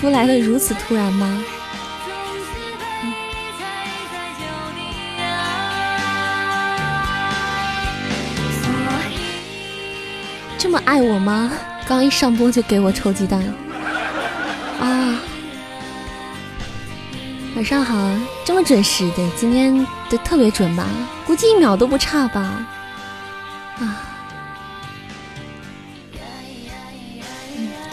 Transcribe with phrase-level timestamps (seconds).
[0.00, 1.42] 福来的如此突然吗？
[10.58, 11.52] 这么爱我吗？
[11.86, 13.40] 刚一上播就给我臭鸡蛋
[14.80, 15.20] 啊！
[17.54, 18.10] 晚上好，
[18.44, 20.84] 这么准时的，今天的特别准吧？
[21.24, 22.66] 估计一秒都不差吧？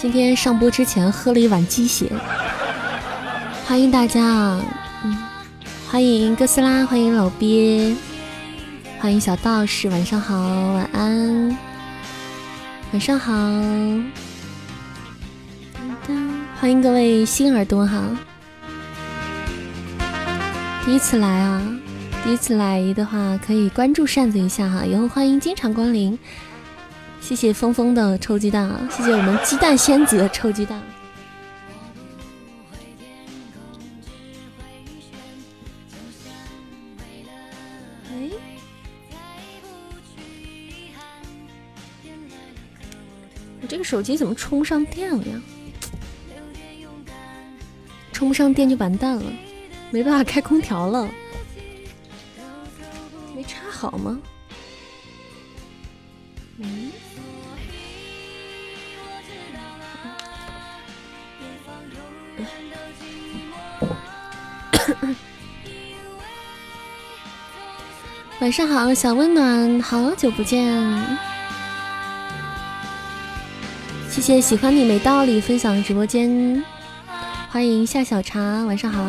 [0.03, 2.11] 今天上播之前喝了一碗鸡血，
[3.65, 4.61] 欢迎大家啊！
[5.05, 5.17] 嗯，
[5.89, 7.95] 欢迎哥斯拉，欢迎老鳖，
[8.99, 10.35] 欢迎小道士，晚上好，
[10.73, 11.57] 晚安。
[12.91, 13.31] 晚上好，
[16.59, 18.03] 欢迎各位新耳朵哈！
[20.83, 21.61] 第一次来啊，
[22.25, 26.19] 第一次来的话可以关注扇子一下哈，以后欢迎经常光临。
[27.23, 30.83] 谢谢峰峰的臭鸡蛋啊，谢谢我们鸡蛋仙子的臭鸡蛋。
[43.61, 45.41] 我这个手机怎么充不上电了呀？
[48.11, 49.23] 充不上电就完蛋了，
[49.91, 51.09] 没办法开空调了。
[53.33, 54.19] 没插好吗？
[56.57, 56.91] 嗯。
[68.39, 70.69] 晚上好，小温暖，好久不见。
[74.09, 76.63] 谢谢喜欢你没道理分享直播间，
[77.49, 79.01] 欢迎夏小茶，晚上好。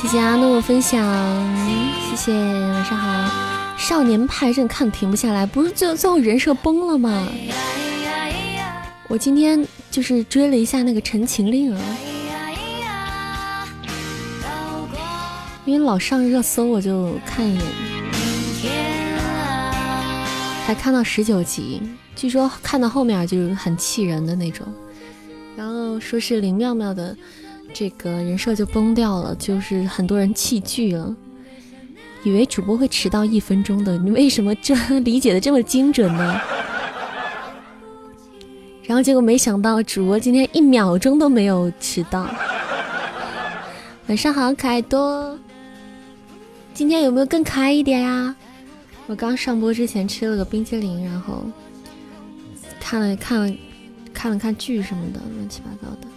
[0.00, 1.04] 谢谢阿诺分享，
[2.08, 3.30] 谢谢晚上好。
[3.76, 7.28] 少年派真看停不下来，不是最最后人设崩了吗？
[9.08, 11.80] 我今天就是追了一下那个《陈情令》啊，
[15.70, 17.62] 因为老上热搜，我就看一眼。
[20.66, 21.80] 才看到十九集，
[22.16, 24.66] 据说看到后面就很气人的那种，
[25.56, 27.16] 然后说是林妙妙的
[27.72, 31.14] 这个人设就崩掉了，就是很多人弃剧了，
[32.24, 36.40] 以为主播会迟到一分钟的，你为什么这理解的这么精准呢？
[38.82, 42.28] 然后结果没想到主播今天一秒钟都没有迟到。
[44.08, 45.38] 晚上好，可爱多，
[46.80, 48.34] 今天有没有更可爱一点呀？
[49.06, 51.44] 我刚上播之前吃了个冰淇淋，然后
[52.80, 53.54] 看了看了
[54.14, 56.08] 看了看剧什么的，乱七八糟的。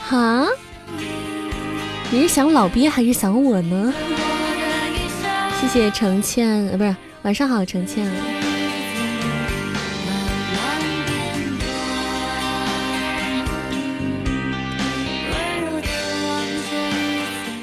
[0.00, 0.48] 哈？
[2.10, 3.94] 你是想老鳖还是想我呢？
[5.60, 8.04] 谢谢程倩，呃，不是，晚上好，程倩。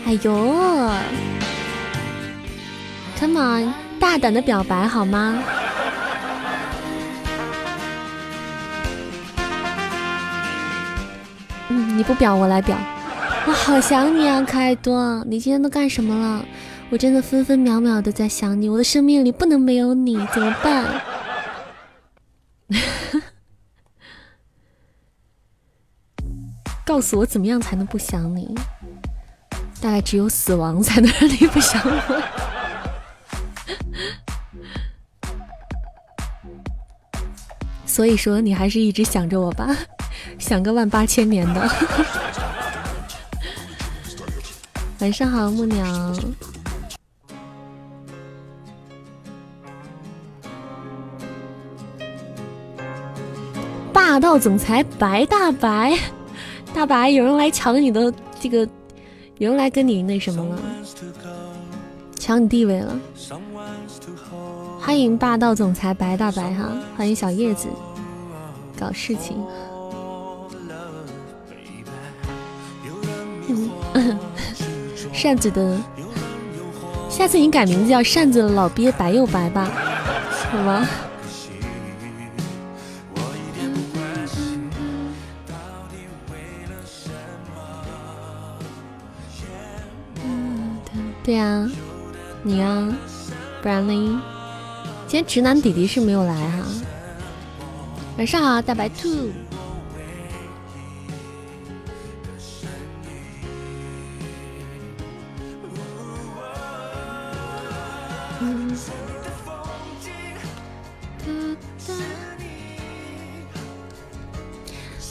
[0.05, 0.89] 哎呦
[3.19, 5.43] ，Come on，大胆的表白好吗？
[11.67, 12.77] 嗯，你不表我来表。
[13.45, 16.45] 我好想你啊，可爱多，你今天都干什么了？
[16.91, 20.99] 我真的分分秒秒的在想你，我的生命里不能没有你，怎么办？
[26.83, 28.55] 告诉我怎么样才能不想你？
[29.79, 32.21] 大概只有死亡才能让你不想我，
[37.85, 39.69] 所以说你还是一直想着我吧，
[40.39, 41.61] 想个万八千年的。
[44.99, 45.85] 晚上好，木鸟。
[54.19, 55.97] 霸道总裁白大白，
[56.73, 58.67] 大白，有人来抢你的这个。
[59.37, 60.61] 有人来跟你那什么了，
[62.19, 62.99] 抢你地位了。
[64.77, 67.69] 欢迎霸道总裁白大白哈，欢迎小叶子，
[68.77, 69.41] 搞事情。
[75.13, 75.77] 扇子的，
[77.09, 79.71] 下次你改名字叫扇子老鳖白又白吧，
[80.51, 80.85] 好吗？
[91.29, 91.71] 对呀、啊，
[92.41, 92.91] 你啊，
[93.61, 94.21] 不然呢？
[95.05, 96.65] 今天直男弟弟是没有来哈、啊。
[98.17, 99.29] 晚上好，大白兔。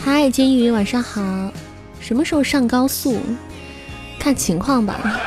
[0.00, 1.53] 嗨，金鱼，晚上好。
[2.00, 3.21] 什么时候上高速？
[4.19, 5.21] 看情况吧。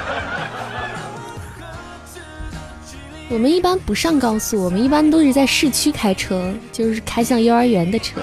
[3.32, 8.22] 我们一般不上高速，我们一般都是在市区开车，就是开向幼儿园的车。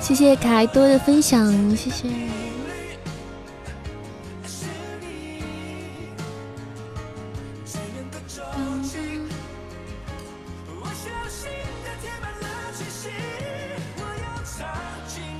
[0.00, 2.08] 谢谢凯多的分享，谢谢。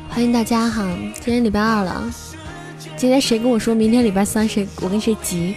[0.09, 0.85] 欢迎大家哈！
[1.15, 2.09] 今天礼拜二了，
[2.97, 5.57] 今天谁跟我说明天礼拜三，谁我跟谁急？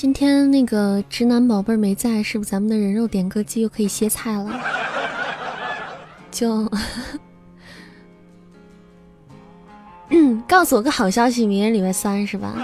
[0.00, 4.60] 今天那个直男宝贝没在，是不是咱们的人肉点歌机又可以歇菜了？
[6.30, 6.70] 就，
[10.10, 12.54] 嗯，告诉我个好消息，明天礼拜三是吧？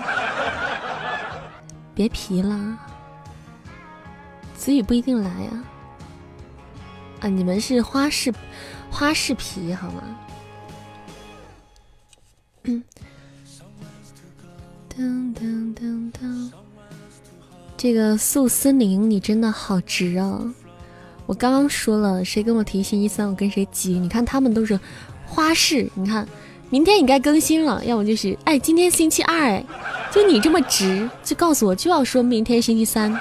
[1.93, 2.79] 别皮了，
[4.55, 5.65] 子宇不一定来呀。
[7.19, 8.33] 啊，你们是花式
[8.93, 10.03] 花式皮好吗？
[12.65, 12.81] 噔
[15.35, 16.53] 噔噔噔，
[17.85, 20.41] 这个素思宁，你真的好直啊！
[21.27, 23.99] 我刚刚说了，谁跟我提星期三，我跟谁急。
[23.99, 24.81] 你看他们都是
[25.27, 26.27] 花式，你看
[26.71, 29.63] 明天你该更新了，要么就是哎，今天星期二，哎，
[30.11, 33.15] 就你这么直，就告诉我就要说明天星期三。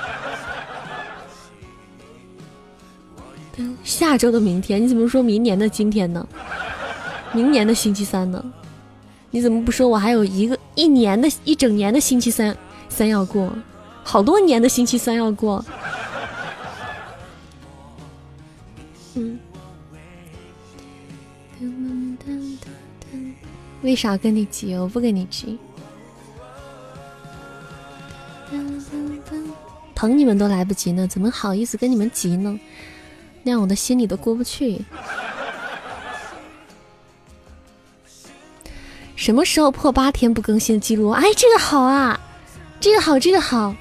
[3.84, 6.26] 下周的明天，你怎么说明年的今天呢？
[7.34, 8.42] 明年的星期三呢？
[9.30, 12.56] 你怎么不说我还有一个一年的一整年的星期三
[12.88, 13.54] 三要过，
[14.04, 15.64] 好多年的星期三要过？
[19.16, 19.40] 嗯，
[23.82, 24.76] 为啥跟你急？
[24.76, 25.58] 我不跟你急，
[29.96, 32.60] 疼你们都来不及呢，怎么好意思跟你们急呢？
[33.44, 34.82] 那样我的心里都过不去。
[39.16, 41.10] 什么时候破八天不更新的记录？
[41.10, 42.20] 哎，这个好啊，
[42.80, 43.76] 这个好，这个好。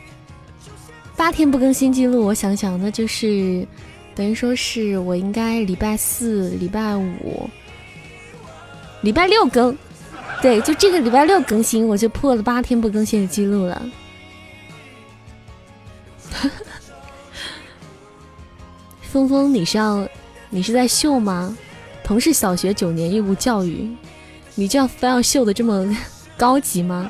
[1.22, 3.64] 八天不更新记录，我想想，那就是
[4.12, 7.48] 等于说是我应该礼拜四、礼拜五、
[9.02, 9.78] 礼拜六更，
[10.42, 13.80] 对，就这个礼拜六更新，我就破了八天不更新的记录了。
[19.02, 20.04] 峰峰，你是要，
[20.50, 21.56] 你是在秀吗？
[22.02, 23.88] 同是小学九年义务教育，
[24.56, 25.96] 你就要非要秀的这么
[26.36, 27.08] 高级吗？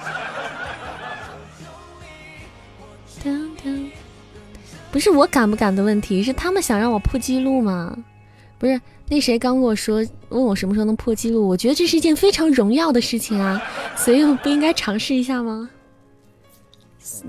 [4.93, 7.97] 不是我敢不敢的问题，是他们想让我破记录吗？
[8.59, 8.79] 不是，
[9.09, 11.49] 那谁刚跟我说，问我什么时候能破记录？
[11.49, 13.61] 我觉得这是一件非常荣耀的事情啊，
[13.97, 15.71] 所以我不应该尝试一下吗？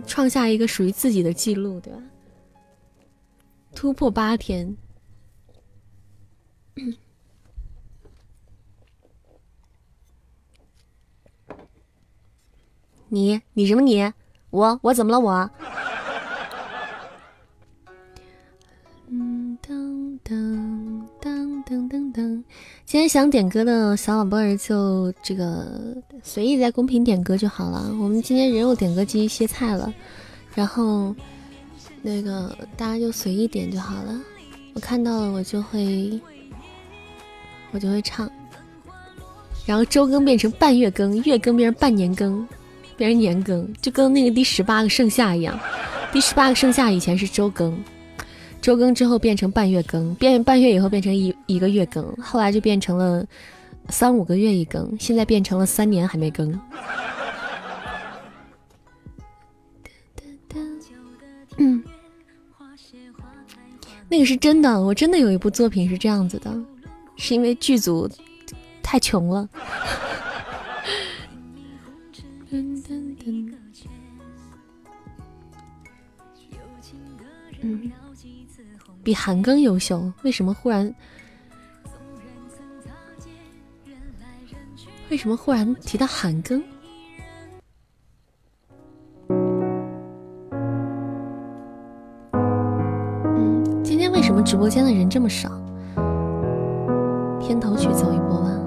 [0.05, 1.99] 创下一个属于自己的记录，对吧？
[3.73, 4.75] 突破八天，
[13.07, 14.11] 你你什么你？
[14.51, 15.49] 我我怎么了我？
[21.73, 22.43] 噔噔噔！
[22.85, 27.89] 今天想点歌的小宝贝儿就这个随意在公屏点歌就好了。
[27.99, 29.93] 我们今天人肉点歌机歇菜了，
[30.55, 31.15] 然后。
[32.05, 34.19] 那个大家就随意点就好了，
[34.73, 36.19] 我看到了我就会，
[37.71, 38.29] 我就会唱，
[39.65, 42.45] 然后周更变成半月更，月更变成半年更，
[42.97, 45.57] 变成年更，就跟那个第十八个盛夏一样，
[46.11, 47.73] 第十八个盛夏以前是周更，
[48.63, 53.25] 周更之后变成半月更，变半月以后变成一一个月更，后来就变成了
[53.89, 56.57] 三五个月一更，现在变成了三年还没更。
[61.57, 61.83] 嗯。
[64.07, 66.49] 那个是真的，我真的有一部作品是这样子的，
[67.17, 68.09] 是因为剧组
[68.81, 69.49] 太穷了。
[77.61, 77.91] 嗯，
[79.03, 80.95] 比韩庚优秀，为什么忽然？
[85.09, 86.63] 为什么忽然提到韩庚？
[93.83, 95.49] 今天为什么直播间的人这么少？
[97.41, 98.62] 片头曲走一波吧。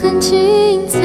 [0.00, 1.01] 很精彩，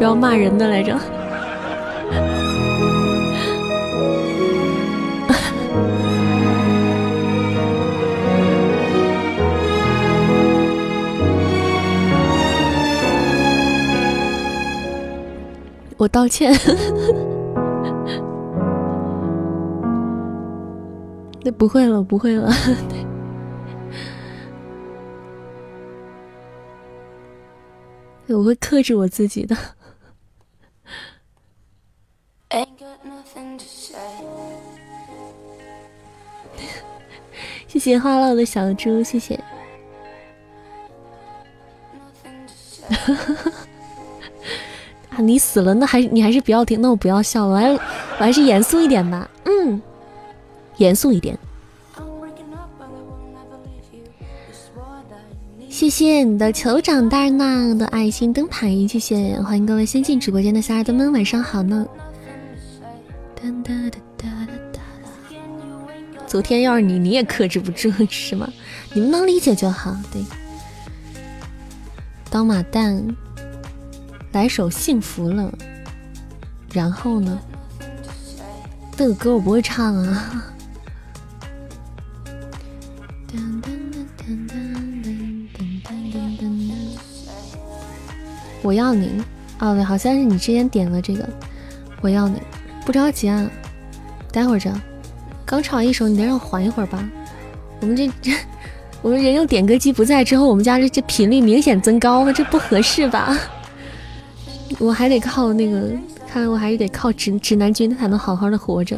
[0.00, 0.98] 不要骂人的来着？
[15.98, 16.50] 我道歉。
[21.44, 22.50] 那不会了，不会了。
[28.28, 29.54] 我会克制我自己的。
[37.72, 39.38] 谢谢花落的小猪，谢谢。
[45.10, 47.78] 啊，你死了，那还你还是不要听，那我不要笑了，我还我
[48.18, 49.30] 还是严肃一点吧。
[49.44, 49.80] 嗯。
[50.78, 51.38] 严肃一点。
[55.68, 61.86] 谢谢你的酋长大娜的爱心灯牌，谢谢，欢迎各位新进直播间的小耳朵们，晚上好呢。
[66.30, 68.48] 昨天要是你，你也克制不住是吗？
[68.94, 69.96] 你们能理解就好。
[70.12, 70.24] 对，
[72.30, 73.04] 刀马旦，
[74.30, 75.52] 来首幸福了。
[76.72, 77.36] 然后呢？
[78.96, 80.44] 这个歌我不会唱啊。
[88.62, 89.20] 我要你
[89.58, 91.28] 哦，对，好像是你之前点了这个。
[92.00, 92.40] 我要你，
[92.86, 93.50] 不着急啊，
[94.30, 94.72] 待会儿着。
[95.50, 97.10] 刚唱完一首，你得让我缓一会儿吧。
[97.80, 98.30] 我们这这，
[99.02, 103.36] 我们人用点歌机不在之后，我们家这这频率明显增高了，这不合适吧？
[104.78, 105.90] 我还得靠那个，
[106.30, 108.96] 看来我还是得靠指指南君才能好好的活着。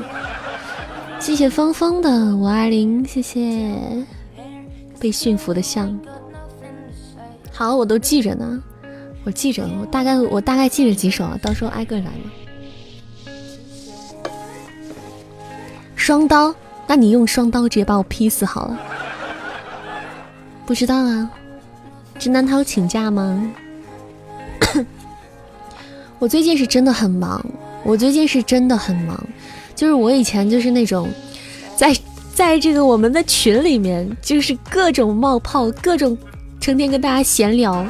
[1.19, 3.75] 谢谢芳芳的五二零，谢谢
[5.01, 5.99] 被驯服的象。
[7.51, 8.63] 好，我都记着呢，
[9.25, 12.42] 我记着，我大概我大概记着几首啊，到时候挨个来了。
[16.03, 16.53] 双刀，
[16.89, 18.81] 那你用双刀直接把我劈死好了。
[20.67, 21.31] 不知道啊，
[22.19, 23.49] 直男他有请假吗？
[26.19, 27.41] 我最近是真的很忙，
[27.85, 29.25] 我最近是真的很忙。
[29.77, 31.09] 就是我以前就是那种，
[31.77, 31.97] 在
[32.35, 36.19] 在这个我们的群里面，就是各种冒泡，各种
[36.63, 37.85] 成天跟大家闲聊。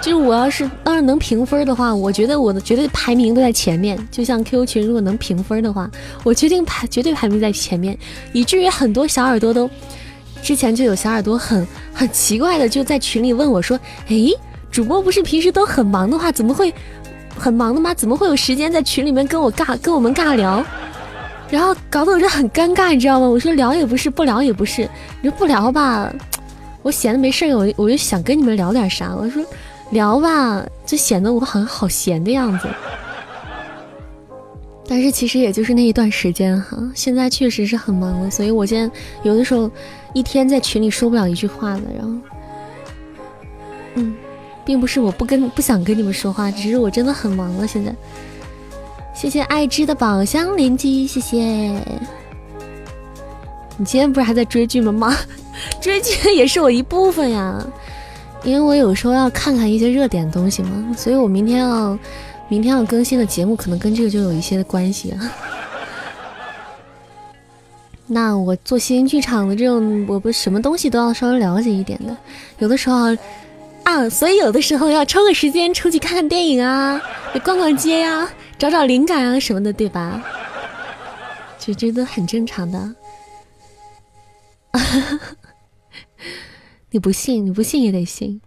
[0.00, 3.98] 就是我要是要是能评分的话，我觉得我的绝对排名都在前面。
[4.10, 5.90] 就像 QQ 群，如果能评分的话，
[6.22, 7.96] 我决定排绝对排名在前面，
[8.32, 9.68] 以至于很多小耳朵都
[10.42, 14.32] 之前就有小耳朵很很奇怪的就在群里问我说：“诶，
[14.70, 16.72] 主播不是平时都很忙的话，怎么会
[17.36, 17.92] 很忙的吗？
[17.94, 20.64] 怎么会有时间在群里面跟我尬跟我们尬聊？”
[21.48, 23.26] 然后搞得我这很尴尬，你知道吗？
[23.26, 24.82] 我说聊也不是，不聊也不是。
[25.22, 26.12] 你说不聊吧，
[26.86, 29.12] 我闲的没事儿，我我就想跟你们聊点啥。
[29.12, 29.44] 我说
[29.90, 32.68] 聊吧，就显得我好像好闲的样子。
[34.86, 39.68] 但是其实也就是那一段时间哈，现在确实是很忙了，所以我现在有的时候
[40.14, 41.82] 一天在群里说不了一句话的。
[41.98, 42.18] 然后，
[43.96, 44.14] 嗯，
[44.64, 47.92] 并不是我不跟不想跟你们说话，只是我真的很忙了现在。
[49.12, 51.82] 谢谢爱之的宝箱连击，谢谢。
[53.78, 54.90] 你今天不是还在追剧吗？
[54.90, 55.16] 妈，
[55.80, 57.64] 追剧也是我一部分呀，
[58.42, 61.98] 因为我有时候要看看一些热点东西嘛，所以我明天要，
[62.48, 65.32] 明天要更新的节目可能跟这个就有一些关系啊。
[68.08, 72.16] 那我做新剧场的这种，我不什么东西都要稍微了解一点的，
[72.58, 73.14] 有的时候
[73.84, 77.00] 啊，所以有的时候要抽个时间出去看看电影啊，
[77.44, 78.28] 逛逛街呀。
[78.58, 80.22] 找找灵感啊什么的，对吧？
[81.58, 82.90] 就觉得很正常的。
[84.78, 85.36] 哈 哈
[86.90, 88.40] 你不信，你不信也得信。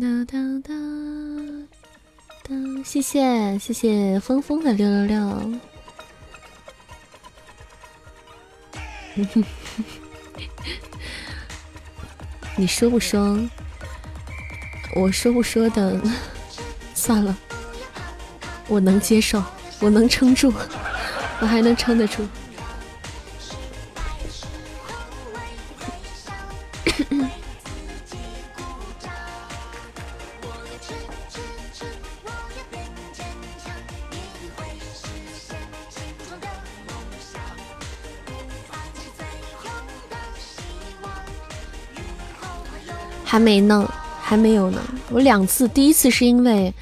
[0.00, 0.74] 哒哒哒
[2.44, 5.52] 哒，谢谢谢谢峰峰的六六六。
[12.56, 13.38] 你说不说？
[14.94, 15.98] 我说不说的，
[16.94, 17.34] 算了，
[18.68, 19.42] 我能接受，
[19.80, 20.52] 我能撑住，
[21.42, 22.22] 我还能撑得住。
[43.24, 43.92] 还没呢。
[44.24, 46.72] 还没有呢，我两次，第一次是因为，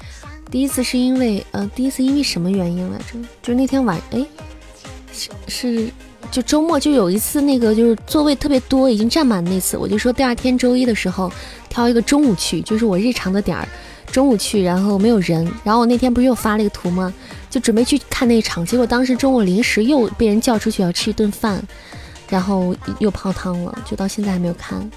[0.49, 3.19] 第一次是因为，呃，第一次因为什么原因来着？
[3.41, 4.25] 就那天晚，哎，
[5.47, 5.89] 是，
[6.31, 11.31] 就周末就有一次那个就是座位特别多，已经占满那次，我就说第二天周一的时候
[11.69, 13.67] 挑一个中午去，就是我日常的点儿，
[14.11, 17.13] 中午去，然后没有人，然后我那天不是又发了一个图吗？
[17.49, 21.61] 就准备去看那场，结果当时中午临时又被人叫出去要吃一顿饭，
[22.29, 24.89] 然后又泡汤了，就到现在还没有看。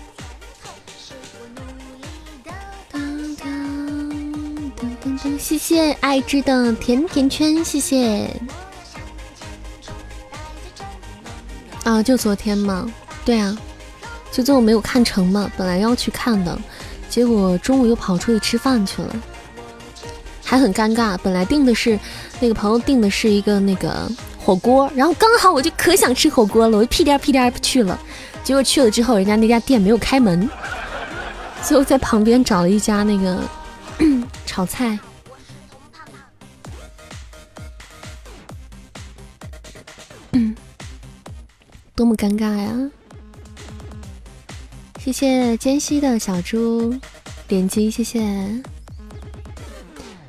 [5.38, 8.30] 谢谢爱之的甜甜圈，谢谢。
[11.84, 12.90] 啊，就昨天嘛，
[13.24, 13.56] 对啊，
[14.32, 16.58] 就最后没有看成嘛，本来要去看的，
[17.08, 19.14] 结果中午又跑出去吃饭去了，
[20.42, 21.16] 还很尴尬。
[21.22, 21.98] 本来订的是
[22.40, 27.98] 那个朋友订的是一个那个火锅，然后刚好我就可想吃火锅了，我就屁颠屁颠去了，
[28.42, 30.48] 结果去了之后，人家那家店没有开门，
[31.62, 33.38] 最后在旁边找了一家那个
[34.46, 34.98] 炒菜。
[41.96, 42.90] 多么尴尬呀！
[44.98, 46.92] 谢谢间隙的小猪
[47.46, 48.62] 点击，谢谢。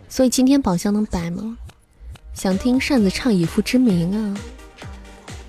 [0.07, 1.57] 所以今天宝箱能白吗？
[2.33, 4.37] 想听扇子唱《以父之名》啊？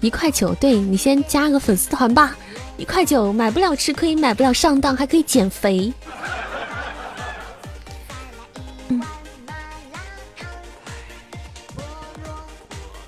[0.00, 2.36] 一块九，对你先加个粉丝团吧。
[2.78, 5.92] 一块九买不了吃亏，买不了上当，还可以减肥。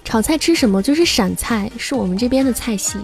[0.08, 0.82] 炒菜吃什么？
[0.82, 2.96] 就是陕菜，是我们这边的菜系。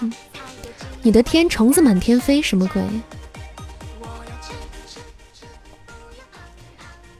[0.00, 0.10] 嗯，
[1.02, 2.82] 你的天虫子满天飞，什么鬼？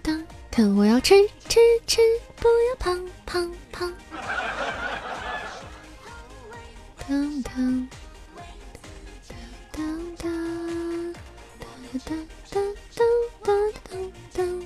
[0.00, 1.14] 当当，我要吃
[1.46, 2.00] 吃吃，
[2.36, 3.92] 不要胖胖胖。
[13.44, 13.54] 疼
[14.32, 14.62] 疼。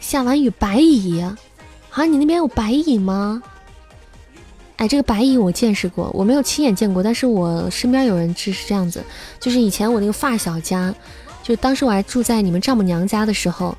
[0.00, 1.36] 下完雨白蚁啊，
[2.04, 3.42] 你那边有白蚁吗？
[4.76, 9.02] 哎，这个白蚁我见识过，我没有亲眼见过，但是我身边有人是是这样子，
[9.40, 10.94] 就是以前我那个发小家，
[11.42, 13.76] 就当时我还住在你们丈母娘家的时候，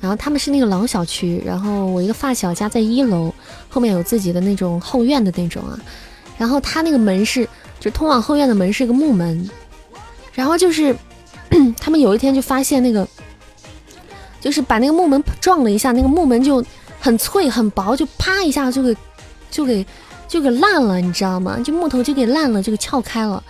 [0.00, 3.32] 然后他们是那个老小区，然后我一个发小家在一楼，
[3.68, 5.78] 后面有自己的那种后院的那种啊，
[6.36, 7.48] 然后他那个门是
[7.78, 9.48] 就通往后院的门是一个木门，
[10.32, 10.94] 然后就是
[11.78, 13.06] 他们有一天就发现那个，
[14.40, 16.64] 就是把那个木门撞了一下，那个木门就
[16.98, 18.96] 很脆很薄，就啪一下就给
[19.50, 19.86] 就给。
[20.30, 21.58] 就给烂了，你知道吗？
[21.58, 23.42] 就木头就给烂了，就给撬开了，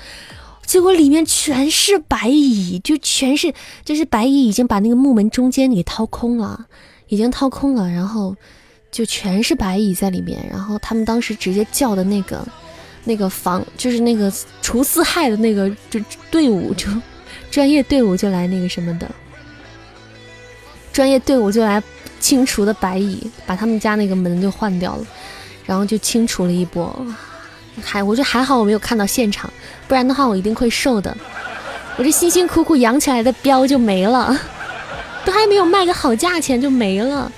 [0.65, 3.53] 结果里面全是白蚁，就全是，
[3.85, 6.65] 就是白蚁已经把那个木门中间给掏空了，
[7.09, 8.35] 已经掏空了，然后
[8.91, 12.43] 就全是白蚁在里面，然后他们当时直接叫的那个
[13.05, 14.33] 那个防，就是那个
[14.63, 16.87] 除四害的那个就队伍，就
[17.51, 19.11] 专业队伍就来那个什么的，
[20.93, 21.83] 专业队伍就来
[22.21, 25.07] 清除的白蚁，把他们家那个门就换掉了。
[25.67, 27.07] 然后就清除了一波，
[27.81, 29.49] 还我觉得还好我没有看到现场，
[29.87, 31.17] 不然的话我一定会瘦的。
[31.97, 34.37] 我这辛辛苦苦养起来的膘就没了，
[35.25, 37.31] 都还没有卖个好价钱就没了。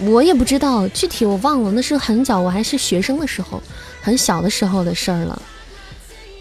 [0.00, 3.62] 我也不知道具体我忘了，那是很早我还是学生的时候，
[4.00, 5.42] 很小的时候的事儿了，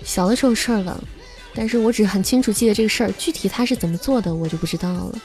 [0.04, 1.04] 小的时候事儿了。
[1.56, 5.20] 但是我只很清楚记得这个事儿，具体他是怎么做的我就不知道了。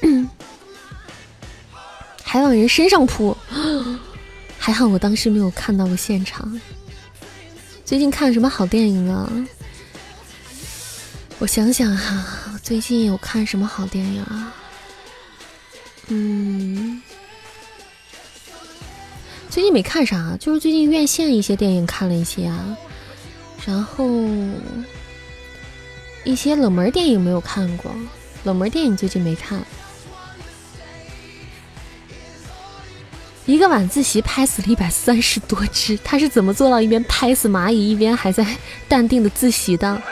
[2.22, 3.36] 还往人身上扑，
[4.58, 6.60] 还好我当时没有看到过现场。
[7.84, 9.30] 最近看什么好电影啊？
[11.38, 14.54] 我想想哈，最近有看什么好电影啊？
[16.12, 17.00] 嗯，
[19.48, 22.76] 最近没看啥，就是最近院线一些电影看了一些啊，
[23.64, 24.08] 然后
[26.24, 27.94] 一些冷门电影没有看过，
[28.42, 29.62] 冷门电影最近没看。
[33.46, 38.44] 一个晚自习拍死了一百三十多只，他是怎么做到一边拍死蚂蚁一边还在
[38.88, 40.02] 淡定的自习的？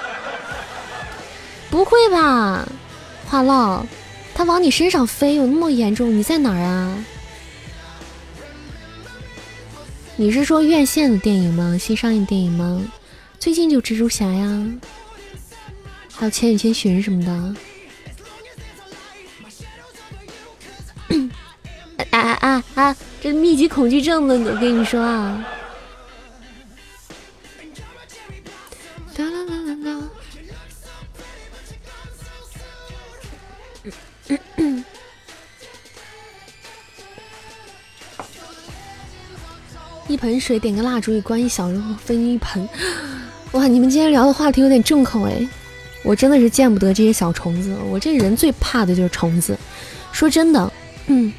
[1.71, 2.67] 不会吧，
[3.27, 3.85] 话唠，
[4.38, 6.16] 他往你身上飞有那么严重？
[6.16, 7.05] 你在哪儿啊？
[10.14, 11.77] 你是说院线的电影吗？
[11.77, 12.81] 新上映电影吗？
[13.40, 14.64] 最近就蜘蛛侠呀，
[16.14, 17.33] 还有千与千寻什么的。
[22.11, 22.96] 啊啊啊啊！
[23.20, 25.44] 这密集恐惧症的，我跟你说啊。
[40.09, 42.69] 一盆水，点个蜡烛，与关一小人分一盆。
[43.53, 45.49] 哇，你们今天聊的话题有点重口哎！
[46.03, 49.59] 我真的是见不得这些小虫子，我这人最怕的就是虫子。
[50.12, 50.73] 说真的，
[51.07, 51.33] 嗯。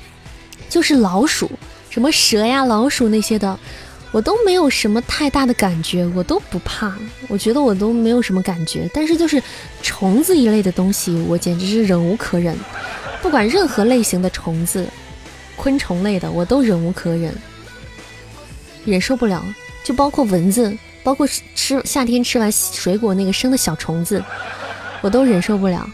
[0.69, 1.49] 就是老鼠，
[1.89, 3.57] 什么蛇呀、老鼠那些的，
[4.11, 6.93] 我都没有什么太大的感觉，我都不怕，
[7.27, 8.89] 我觉得我都没有什么感觉。
[8.93, 9.41] 但是就是
[9.83, 12.57] 虫子一类的东西，我简直是忍无可忍。
[13.21, 14.87] 不管任何类型的虫子，
[15.55, 17.33] 昆虫类的，我都忍无可忍，
[18.85, 19.43] 忍受不了。
[19.83, 24.23] 就包括蚊子，包括吃夏天吃完水果那个生的小虫子，
[25.01, 25.87] 我都忍受不了。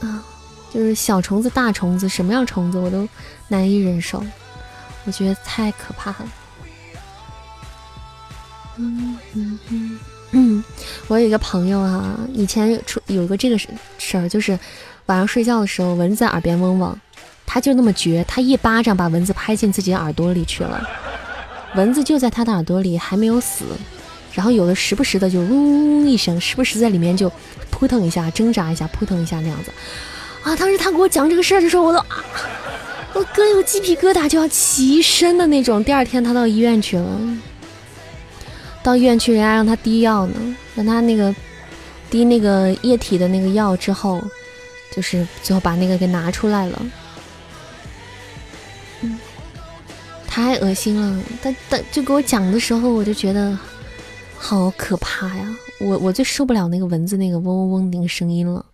[0.00, 0.24] 啊
[0.72, 3.08] 就是小虫子、大虫子，什么样虫子我都
[3.48, 4.24] 难以忍受，
[5.04, 6.28] 我觉得太可怕了。
[8.76, 9.98] 嗯嗯嗯
[10.32, 10.64] 嗯，
[11.06, 13.68] 我有一个朋友啊，以前出有一个这个事
[14.18, 14.58] 儿，就是
[15.06, 16.96] 晚上睡觉的时候，蚊子在耳边嗡嗡，
[17.46, 20.82] 他就那么绝，他一巴掌把蚊子拍进自己的耳朵里去了，
[21.76, 23.64] 蚊子就在他的耳朵里还没有死，
[24.32, 27.30] 然后有的时不时的就嗡一声，时不时在里面就
[27.70, 29.70] 扑腾一下、挣扎一下、扑腾一下那样子。
[30.42, 30.54] 啊！
[30.56, 32.22] 当时他给我讲这个事儿的时候，我都啊，
[33.14, 35.82] 我哥有鸡皮疙瘩就要起身的那种。
[35.84, 37.20] 第二天他到医院去了，
[38.82, 41.34] 到医院去，人家让他滴药呢，让他那个
[42.10, 44.20] 滴那个液体的那个药之后，
[44.94, 46.82] 就是最后把那个给拿出来了。
[49.02, 49.16] 嗯，
[50.26, 51.22] 太恶心了。
[51.40, 53.56] 他他就给我讲的时候，我就觉得
[54.36, 55.56] 好可怕呀！
[55.78, 58.64] 我我最受不了那个蚊子那个嗡嗡嗡那个声音了。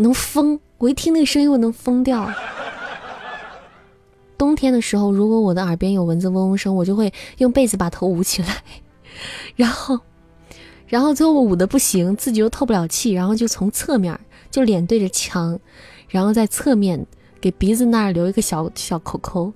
[0.00, 0.58] 能疯！
[0.78, 2.32] 我一听那个声音，我能疯掉。
[4.38, 8.62] 冬天的时候，如果我的耳边有蚊子嗡嗡声，我就会用被子把头捂起来，
[9.54, 10.00] 然后，
[10.86, 14.18] 然后最后捂的不行，自己又透不了气，然后就从侧面，
[14.50, 15.58] 就脸对着墙，
[16.08, 17.06] 然后在侧面
[17.38, 19.52] 给鼻子那儿留一个小小口口，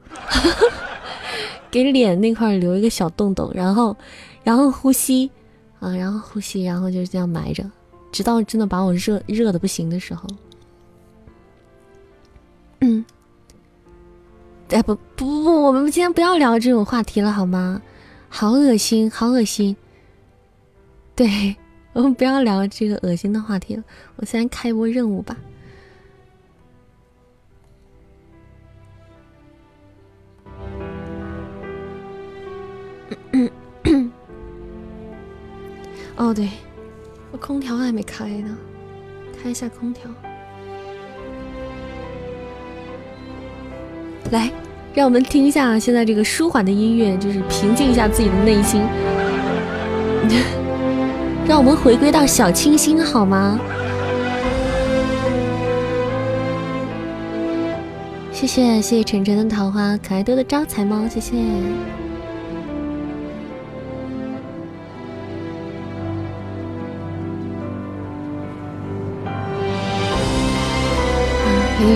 [1.70, 3.96] 给脸那块留一个小洞洞，然后，
[4.42, 5.30] 然后呼吸，
[5.80, 7.64] 啊，然后呼吸，然后就这样埋着，
[8.14, 10.28] 直到真的把我热热的不行的时候。
[12.80, 13.04] 嗯。
[14.70, 17.82] 哎不不不不，我们今天不要聊这种话题了好吗？
[18.28, 19.76] 好恶心，好恶心。
[21.16, 21.56] 对
[21.92, 23.82] 我们不要聊这个恶心的话题了。
[24.14, 25.36] 我先开一波任务吧。
[36.16, 36.48] 哦对，
[37.46, 38.56] 空调还没开呢，
[39.38, 40.10] 开一下空调。
[44.30, 44.50] 来，
[44.94, 48.80] 让我们听一下现在这个舒缓的音乐，就是平静一下自己的内心。
[51.46, 53.60] 让我们回归到小清新，好吗？
[58.32, 61.34] 谢谢谢谢晨晨的桃花，可爱多的招财猫，谢谢。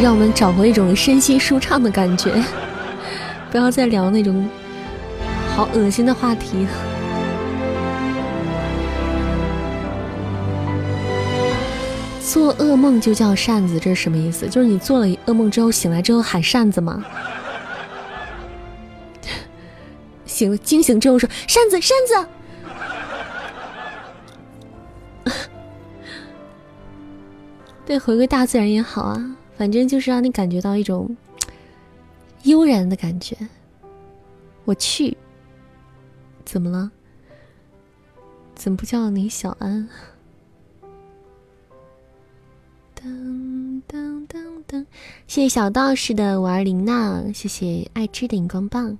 [0.02, 2.42] 让我们找回一种身心舒畅的感觉，
[3.50, 4.48] 不要再聊那种
[5.54, 6.66] 好恶心的话题。
[12.20, 14.46] 做噩梦就叫扇子，这是什么意思？
[14.46, 17.04] 就是你做了噩梦之后醒来之后喊扇子吗？
[20.24, 22.28] 醒了惊醒之后说扇子扇子。
[27.84, 29.36] 对，回归大自然也好啊。
[29.58, 31.14] 反正就是让你感觉到一种
[32.44, 33.36] 悠然的感觉。
[34.64, 35.16] 我去，
[36.44, 36.90] 怎么了？
[38.54, 39.88] 怎么不叫你小安？
[42.94, 44.86] 噔噔噔噔！
[45.26, 48.96] 谢谢小道士的五二零呢，谢谢爱吃的荧光棒。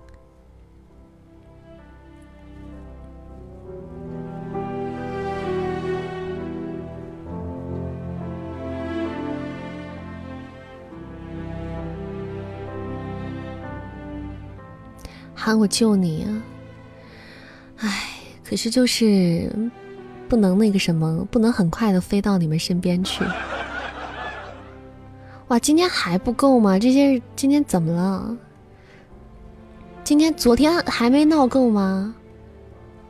[15.48, 16.28] 喊我救你啊！
[17.78, 18.10] 唉，
[18.44, 19.50] 可是就是
[20.28, 23.24] 不能那个什么，不能很快的飞到你们身边去。
[25.46, 26.78] 哇，今天还不够吗？
[26.78, 28.36] 这些今天怎么了？
[30.04, 32.14] 今天昨天还没闹够吗？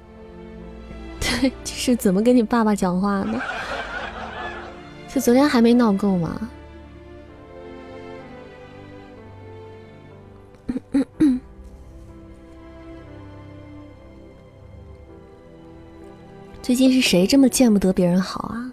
[1.18, 3.42] 对，就是怎么跟你爸爸讲话呢？
[5.12, 6.48] 就昨天还没闹够吗？
[16.68, 18.70] 最近是谁这么见不得别人好啊？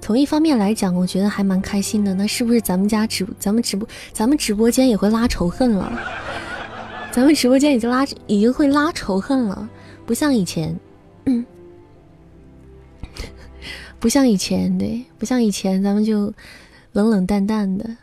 [0.00, 2.14] 从一方面来讲，我觉得还蛮开心的。
[2.14, 6.00] 那是不是咱们家直咱们直播咱们直播间也会拉仇恨了？
[7.10, 9.68] 咱们直播间已经拉已经会拉仇恨了，
[10.06, 10.78] 不像以前，
[13.98, 16.32] 不像以前，对，不像以前，咱们就
[16.92, 17.96] 冷冷淡淡的。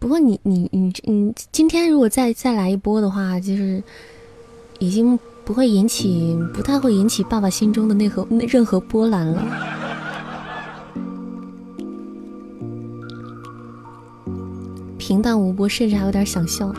[0.00, 3.82] 不过你你你你今天如果再再来一波的话，就是
[4.78, 9.44] 已经不会引起不太会引起爸爸心中的那何任何波澜了，
[14.96, 16.74] 平淡无波，甚至还有点想笑。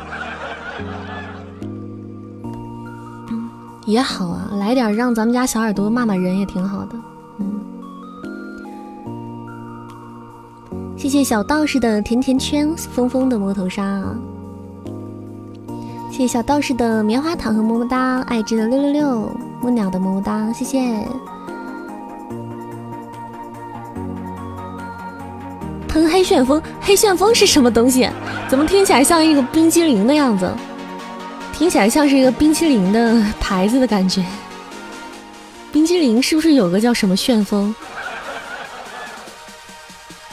[3.85, 6.95] 也好啊，来点让咱们家小耳朵骂骂人也挺好的。
[11.01, 14.03] 谢谢小道士的甜甜圈，疯疯的摸头杀。
[16.11, 20.79] 谢谢小道士的棉花糖和么么哒，爱之的六六六，木鸟的么么哒，谢谢。
[25.87, 28.07] 喷黑旋风，黑旋风是什么东西？
[28.47, 30.47] 怎么听起来像一个冰激凌的样子？
[31.51, 34.23] 听起来像是一个冰淇淋的牌子的感觉。
[35.71, 37.73] 冰激凌是不是有个叫什么旋风？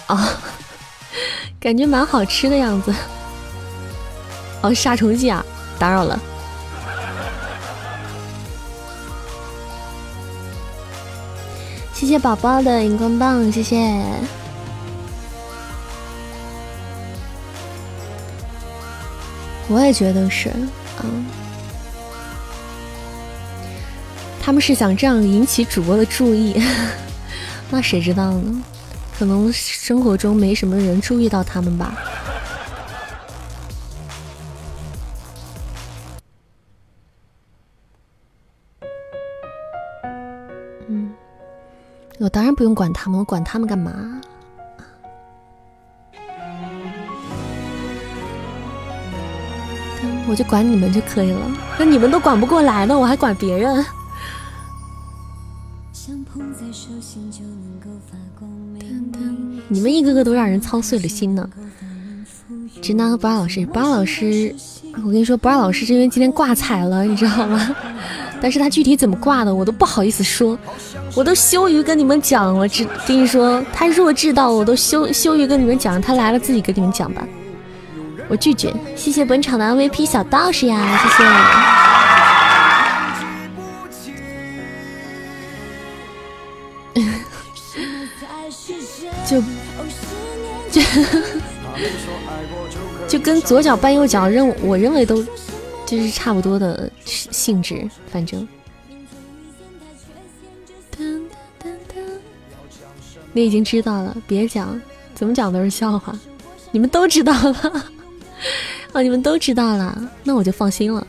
[0.09, 0.39] 啊。
[1.61, 2.95] 感觉蛮好吃的样子。
[4.63, 5.45] 哦，杀虫剂啊！
[5.79, 6.19] 打扰了。
[11.93, 13.77] 谢谢宝宝的荧光棒，谢谢。
[19.69, 20.51] 我也觉得是，
[21.03, 21.27] 嗯。
[24.41, 26.63] 他们是想这样引起主播的注意，
[27.69, 28.63] 那谁知道呢？
[29.19, 31.93] 可能生活中没什么人注意到他们吧。
[40.87, 41.13] 嗯，
[42.19, 43.93] 我当然不用管他们，我管他们干嘛？
[50.29, 51.41] 我就管你们就可以了。
[51.77, 53.85] 那你们都管不过来呢，我还管别人？
[59.69, 61.47] 你们一个个都让人操碎了心呢。
[62.81, 64.55] 直男和不二老师，不二老师，
[65.05, 67.77] 我跟你说，不二老师是因为今天挂彩了，你知道吗？
[68.41, 70.57] 但是他具体怎么挂的，我都不好意思说，
[71.15, 72.57] 我都羞于跟你们讲。
[72.57, 77.27] 我只跟你说，他弱智到我都羞羞于跟你们讲，他来了自己跟你们讲吧。
[78.29, 81.25] 我拒绝，谢谢本场的 MVP 小道士呀，谢谢。
[89.29, 89.43] 就
[93.07, 95.23] 就 就跟左脚绊右脚，认我认为都
[95.87, 98.47] 就是差不多的性质，反正。
[103.33, 104.81] 你已经知道了，别讲，
[105.15, 106.19] 怎么讲都是笑话，
[106.73, 107.85] 你们都知道了。
[108.93, 111.07] 哦，你们都知道了，那我就放心了。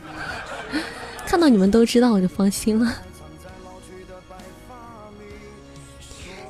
[1.26, 2.94] 看到你们都知道，我就放心了。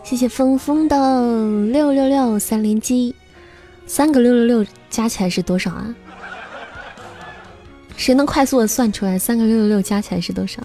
[0.04, 0.98] 谢谢峰峰的
[1.72, 3.16] 六六六三连击，
[3.90, 5.84] 三个六六六加起来是多少啊？
[7.98, 10.62] 谁能快速的算出来三个六六六加起来是多少？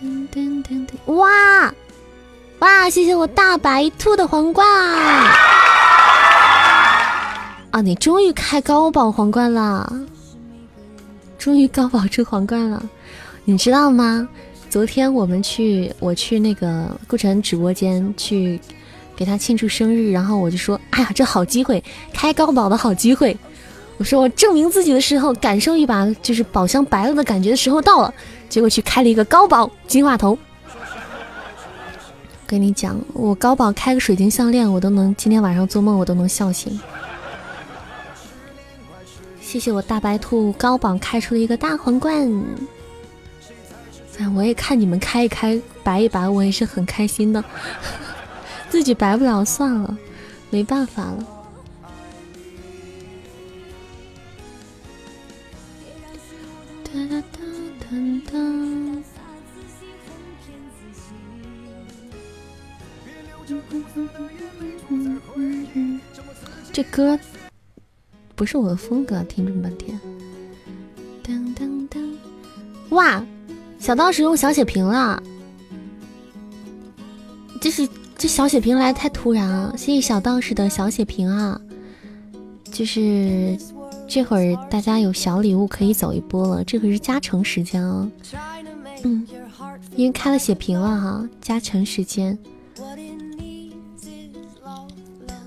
[0.00, 1.12] 噔噔噔噔！
[1.12, 1.74] 哇
[2.60, 2.88] 哇！
[2.88, 4.66] 谢谢我大白兔的皇冠。
[7.70, 7.82] 啊！
[7.84, 9.92] 你终于开高宝皇冠了，
[11.38, 12.82] 终于高宝出皇冠了，
[13.44, 14.26] 你知道吗？
[14.70, 18.58] 昨天我们去，我去那个顾晨直播间去
[19.22, 21.80] 给他庆祝生日，然后我就说：“哎呀，这好机会，
[22.12, 23.36] 开高宝的好机会！”
[23.98, 28.12] 我说：“我证明自己的时候，感受一把就是宝箱白了的感觉的时候到了。”
[28.50, 30.36] 结果去开了一个高宝金话筒。
[32.48, 36.80] 跟你讲，我高宝开个水晶项链，我都能今天晚上做梦我都能笑醒。
[39.40, 42.44] 谢谢我大白兔高榜开出了一个大皇冠，
[44.18, 47.44] 哎，我也看你们开一开白一白，我也是很开心的。
[48.72, 49.98] 自己白不了算了，
[50.48, 51.26] 没办法了。
[66.72, 67.18] 这歌。
[68.34, 70.00] 不是我的风格，听这么半天。
[71.22, 72.16] 噔噔噔！
[72.88, 73.22] 哇，
[73.78, 75.22] 小道士用小血瓶了，
[77.60, 77.86] 这是
[78.22, 81.60] 这小血瓶来太突然了，谢谢小道士的小血瓶啊！
[82.70, 83.58] 就是
[84.06, 88.08] 这会儿大家有小礼物可以走一波了，这可是加成时间啊！
[89.02, 89.26] 嗯，
[89.96, 92.38] 因为开了血瓶了哈，加成时间。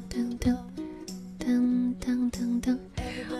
[0.09, 0.53] 噔噔
[1.39, 2.77] 噔噔噔噔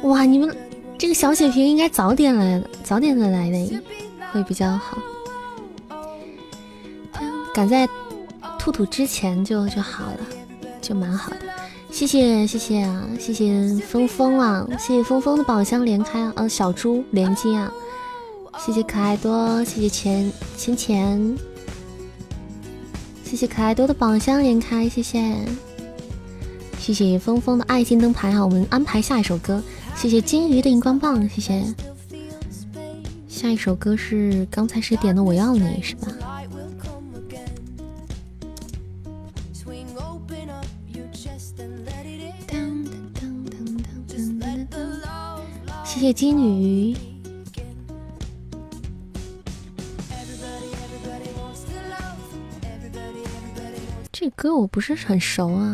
[0.04, 0.56] 哇，你们
[0.98, 3.82] 这个小血瓶应该早点来，早点的来的
[4.32, 4.98] 会比较好。
[7.54, 7.86] 赶在
[8.65, 10.17] 兔兔之前就就好了，
[10.82, 11.38] 就蛮好的。
[11.91, 17.71] 谢谢谢谢啊，谢谢峰峰啊，谢谢峰峰的宝箱连开啊，小猪连金啊，
[18.58, 21.38] 谢谢可爱多，谢谢钱钱钱，
[23.24, 25.36] 谢谢可爱多的宝箱连开，谢谢
[26.80, 29.61] 谢谢峰峰的爱心灯牌啊，我们安排下一首歌。
[29.95, 31.63] 谢谢金鱼的荧光棒，谢谢。
[33.30, 35.24] 下一首歌是刚才谁点的？
[35.24, 36.07] 我要你是吧？
[46.06, 46.95] 谢谢金鱼。
[54.12, 55.74] 这歌我不是很熟啊。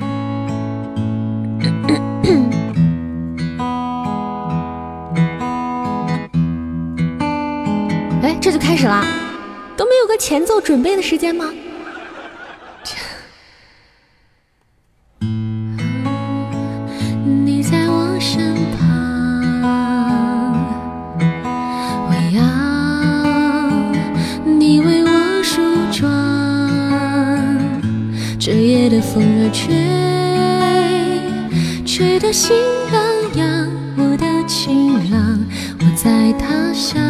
[8.24, 9.04] 哎这就开始啦，
[9.76, 11.54] 都没有个前奏准备的时间吗？
[29.52, 29.76] 吹，
[31.86, 32.56] 吹得心
[32.92, 33.02] 痒
[33.36, 35.40] 痒，我的情郎，
[35.80, 37.02] 我在他乡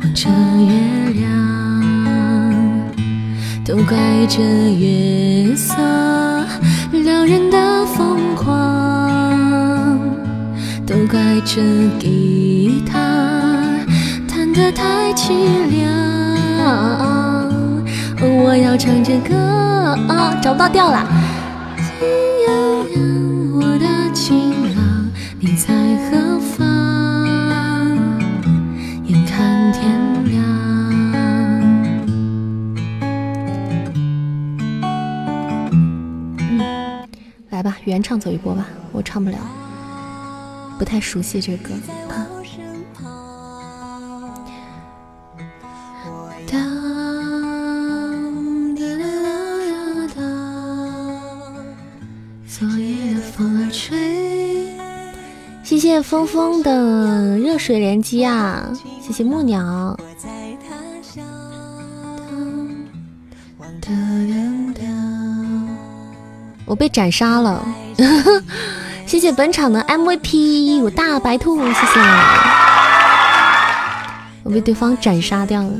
[0.00, 0.28] 望着
[0.58, 1.26] 月亮。
[3.64, 3.76] 都。
[3.84, 3.96] 怪
[4.28, 5.74] 这月色
[6.92, 9.98] 撩人的疯狂，
[10.86, 11.62] 都怪这
[11.98, 12.98] 吉他
[14.26, 15.32] 弹得太凄
[15.70, 17.17] 凉。
[18.48, 19.36] 我要唱着歌，
[20.08, 21.06] 啊，找不到调了。
[23.52, 25.74] 我的情郎，你在
[26.08, 26.64] 何方？
[29.04, 29.92] 眼看天
[30.30, 30.42] 亮。
[36.48, 37.06] 嗯，
[37.50, 39.36] 来吧，原唱走一波吧，我唱不了，
[40.78, 41.74] 不太熟悉这歌。
[56.08, 58.66] 峰峰的热水连击啊！
[59.06, 59.94] 谢谢木鸟。
[66.64, 67.62] 我被斩杀了，
[69.04, 72.00] 谢谢本场的 MVP，我大白兔，谢谢。
[74.44, 75.72] 我被对方斩杀掉了。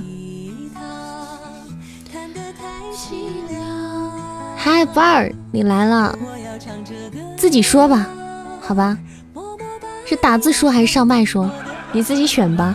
[4.58, 6.14] 嗨，宝儿，你来了，
[7.34, 8.06] 自己说吧，
[8.60, 8.98] 好吧。
[10.08, 11.50] 是打字说还是上麦说？
[11.92, 12.74] 你自己选吧。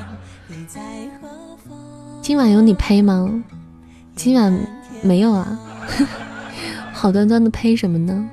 [2.21, 3.27] 今晚有你呸吗？
[4.15, 4.55] 今晚
[5.01, 5.59] 没有啊。
[6.93, 8.29] 好端端的呸什么呢？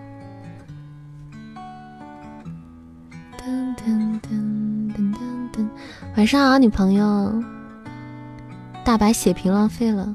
[3.38, 5.66] 噔噔噔噔噔噔。
[6.18, 7.42] 晚上好，女朋友。
[8.84, 10.14] 大白血瓶浪费了，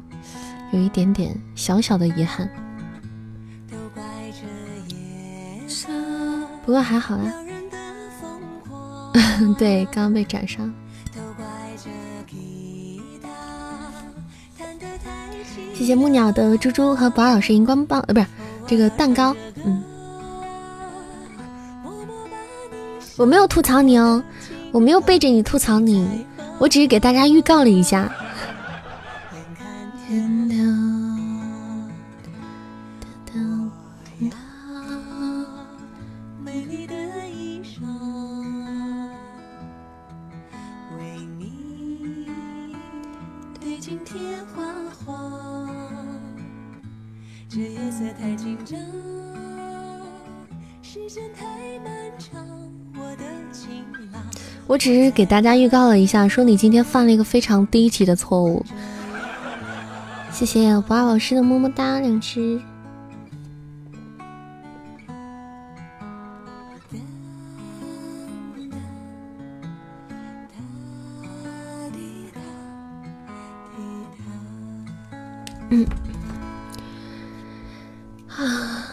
[0.69, 2.47] 有一点点小小的遗憾。
[6.63, 7.33] 不过还好啦。
[9.57, 10.59] 对，刚刚被斩杀。
[15.73, 18.25] 谢谢木鸟的猪猪和宝老师荧光棒，呃，不是
[18.65, 19.35] 这个蛋糕。
[19.65, 19.83] 嗯，
[23.17, 24.23] 我没有吐槽你哦，
[24.71, 26.25] 我没有背着你吐槽你，
[26.59, 28.09] 我只是给大家预告了一下。
[54.67, 58.65] 我只是给大家预告了一下，说你今天犯了一个非常低级的错误。
[60.31, 62.59] 谢谢不二老师的么么哒两只。
[75.69, 76.04] 嗯。
[78.37, 78.87] 啊，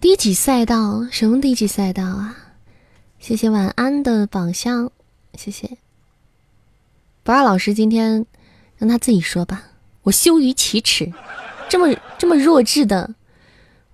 [0.00, 1.06] 低级赛道？
[1.10, 2.36] 什么低级赛道啊？
[3.18, 4.90] 谢谢晚安的宝箱。
[5.34, 5.78] 谢谢，
[7.22, 8.24] 不二老师，今天
[8.76, 9.64] 让他自己说吧。
[10.02, 11.12] 我羞于启齿，
[11.68, 13.14] 这么这么弱智的，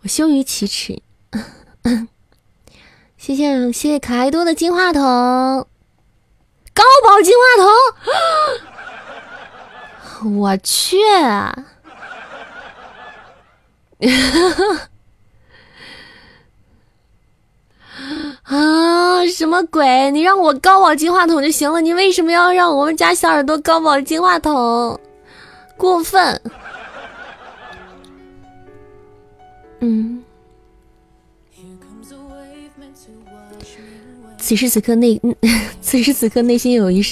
[0.02, 1.02] 我羞于启齿。
[3.16, 7.42] 谢谢谢谢可爱多的金话筒，高宝金话
[10.20, 10.98] 筒， 我去。
[11.22, 11.70] 啊！
[18.44, 20.10] 啊什么鬼？
[20.10, 25.00] 你让我高保金话筒就行了，你为什么要让我们家小耳朵高保金话筒？
[25.76, 26.40] 过分！
[29.80, 30.22] 嗯。
[34.38, 35.18] 此时此刻内，
[35.80, 37.02] 此时此刻内心有一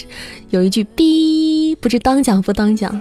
[0.50, 3.00] 有一句“逼”，不知当讲不当讲。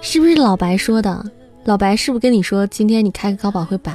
[0.00, 1.24] 是不是老白说的？
[1.64, 3.92] 老白是不是跟你说今天你开个高保会白？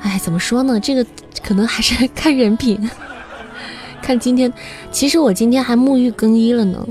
[0.00, 0.78] 哎，怎么说呢？
[0.80, 1.06] 这个
[1.42, 2.90] 可能还是看人品。
[4.02, 4.52] 看今天，
[4.90, 6.86] 其实我今天还沐浴更衣了呢。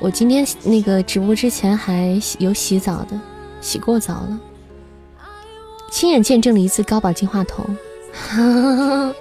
[0.00, 3.20] 我今天那个直播之前还有洗澡的，
[3.60, 4.40] 洗过澡了，
[5.90, 7.64] 亲眼见证了一次高保进化头。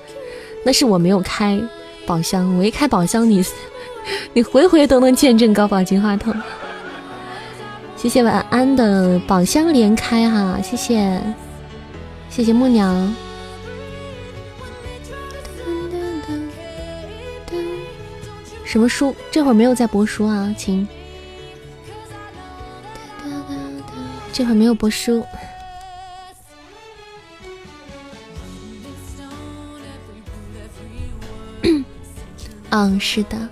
[0.65, 1.61] 那是我没有开
[2.05, 3.43] 宝箱，我一开宝箱，你
[4.33, 6.33] 你回回都能见证高保金话筒。
[7.95, 11.21] 谢谢晚安的宝箱连开哈，谢谢，
[12.29, 12.95] 谢谢木鸟。
[18.63, 19.15] 什么书？
[19.31, 20.87] 这会儿没有在播书啊，亲。
[24.31, 25.25] 这会儿没有播书。
[32.69, 33.49] 嗯，是的。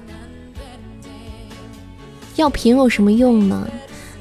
[2.38, 3.68] 药瓶有什么用呢？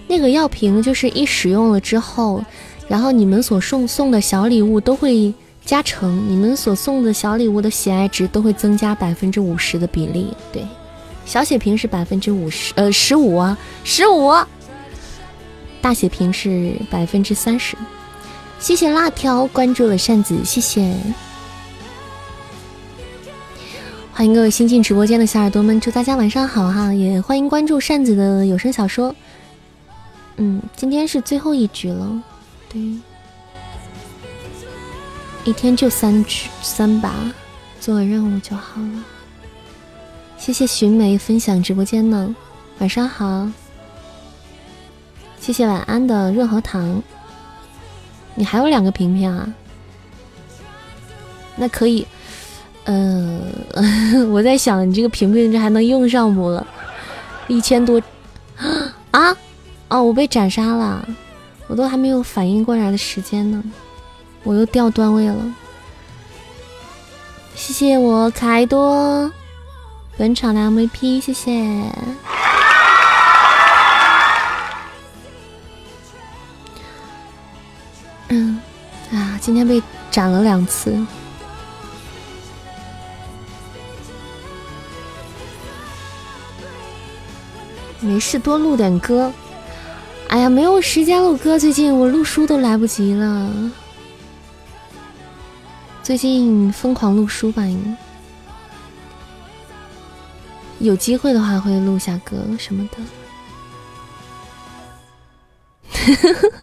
[0.08, 2.44] 那个药瓶就是一使用了之后，
[2.88, 5.32] 然后你们所送送的小礼物都会
[5.64, 10.32] 加成，你们所送的小礼物的喜爱值都会增加百分之五十的比例。
[10.52, 10.64] 对，
[11.24, 14.32] 小血瓶是百分之五十，呃，十五啊，十五。
[15.80, 17.76] 大血瓶是百分之三十。
[18.58, 20.94] 谢谢辣条关注了扇子，谢谢。
[24.16, 26.90] 欢迎各位新进直播间的小耳朵们，祝大家晚上好哈！
[26.90, 29.14] 也欢迎关注扇子的有声小说。
[30.38, 32.22] 嗯，今天是最后一局了，
[32.70, 32.80] 对，
[35.44, 37.14] 一天就三局三把，
[37.78, 39.04] 做任务就好了。
[40.38, 42.34] 谢谢寻梅分享直播间呢，
[42.78, 43.46] 晚上好。
[45.38, 47.02] 谢谢晚安的润和糖，
[48.34, 49.46] 你还有两个瓶瓶啊？
[51.54, 52.06] 那可以。
[52.87, 53.41] 嗯，
[54.32, 56.66] 我在想你这个平平这还能用上不了？
[57.49, 58.01] 一千多
[59.11, 59.37] 啊！
[59.89, 61.07] 哦，我被斩杀了，
[61.68, 63.62] 我都还没有反应过来的时间呢，
[64.43, 65.37] 我又掉段位了。
[67.55, 69.30] 谢谢我可爱多
[70.16, 71.53] 本场的 MVP，谢谢。
[78.28, 78.61] 嗯，
[79.12, 80.97] 啊，今天被斩了两次。
[88.07, 89.32] 没事，多录点歌。
[90.28, 93.52] 哎呀，没有时间录歌，最近我录书都来不及了。
[96.02, 97.96] 最近疯狂录书吧，应
[100.78, 102.98] 有机会的话会录下歌什么的。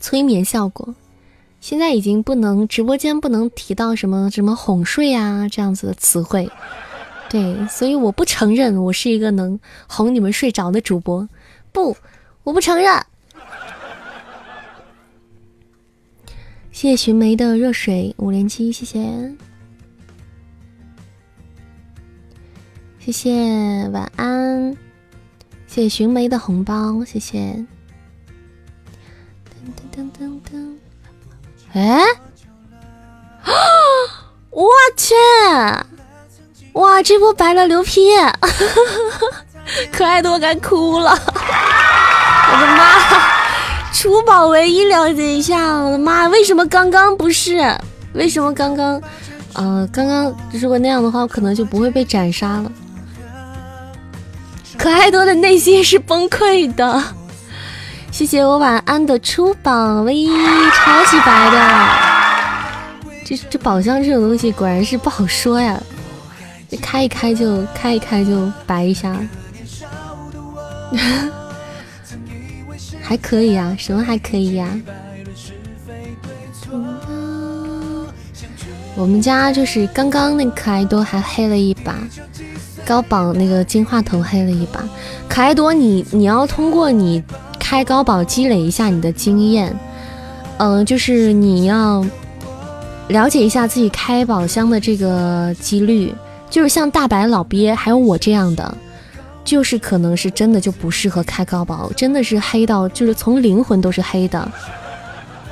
[0.00, 0.94] 催眠效果。
[1.68, 6.50] 现在已经不能直播间不能提到什么什么哄睡啊这样子的词汇，
[7.28, 11.28] 对，所以我不承认我是一个能哄你们睡着的主播，
[11.70, 11.94] 不，
[12.42, 13.04] 我不承认。
[16.72, 19.36] 谢谢寻梅的热水五连击，谢谢，
[22.98, 24.74] 谢谢晚安，
[25.66, 27.66] 谢谢寻梅的红包，谢谢。
[29.44, 30.67] 噔噔噔噔噔。
[31.74, 32.02] 哎，
[33.42, 33.52] 啊
[34.50, 34.66] 我
[34.96, 35.14] 去！
[36.72, 38.08] 哇，这波白了牛批，
[39.92, 41.10] 可爱的我该哭了！
[41.10, 47.58] 我的妈，出宝唯一了解一下，我的妈，为什么刚刚不是？
[48.14, 49.00] 为什么刚刚？
[49.54, 52.70] 呃，刚刚如果那样的话，我可能就不会被斩杀了。
[54.78, 57.02] 可爱多的内心是崩溃的。
[58.10, 61.56] 谢谢我晚安的出榜唯一超级白的，
[63.24, 65.80] 这这宝箱这种东西果然是不好说呀，
[66.68, 69.16] 这开一开就开一开就白一下，
[73.00, 74.66] 还可以呀，什么还可以呀？
[78.96, 81.94] 我们家就是刚刚那可爱多还黑了一把，
[82.84, 84.82] 高榜那个金话筒黑了一把，
[85.28, 87.22] 可爱多你你要通过你。
[87.70, 89.78] 开高宝积累一下你的经验，
[90.56, 92.02] 嗯，就是你要
[93.08, 96.10] 了解一下自己开宝箱的这个几率，
[96.48, 98.74] 就是像大白、老鳖还有我这样的，
[99.44, 104.50] 就是可能是真的就不适合开高宝，真的是黑到就是从灵魂都是黑的。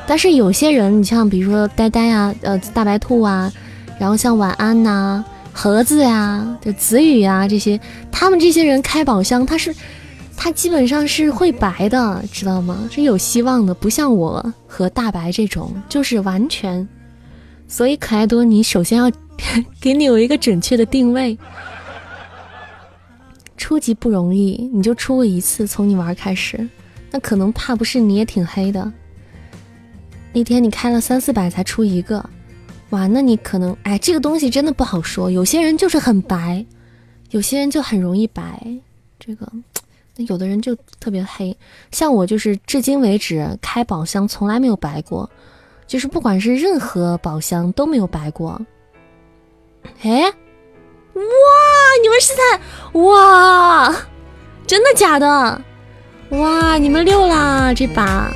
[0.07, 3.53] 但是有些人，你像比如说呆呆啊，呃，大白兔啊，
[3.99, 7.79] 然后像晚安呐、盒子呀、就子宇啊这些，
[8.11, 9.75] 他们这些人开宝箱，他是。
[10.37, 12.89] 它基本上是会白的，知道吗？
[12.93, 16.87] 是有希望的，不像我和大白这种，就是完全。
[17.67, 19.11] 所以可爱多，你首先要
[19.81, 21.37] 给你有一个准确的定位。
[23.57, 26.69] 初级不容易，你就出过一次，从你玩开始，
[27.11, 28.93] 那可能怕不是你也挺黑的。
[30.33, 32.25] 那天你开了三四百才出一个，
[32.91, 35.29] 哇，那你可能哎，这个东西真的不好说。
[35.31, 36.65] 有些人就是很白，
[37.31, 38.65] 有些人就很容易白，
[39.19, 39.51] 这个。
[40.17, 41.57] 那有的人就特别黑，
[41.93, 45.29] 像我就是至今为止开宝箱从来没有白过，
[45.87, 48.61] 就是不管是任何宝箱都没有白过。
[50.03, 50.33] 哎，哇！
[52.03, 53.95] 你们是在哇？
[54.67, 55.61] 真的假的？
[56.31, 56.77] 哇！
[56.79, 58.33] 你们六啦这把！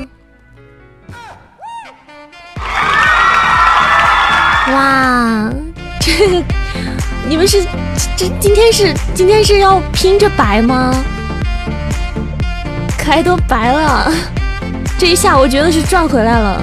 [4.68, 5.50] 哇！
[6.00, 6.44] 这
[7.28, 7.64] 你们是
[8.16, 10.94] 这今天是今天是要拼着白吗？
[13.10, 14.08] 可爱多白了，
[14.96, 16.62] 这一下我觉得是赚回来了。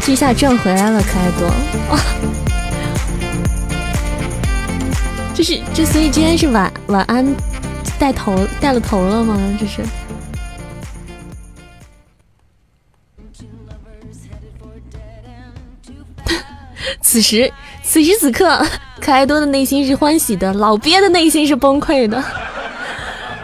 [0.00, 1.46] 这一下赚回来了，可爱多
[1.94, 2.00] 哇！
[5.32, 7.24] 这是这，所以今天是晚晚安
[7.96, 9.38] 带头带了头了吗？
[9.56, 9.82] 这是。
[17.00, 17.52] 此时
[17.84, 18.66] 此时此刻，
[19.00, 22.20] 可爱多的内心是欢喜的，老鳖的内心是崩溃的，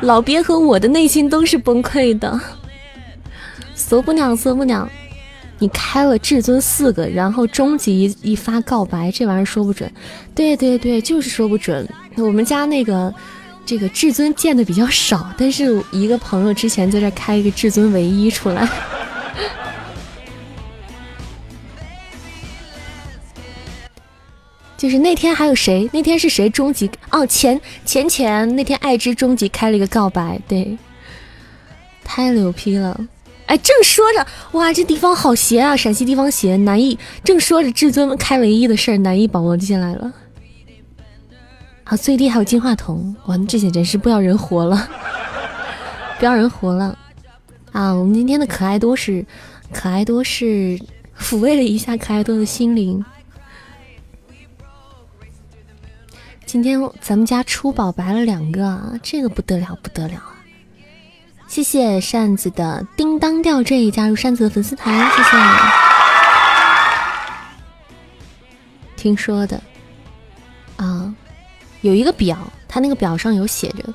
[0.06, 2.40] 老鳖和我的内心都是崩溃的。
[3.74, 4.88] 索不鸟，索不娘，
[5.58, 9.90] 你开了至尊四个，然后终极一一发告白，这玩意儿说不准。
[10.32, 11.86] 对对对，就是说不准。
[12.16, 13.12] 我们家那个
[13.64, 18.68] 这个至尊见的比较少，但是一个朋友之前在这开一个至尊唯一出来。
[24.76, 25.88] 就是那天还有谁？
[25.92, 26.90] 那天是谁终极？
[27.10, 30.76] 哦，前前前那天爱之终极开了一个告白，对，
[32.04, 33.08] 太牛批了！
[33.46, 35.76] 哎，正说着，哇，这地方好邪啊！
[35.76, 40.12] 陕西地方邪，南艺正说着至尊开唯一的事儿，南艺宝宝进来了。
[41.84, 44.88] 好，最低还有金话筒，哇，这些真是不要人活了，
[46.18, 46.98] 不要人活了
[47.72, 47.92] 啊！
[47.92, 49.24] 我们今天的可爱多是
[49.72, 50.78] 可爱多是
[51.18, 53.04] 抚慰了一下可爱多的心灵。
[56.46, 60.38] 今天咱们家出宝白了两个，啊，这个不得了不得了啊！
[61.48, 65.36] 谢谢扇子的叮当吊坠加入扇子的粉丝团，谢谢。
[68.96, 69.60] 听说的
[70.76, 71.12] 啊，
[71.80, 72.38] 有一个表，
[72.68, 73.92] 他那个表上有写着。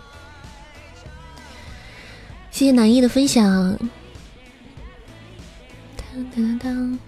[2.51, 3.79] 谢谢南艺的分享。
[5.95, 6.99] 当当当。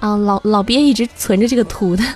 [0.00, 2.04] 啊，老老鳖一直存着这个图的。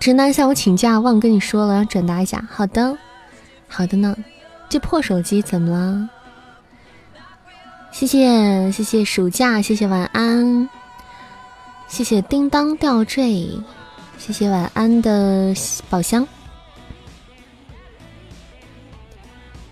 [0.00, 2.46] 直男向我请假，忘跟你说了，要转达一下。
[2.50, 2.98] 好的，
[3.68, 4.14] 好的呢。
[4.68, 6.08] 这破手机怎么了？
[7.90, 10.68] 谢谢谢谢暑假，谢谢晚安，
[11.86, 13.48] 谢谢叮当吊坠，
[14.18, 15.54] 谢谢晚安的
[15.88, 16.26] 宝箱。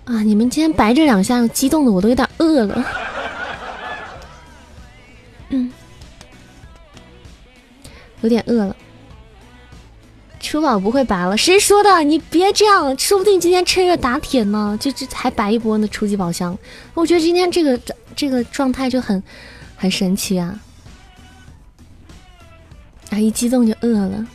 [0.04, 0.22] 啊！
[0.22, 2.84] 你们今天白这两下，激动的我都有点饿了。
[5.50, 5.72] 嗯，
[8.22, 8.76] 有点饿了。
[10.40, 12.02] 出宝不会白了，谁说的？
[12.02, 15.86] 你别这样，说不定今天趁热打铁呢，就这还白一波呢。
[15.86, 16.58] 初级宝箱，
[16.94, 17.80] 我觉得今天这个
[18.16, 19.22] 这个状态就很
[19.76, 20.60] 很神奇啊！
[23.10, 24.26] 啊，一激动就饿了。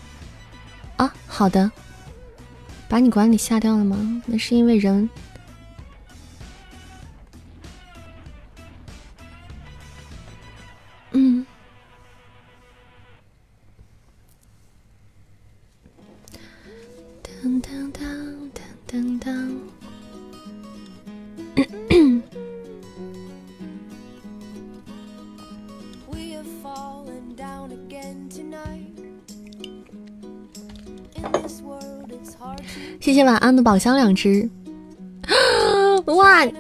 [0.96, 1.70] 啊，好的，
[2.88, 4.24] 把你管理下掉了吗？
[4.28, 5.10] 那是因为人。
[33.00, 34.50] 谢谢晚安的宝箱两只。
[36.06, 36.46] 哇！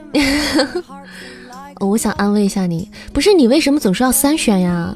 [1.80, 4.95] 我想安慰一下你，不是你为什么总是要三选呀？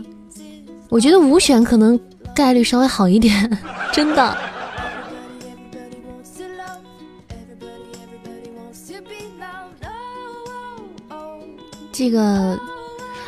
[0.90, 2.00] 我觉得五选可能
[2.36, 3.58] 概率稍微好一点，
[3.94, 4.51] 真的。
[11.92, 12.58] 这个啊，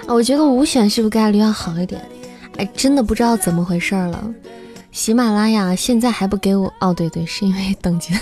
[0.07, 2.01] 我觉得五选是不是概率要好一点？
[2.57, 4.33] 哎，真的不知道怎么回事了。
[4.91, 6.71] 喜马拉雅现在还不给我？
[6.79, 8.13] 哦，对对，是因为等级。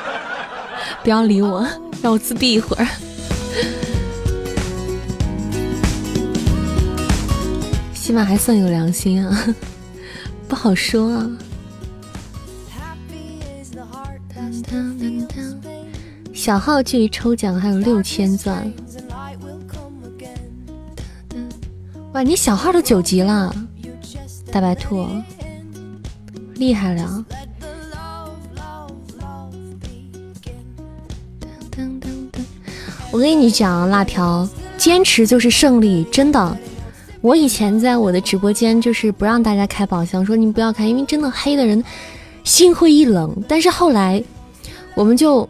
[1.02, 1.66] 不要理我，
[2.02, 2.86] 让我自闭一会儿。
[7.94, 9.54] 起码还算有良心啊，
[10.48, 11.30] 不好说啊。
[16.32, 18.72] 小号距离抽奖还有六千钻，
[22.12, 23.54] 哇，你小号都九级了，
[24.50, 25.06] 大白兔，
[26.54, 27.24] 厉害了！
[33.12, 36.56] 我跟你讲，辣条，坚持就是胜利，真的。
[37.20, 41.82] 我以前在我的直播间就是不让大家开宝箱，说你不要开，因为真的黑的人
[42.42, 43.36] 心灰意冷。
[43.46, 44.20] 但是后来
[44.94, 45.48] 我们就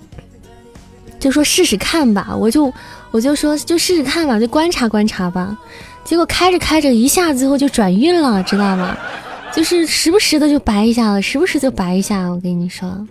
[1.19, 2.71] 就说试试看吧，我就
[3.13, 5.57] 我就说就试试看吧，就观察观察吧。
[6.05, 8.97] 结果开着开着，一下子最后就转运了，知道吗？
[9.53, 12.29] 就是时不时的就白一下子，时不时就白一下。
[12.29, 13.07] 我跟你说，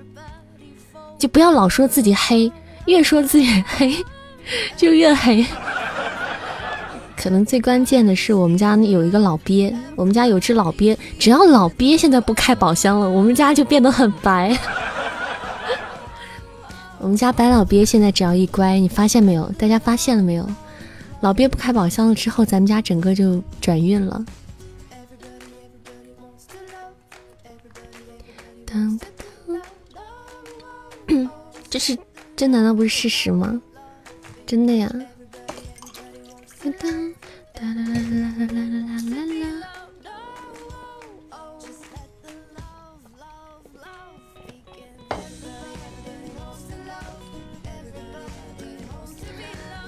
[1.17, 2.51] 就不要老说自己黑，
[2.85, 3.93] 越说自己黑
[4.77, 5.45] 就越黑。
[7.21, 14.57] 可能最关键的是，我们家有一个老鳖，我们家有只老鳖，只要老鳖现在不开宝箱了，我们家就变得很白。
[16.99, 19.51] 我们家白老鳖现在只要一乖，你发现没有？
[19.57, 20.49] 大家发现了没有？
[21.22, 24.26] 老鳖不开宝箱了之后，咱们家整个就转运了。
[28.65, 28.99] 当，
[31.70, 31.97] 这是
[32.36, 33.61] 这难道不是事实吗？
[34.45, 34.89] 真的呀。
[36.80, 37.13] 当。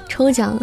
[0.10, 0.60] 抽奖，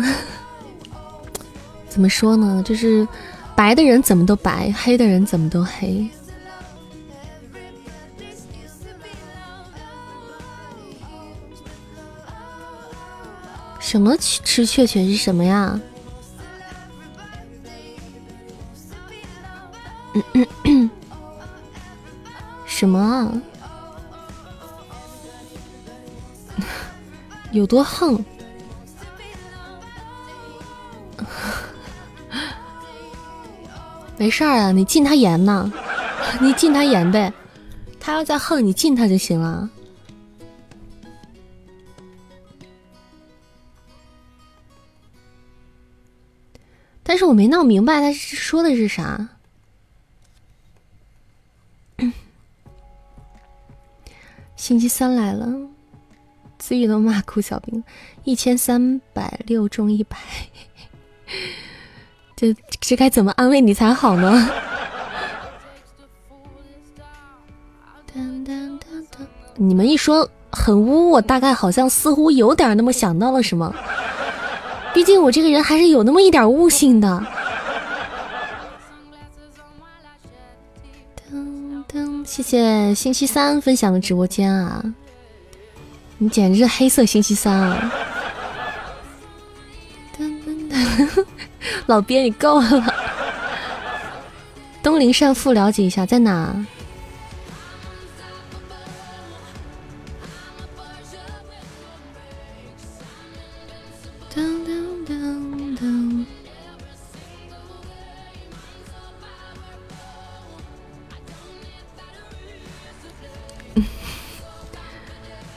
[1.99, 2.63] 怎么说呢？
[2.65, 3.09] 就是
[3.57, 6.09] 白的人怎么都白，黑的人怎么都黑。
[13.81, 15.81] 什么吃雀雀是什么呀？
[22.65, 23.33] 什么啊？
[27.51, 28.25] 有多横？
[34.19, 35.73] 没事儿啊，你禁他言呢，
[36.43, 37.33] 你禁他言呗。
[38.01, 39.71] 他要再横，你禁他就行了。
[47.03, 49.29] 但是我没闹明白他说的是啥。
[54.57, 55.47] 星期三来了，
[56.59, 57.83] 子宇都骂哭小兵，
[58.25, 60.19] 一千三百六中一百，
[62.41, 64.49] 这这该怎么安慰你才好呢？
[69.57, 73.75] 你们一说很污，我大概好像似乎有点那么想到了什么。
[74.95, 77.27] 毕竟我这个人还是有那么一点悟性的。
[81.29, 84.81] 噔噔，谢谢星期三分享的直播间啊，
[86.19, 87.93] 你简直是黑色星期三啊！
[91.87, 92.95] 老鳖你够了。
[94.83, 96.55] 东林善富了解一下在哪？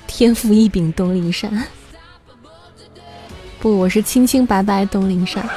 [0.08, 1.64] 天赋异禀，东林山。
[3.60, 5.48] 不，我是清清白白东林山。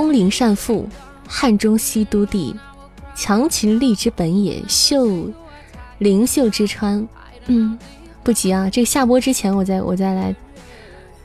[0.00, 0.88] 东陵善父，
[1.28, 2.56] 汉中西都地，
[3.14, 4.64] 强秦立之本也。
[4.66, 5.30] 秀，
[5.98, 7.06] 灵秀之川。
[7.48, 7.78] 嗯，
[8.24, 10.34] 不急啊，这个下播之前，我再我再来，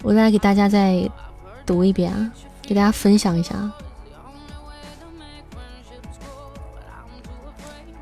[0.03, 1.09] 我再来给大家再
[1.65, 2.29] 读一遍啊，
[2.63, 3.71] 给大家分享一下。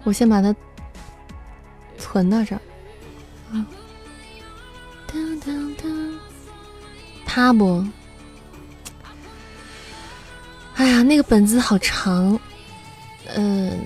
[0.04, 0.56] 我先把它
[2.00, 2.62] 存到这儿，
[3.54, 3.64] 啊，
[7.28, 7.86] 他不，
[10.76, 12.40] 哎呀，那个本子好长，
[13.36, 13.80] 嗯，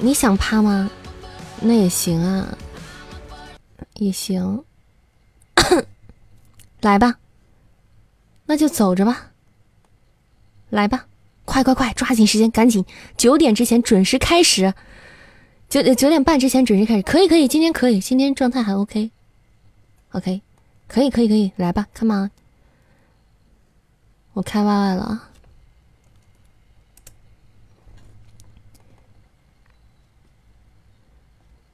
[0.00, 0.90] 你想趴吗？
[1.60, 2.56] 那也行啊，
[3.96, 4.64] 也行，
[6.80, 7.18] 来吧，
[8.46, 9.32] 那就走着吧，
[10.70, 11.06] 来吧，
[11.44, 12.84] 快快快，抓紧时间，赶紧，
[13.18, 14.72] 九点之前准时开始。
[15.68, 20.40] 九九点半之前准时开始，可以可以，今天可以，今天状态还 OK，OK，
[20.88, 22.30] 可以可以可以，来吧，Come on，
[24.32, 25.29] 我开 YY 了啊！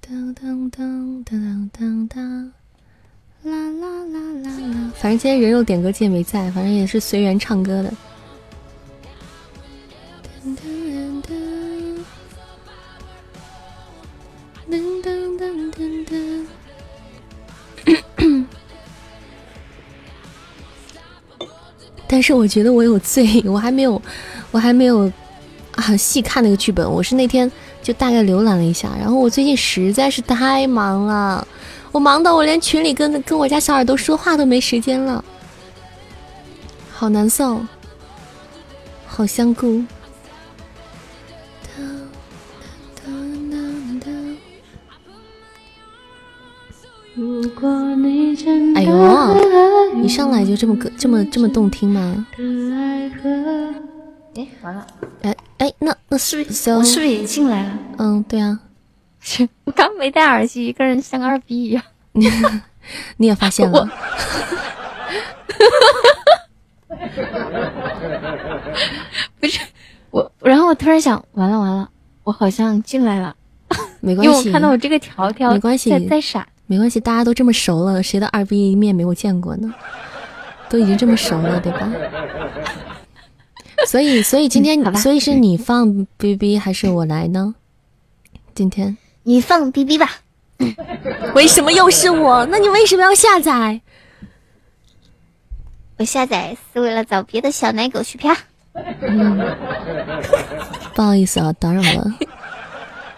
[0.08, 2.52] 噔噔噔噔噔噔，
[3.42, 7.92] 啦啦啦啦啦，反正今天人肉点歌界没在，反正也是随缘唱歌的。
[10.44, 11.22] 噔噔
[14.70, 15.36] 噔噔
[15.72, 16.46] 噔噔，
[22.06, 24.00] 但是我觉得我有罪，我还没有，
[24.52, 25.10] 我还没有
[25.72, 26.88] 啊细看那个剧本。
[26.88, 27.50] 我是那天
[27.86, 31.46] 就大概浏览了一下，然后我最近实在是太忙了，
[31.92, 35.24] 我忙到我连群里跟跟我家小耳朵说话都没时间了，
[36.92, 37.60] 好难受，
[39.06, 39.84] 好香菇。
[48.74, 52.26] 哎呦，一上来就这么歌，这么这么动听吗？
[54.36, 54.86] 哎，完了！
[55.22, 57.78] 哎哎，那那是不是我是不是也进来了？
[57.98, 58.60] 嗯，对啊。
[59.64, 61.82] 我刚没戴耳机，一个人像个二逼一样。
[63.16, 63.88] 你也发现了？
[69.40, 69.60] 不是
[70.10, 71.88] 我，然后我突突然想，完了完了，
[72.22, 73.34] 我好像进来了，
[74.00, 76.46] 没关系，因为我看到我这个条条没关系在在闪。
[76.66, 79.72] 没关系，大家都这么熟了，谁的二逼一面没有见过呢？
[80.68, 81.90] 都已经这么熟了，对吧？
[83.86, 87.54] 所以，所以今天，所以是你放 B B 还是我来呢？
[88.54, 90.10] 今天你放 B B 吧，
[91.34, 92.46] 为什么又是我？
[92.46, 93.80] 那你为什么要下载？
[95.98, 98.36] 我下载是为了找别的小奶狗去啪。
[98.74, 99.56] 嗯。
[100.94, 102.14] 不好意思啊，打扰了。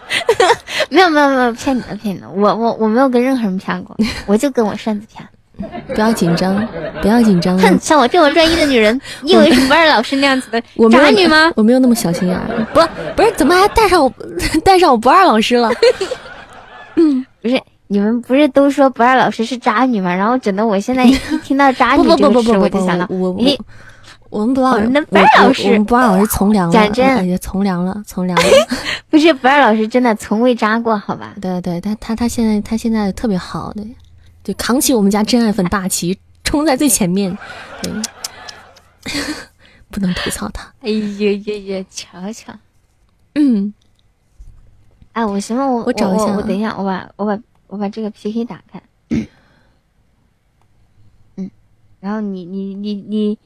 [0.89, 3.95] 没有没有没有骗你的骗你的，我我我没有跟任何人啪过，
[4.25, 5.27] 我就跟我扇子骗。
[5.93, 6.67] 不要紧张，
[7.01, 7.57] 不要紧张。
[7.59, 11.51] 哼，像我这么专一的女人， 你以为是不二老师那样子的渣女吗？
[11.55, 12.67] 我没有那么小心眼儿。
[12.73, 12.81] 不，
[13.15, 14.11] 不是，怎么还带上我，
[14.63, 15.69] 带上我不二老师了？
[17.41, 20.13] 不是，你们不是都说不二老师是渣女吗？
[20.13, 23.39] 然后整的我现在一听到渣女这个词，不不不不，我就想到，我我，
[24.29, 28.43] 我们不二我们的不二老师我我们不二老师从良了，讲真从良了，从良了。
[29.09, 31.33] 不是不二老师真的从未渣过，好吧？
[31.41, 33.81] 对对，他他他现在他现在特别好的，
[34.43, 37.37] 就扛起我们家真爱粉大旗，冲在最前面。
[37.83, 37.93] 对，
[39.91, 40.73] 不能吐槽他。
[40.81, 42.53] 哎呀呀呀，瞧瞧，
[43.35, 43.73] 嗯，
[45.13, 48.81] 哎，我行了，我我找一下啊我，我等一下，我把我把我把这个 PK 打开，
[51.37, 51.49] 嗯，
[51.99, 53.37] 然后你你你你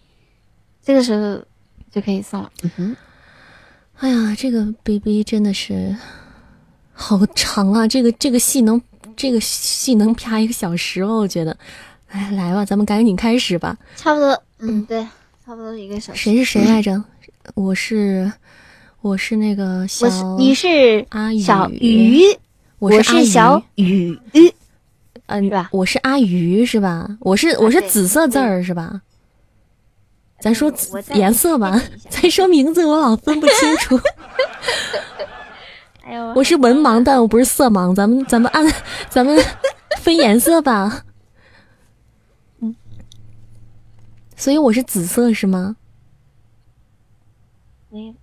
[0.82, 1.44] 这个时候
[1.91, 2.52] 就可以送了。
[2.64, 2.96] 嗯哼，
[4.00, 5.96] 哎呀，这个 baby 真的是
[6.94, 7.88] 好长啊！
[7.88, 8.82] 这个这个戏能
[9.16, 11.55] 这个戏能啪一个小时哦，我觉得。
[12.07, 13.76] 哎，来吧，咱们赶紧开始吧。
[13.95, 15.01] 差不多，嗯，对，
[15.45, 16.22] 差不多一个小时。
[16.22, 17.03] 谁是谁来着？
[17.55, 18.32] 我是
[19.01, 22.22] 我是那个小我是你是阿宇，小鱼，
[22.80, 24.53] 我我是阿小鱼，雨，
[25.26, 27.18] 嗯，是吧我是阿鱼是吧？
[27.20, 29.01] 我是我是紫色字儿是吧？
[30.39, 30.72] 咱说
[31.14, 33.99] 颜色吧咱 说名字我老分不清楚。
[36.36, 37.93] 我是文盲，但我不是色盲。
[37.95, 38.66] 咱们咱们按
[39.10, 39.38] 咱们
[40.01, 41.06] 分颜色吧。
[42.60, 42.76] 嗯，
[44.36, 45.78] 所以我是紫色是吗？
[47.89, 48.14] 没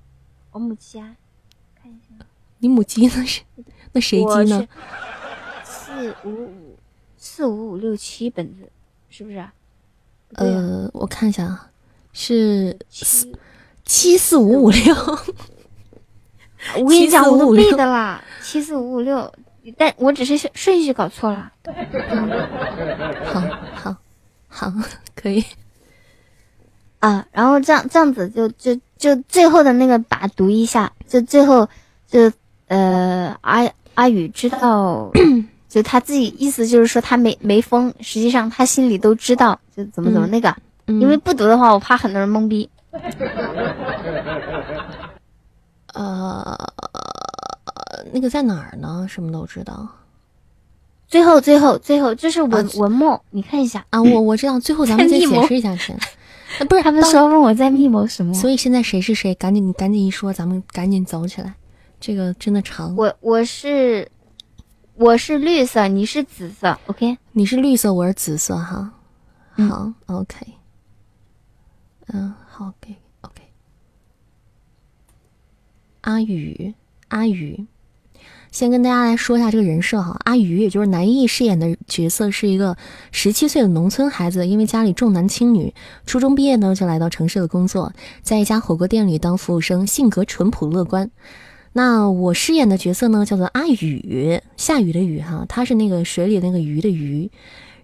[0.53, 1.17] 我母鸡啊，
[1.81, 2.25] 看一下，
[2.59, 3.25] 你母鸡呢？
[3.25, 3.43] 是
[3.93, 4.69] 那谁鸡呢？
[5.65, 6.77] 四五五
[7.17, 8.71] 四五五六七本子，
[9.09, 9.43] 是不是
[10.35, 11.71] 呃，我看一下啊，
[12.13, 13.35] 是七，
[13.85, 14.95] 七四五五六。
[16.77, 19.33] 我跟你讲，我都背的啦，七四五五六，
[19.77, 21.51] 但我只是顺序搞错了。
[23.25, 23.41] 好
[23.75, 23.97] 好
[24.49, 24.73] 好，
[25.15, 25.45] 可以。
[26.99, 31.67] 啊，然后这样这样子就就就最后的那个把读一下，就最后
[32.07, 32.31] 就
[32.69, 35.11] 呃阿阿宇知道，
[35.69, 40.55] 就他自己意思就是说他没没疯，实际上他心里都知道，就怎么怎么那个，
[40.89, 42.69] 嗯因为不读的话，我怕很多人懵逼。
[45.95, 46.57] 呃，
[48.13, 49.07] 那个在哪儿呢？
[49.09, 49.89] 什么都知道
[51.09, 54.01] 最后最后最后这是文、啊文末，你看一下，啊。
[54.03, 55.97] 我我知道，最后咱们再解释一下先。
[56.59, 59.35] 呃不是 他们说问我在密谋什么，所以现在谁是谁？
[59.35, 61.55] 赶紧你赶紧一说，咱们赶紧走起来。
[62.01, 62.95] 这个真的长。
[62.97, 64.11] 我我是
[64.95, 67.19] 我是绿色，你是紫色，OK？
[67.33, 68.93] 你是绿色，我是紫色哈。
[69.57, 70.37] 嗯好，OK。
[72.09, 72.97] 嗯，好 OK。
[76.03, 76.75] 阿宇，
[77.09, 77.67] 阿宇，
[78.51, 80.19] 先跟大家来说一下这个人设哈。
[80.25, 82.77] 阿宇，也就是南艺饰演的角色，是一个
[83.13, 85.75] 十七岁的农村孩子，因为家里重男轻女，
[86.07, 87.93] 初中毕业呢就来到城市的工作，
[88.23, 91.11] 在一家火锅店里当服务生，性格淳朴乐观。
[91.73, 97.31] 那我饰演的角色呢，叫做阿雨，下雨的雨哈，他是那个水里那个鱼的鱼。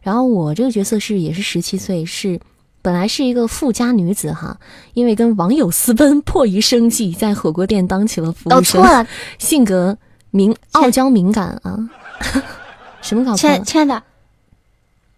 [0.02, 2.40] 然后我这个角色是也是十七岁，是
[2.86, 4.56] 本来是一个富家女子哈，
[4.94, 8.84] 因为跟网友私奔，迫于生计，在火锅店当起了服务生搞错。
[8.84, 9.04] 了，
[9.40, 9.98] 性格
[10.30, 11.90] 敏傲娇敏感啊，
[13.02, 13.56] 什么搞错了？
[13.56, 14.00] 亲爱亲爱的，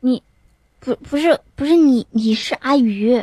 [0.01, 0.23] 你
[0.81, 3.23] 不不是不是你你是阿鱼，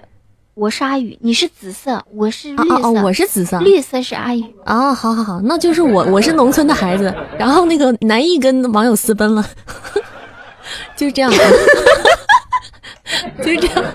[0.53, 3.59] 我是阿宇，你是紫色，我是绿色，哦哦哦，我是紫色。
[3.61, 4.43] 绿色是阿宇。
[4.63, 9.43] 哦，好好好，那就是我，我是农村的孩子，然后那个南艺跟网友私奔了，
[10.95, 11.33] 就是这样，
[13.37, 13.83] 就是这样，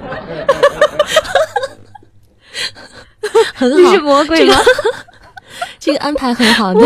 [3.54, 4.54] 很好，魔这个
[5.78, 6.80] 这个安排很好的，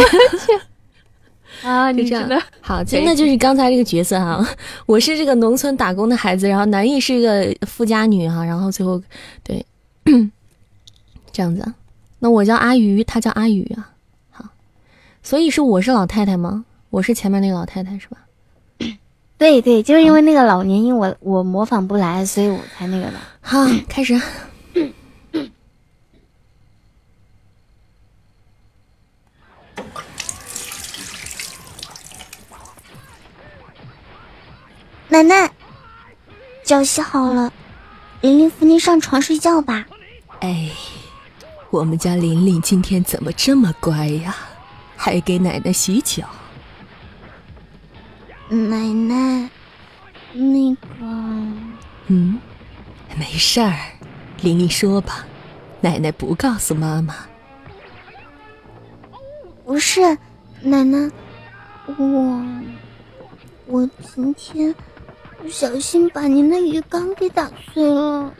[1.62, 1.92] 啊！
[1.92, 2.28] 就这样。
[2.28, 2.40] 的。
[2.60, 4.44] 好，真的就是刚才这个角色哈，
[4.86, 9.00] 我是这个农村打工的孩子，然后南艺是一个富家女哈，然后最后
[9.42, 9.64] 对。
[11.32, 11.74] 这样子啊，
[12.20, 13.90] 那我叫阿鱼，他叫阿宇啊，
[14.30, 14.44] 好，
[15.22, 16.64] 所以是我是老太太吗？
[16.90, 18.18] 我是前面那个老太太是吧？
[19.44, 23.20] 对对，就是因为那个老年音，我我模仿不来，所以我才那个的。
[23.42, 24.14] 好，开始。
[35.10, 35.50] 奶奶。
[36.64, 37.52] 脚洗好了，
[38.22, 39.84] 玲玲扶您上床睡觉吧。
[40.40, 40.70] 哎，
[41.68, 44.34] 我们家玲玲今天怎么这么乖呀？
[44.96, 46.24] 还给奶奶洗脚。
[48.54, 49.50] 奶奶，
[50.32, 50.86] 那个……
[52.06, 52.38] 嗯，
[53.16, 53.74] 没事儿，
[54.40, 55.26] 玲玲说吧，
[55.80, 57.14] 奶奶不告诉妈妈。
[59.64, 60.00] 不是，
[60.62, 61.10] 奶奶，
[61.98, 62.44] 我……
[63.66, 64.74] 我今天
[65.40, 68.32] 不小心把您的鱼缸给打碎了。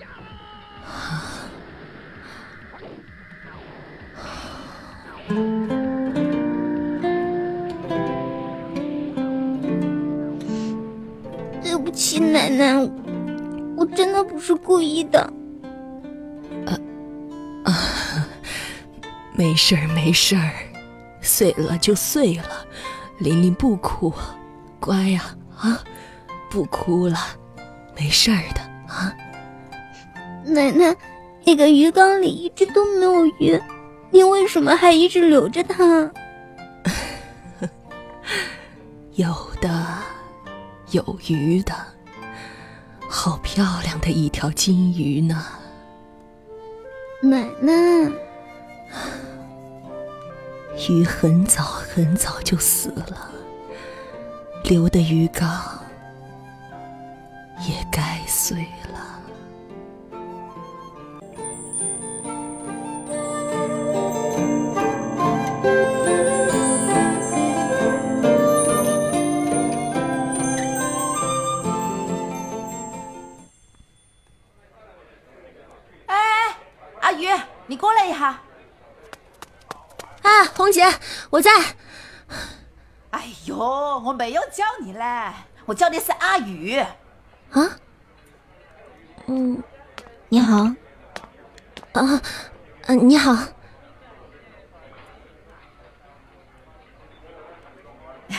[11.75, 12.73] 对不起，奶奶，
[13.77, 15.19] 我真的不是故意的。
[16.67, 16.79] 啊
[17.65, 17.75] 啊，
[19.35, 20.53] 没事儿，没事儿，
[21.21, 22.45] 碎了就碎了，
[23.19, 24.15] 玲玲不哭。
[24.79, 25.83] 乖呀，啊，
[26.49, 27.19] 不哭了，
[27.97, 29.13] 没事儿的啊。
[30.47, 30.95] 奶奶，
[31.45, 33.61] 那个鱼缸里一直都没有鱼，
[34.13, 36.09] 你为什么还一直留着它？
[39.17, 39.99] 有的，
[40.95, 41.75] 有鱼的，
[43.11, 45.45] 好漂亮的一条金鱼呢。
[47.21, 47.73] 奶奶，
[50.89, 53.29] 鱼很早很早就死了。
[54.63, 55.51] 留的鱼缸
[57.69, 58.59] 也该碎
[58.93, 59.14] 了。
[80.25, 80.83] 啊，红姐，
[81.29, 81.51] 我在。
[83.11, 85.33] 哎呦，我没有叫你嘞，
[85.67, 86.79] 我叫的是阿宇。
[86.79, 87.79] 啊？
[89.27, 89.63] 嗯，
[90.31, 90.65] 你好。
[91.93, 92.23] 啊，
[92.87, 93.37] 嗯，你好。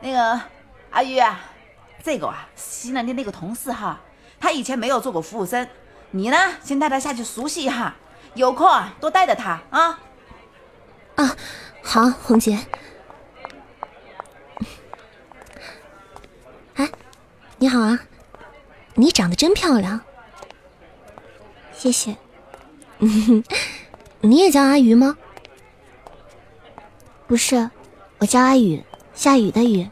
[0.00, 0.40] 那个
[0.90, 1.40] 阿宇啊，
[2.04, 3.98] 这个啊，西南的那个同事哈，
[4.38, 5.68] 他以前没有做过服务生，
[6.12, 7.92] 你呢，先带他下去熟悉一下，
[8.34, 9.98] 有空啊，多带着他啊。
[11.16, 11.36] 啊，
[11.82, 12.58] 好，红姐。
[16.74, 16.90] 哎
[17.58, 17.98] 你好啊，
[18.94, 20.00] 你长得真漂亮。
[21.74, 22.16] 谢谢。
[24.20, 25.16] 你也叫阿鱼吗？
[27.26, 27.70] 不是，
[28.18, 29.88] 我叫阿雨，下雨的雨。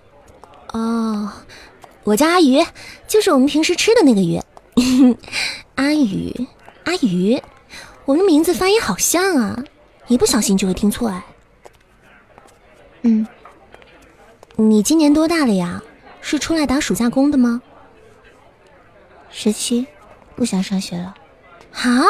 [0.73, 1.31] 哦，
[2.05, 2.65] 我叫阿鱼，
[3.09, 4.41] 就是我们平时吃的那个鱼。
[5.77, 6.49] 阿雨，
[6.85, 7.43] 阿鱼，
[8.05, 9.65] 我们名字发音好像啊，
[10.09, 11.25] 一不小心就会听错哎。
[13.03, 13.27] 嗯，
[14.57, 15.83] 你今年多大了呀？
[16.21, 17.61] 是出来打暑假工的吗？
[19.31, 19.87] 十七，
[20.35, 21.15] 不想上学了。
[21.73, 22.03] 啊？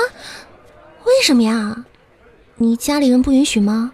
[1.05, 1.84] 为什么呀？
[2.57, 3.92] 你家里人不允许吗？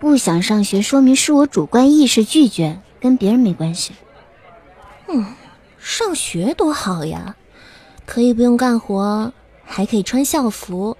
[0.00, 3.92] 不想上学，说明是我主观意识拒绝，跟别人没关系。
[5.06, 5.34] 嗯，
[5.78, 7.36] 上学多好呀，
[8.04, 9.32] 可以不用干活，
[9.64, 10.96] 还可以穿校服，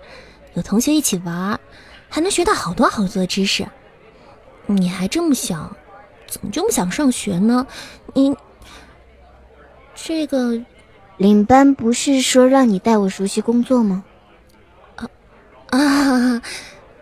[0.55, 1.59] 有同学一起玩，
[2.09, 3.67] 还能学到好多好多的知识。
[4.67, 5.77] 你还这么小。
[6.31, 7.67] 怎么就不想上学呢？
[8.13, 8.37] 你
[9.95, 10.61] 这个
[11.17, 14.05] 领班不是说让你带我熟悉工作吗？
[14.97, 15.09] 啊
[15.71, 16.43] 啊，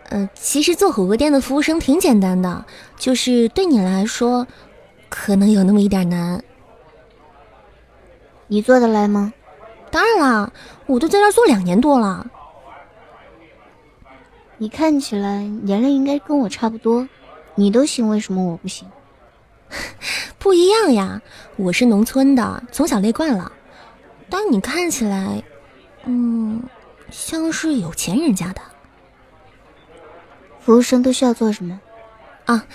[0.07, 4.47] 呃，其实做火锅店的服务生挺简单的，就是对你来说
[5.09, 6.41] 可能有那么一点难。
[8.47, 9.33] 你做得来吗？
[9.91, 10.53] 当然啦，
[10.85, 12.25] 我都在这做两年多了。
[14.59, 17.07] 你看起来年龄应该跟我差不多，
[17.55, 18.87] 你都行，为什么我不行？
[20.39, 21.21] 不一样呀，
[21.57, 23.51] 我是农村的，从小累惯了。
[24.29, 25.43] 但你看起来，
[26.05, 26.63] 嗯，
[27.11, 28.61] 像是有钱人家的。
[30.59, 31.79] 服务生都需要做什么？
[32.45, 32.65] 啊，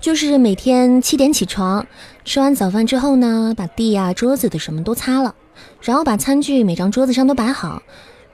[0.00, 1.86] 就是每天七点起床，
[2.24, 5.34] 吃完早饭之后呢，把地呀、桌子的什么都擦了，
[5.80, 7.82] 然后把餐具每张桌子上都摆好，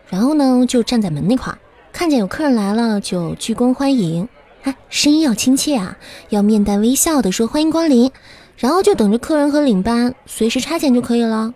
[0.09, 1.56] 然后呢，就站在门那块，
[1.99, 4.28] 看见有客人来了就鞠躬欢迎。
[4.62, 8.12] 哎，声音要亲切啊，要面带微笑的说欢迎光临，
[8.57, 11.53] 然后就等着客人和领班随时差遣就可以了。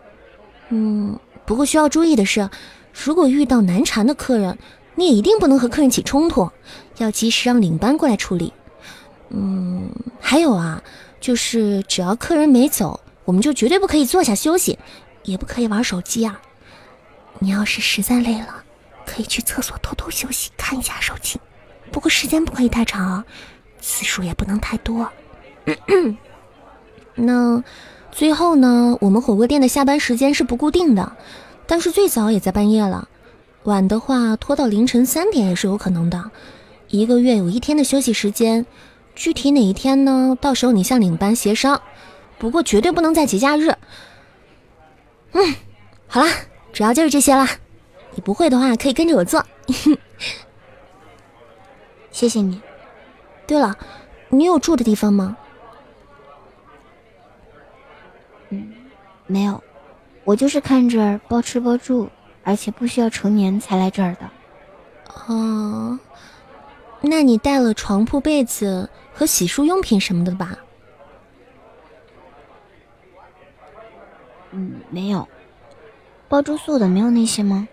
[0.71, 1.17] 嗯，
[1.47, 2.51] 不过需要注意的是，
[2.93, 4.59] 如果遇到难缠的客人，
[4.97, 6.51] 你也一定不能和客人起冲突，
[6.99, 8.53] 要及时让领班过来处理。
[9.29, 9.89] 嗯，
[10.21, 10.83] 还有啊，
[11.21, 14.77] 就是只要客人没走，我们就绝对不可以坐下休息，
[15.23, 16.41] 也不可以玩手机啊。
[17.39, 18.62] 你要是实在累了，
[19.07, 21.41] 可以去厕所偷偷休息，看一下手机。
[21.91, 23.25] 不过时间不可以太长，
[23.81, 25.11] 次数也不能太多。
[27.15, 27.63] 那
[28.11, 31.17] 最后呢，我们火锅店的下班时间是不固定的，
[31.67, 33.09] 但是最早也在半夜了，
[33.65, 36.31] 晚的话拖到凌晨三点也是有可能的。
[36.89, 38.67] 一个月有一天的休息时间，
[39.15, 40.37] 具体哪一天呢？
[40.41, 41.81] 到时候你向领班协商，
[42.39, 43.75] 不过绝对不能在节假日。
[45.33, 45.55] 嗯，
[46.07, 46.31] 好啦，
[46.73, 47.49] 主要就是这些啦。
[48.15, 49.45] 你不会的话可以跟着我做。
[52.11, 52.61] 谢谢你。
[53.47, 53.77] 对了，
[54.29, 55.37] 你有住的地方吗？
[58.51, 58.73] 嗯，
[59.27, 59.63] 没有，
[60.25, 62.11] 我就是看这儿包吃包住，
[62.45, 64.31] 而且不需要成年才来这儿的。
[65.27, 65.99] 哦。
[67.01, 70.57] 那你带了床铺、被子和洗漱用品什么的吧？
[74.53, 75.27] 嗯，没有。
[76.29, 77.67] 包住宿的没有那些吗？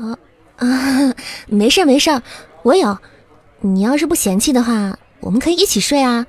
[0.00, 0.18] 啊
[0.66, 1.14] 啊，
[1.46, 2.22] 没事没事，
[2.62, 2.98] 我有。
[3.60, 6.26] 你要是不嫌弃的话，我们可以一起睡啊。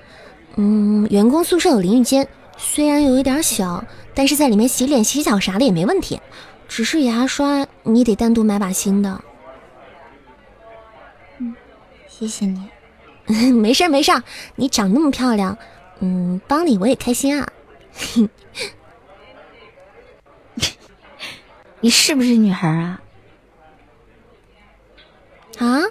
[0.56, 6.20] 嗯，员工宿舍有淋浴间，虽然有一点小，但是在里面洗脸、洗脚啥的也没问题。
[6.68, 9.22] 只是牙刷你得单独买把新的。
[12.08, 12.70] 谢谢你，
[13.52, 14.12] 没事没事，
[14.56, 15.58] 你长那么漂亮，
[16.00, 17.48] 嗯，帮你我也开心啊。
[21.80, 23.02] 你是不是女孩啊？
[25.62, 25.82] 啊，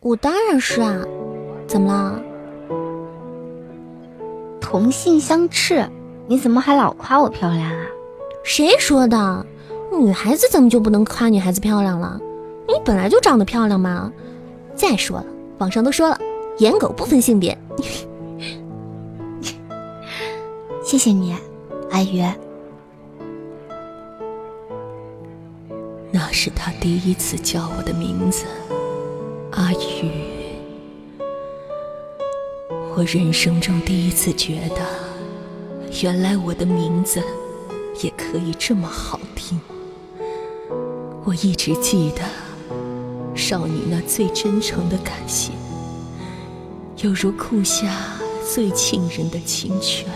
[0.00, 1.00] 我当然是啊，
[1.64, 2.20] 怎么了？
[4.60, 5.88] 同性相斥，
[6.26, 7.86] 你怎么还老夸我漂亮啊？
[8.42, 9.46] 谁说的？
[9.96, 12.20] 女孩子怎么就不能夸女孩子漂亮了？
[12.66, 14.12] 你本来就长得漂亮嘛。
[14.74, 15.26] 再说了，
[15.58, 16.18] 网上都说了，
[16.58, 17.56] 颜狗不分性别。
[20.82, 21.32] 谢谢你，
[21.92, 22.24] 阿鱼。
[26.10, 28.44] 那是他第一次叫我的名字，
[29.56, 30.10] 阿鱼。
[32.96, 34.80] 我人生中第一次觉得，
[36.02, 37.22] 原来我的名字
[38.02, 39.60] 也可以这么好听。
[41.24, 42.22] 我一直记得。
[43.36, 45.50] 少女那最真诚的感谢，
[46.98, 47.92] 犹如酷夏
[48.54, 50.06] 最沁人的清泉，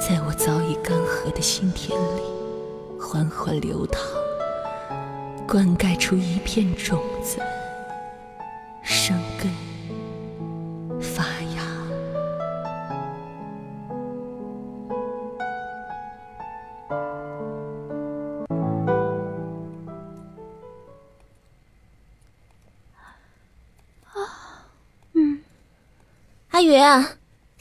[0.00, 2.22] 在我早已干涸的心田里
[3.00, 4.00] 缓缓流淌，
[5.46, 7.38] 灌溉出一片种子，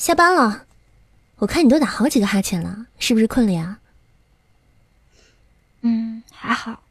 [0.04, 0.66] 下班了，
[1.38, 3.80] 我看你都打好几个哈欠了，是不是困了呀？
[5.80, 6.84] 嗯，还好。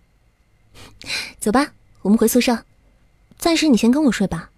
[1.38, 2.64] 走吧，我们回宿舍。
[3.36, 4.50] 暂时你先跟我睡吧。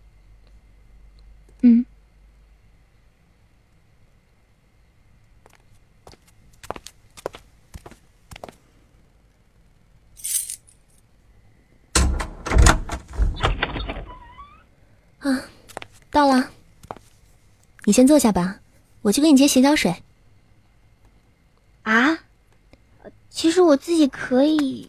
[1.62, 1.85] 嗯。
[15.18, 15.43] 啊，
[16.12, 16.53] 到了。
[17.86, 18.61] 你先坐下吧，
[19.02, 19.94] 我去给你接洗脚水。
[21.82, 22.19] 啊，
[23.28, 24.89] 其实我自己可以。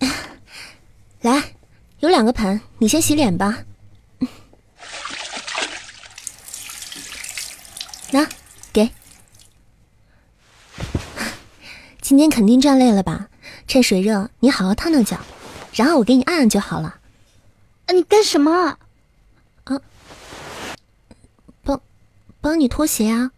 [1.20, 1.54] 来，
[1.98, 3.62] 有两个盆，你先洗脸吧。
[8.12, 8.26] 那，
[8.72, 8.90] 给。
[12.10, 13.28] 今天肯定站累了吧？
[13.68, 15.16] 趁水热，你好好烫烫脚，
[15.72, 16.96] 然后我给你按按就好了。
[17.86, 18.78] 啊，你干什么？
[19.62, 19.80] 啊，
[21.62, 21.80] 帮，
[22.40, 23.30] 帮你脱鞋啊？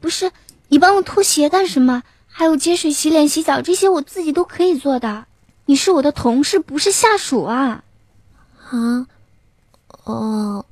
[0.00, 0.32] 不是，
[0.68, 2.02] 你帮我脱鞋干什么？
[2.28, 5.26] 还有接水、洗脸、洗澡这些，我自己都可以做的。
[5.66, 7.84] 你是我的同事，不是下属啊。
[8.70, 9.06] 啊，
[10.04, 10.64] 哦，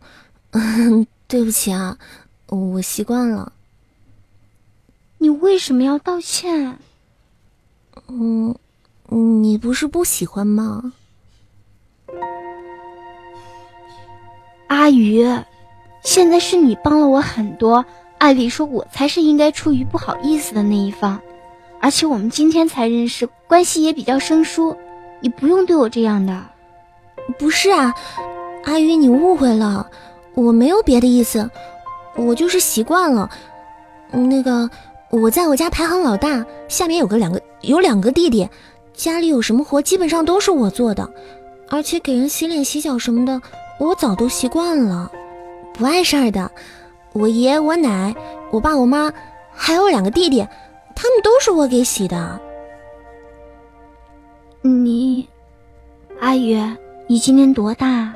[0.52, 1.98] 嗯， 对不起啊。
[2.46, 3.52] 我习惯了。
[5.18, 6.78] 你为什么要道歉？
[8.08, 8.54] 嗯，
[9.08, 10.92] 你不是不喜欢吗？
[14.68, 15.26] 阿鱼，
[16.02, 17.84] 现在是你帮了我很多，
[18.18, 21.20] 按理说我才是应该出于不好意思的那一方，
[21.80, 24.76] 而且我们今天才认识，关系也比较生疏，
[25.20, 26.44] 你不用对我这样的。
[27.38, 27.94] 不是啊，
[28.64, 29.90] 阿鱼，你误会了，
[30.34, 31.50] 我没有别的意思。
[32.16, 33.30] 我就是习惯了，
[34.10, 34.70] 那个
[35.10, 38.48] 我在我家排行老大，下面有个两个有两个弟弟，
[38.92, 41.08] 家里有什么活基本上都是我做的，
[41.68, 43.40] 而且给人洗脸洗脚什么的，
[43.78, 45.10] 我早都习惯了，
[45.72, 46.50] 不碍事儿的。
[47.12, 48.14] 我爷我奶
[48.50, 49.10] 我爸我妈
[49.52, 50.46] 还有两个弟弟，
[50.94, 52.38] 他们都是我给洗的。
[54.60, 55.26] 你，
[56.20, 56.60] 阿宇，
[57.06, 58.12] 你今年多大？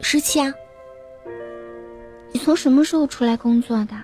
[0.00, 0.52] 十七啊。
[2.32, 3.94] 你从什么时候出来工作的？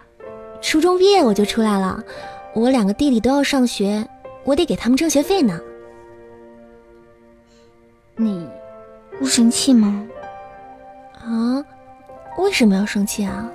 [0.65, 2.03] 初中毕业我就出来了。
[2.55, 4.09] 我两个弟弟都要上学，
[4.45, 5.61] 我得给他们挣学费呢。
[8.17, 8.49] 你
[9.19, 10.07] 不生气吗？
[11.23, 11.63] 啊？
[12.39, 13.47] 为什么要生气啊？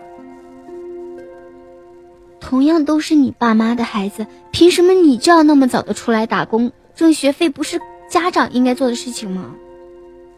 [2.40, 7.50] 同样都是你爸妈的孩子，凭什么你就要那么早的出来打工挣学费？
[7.50, 9.56] 不是家长应该做的事情吗？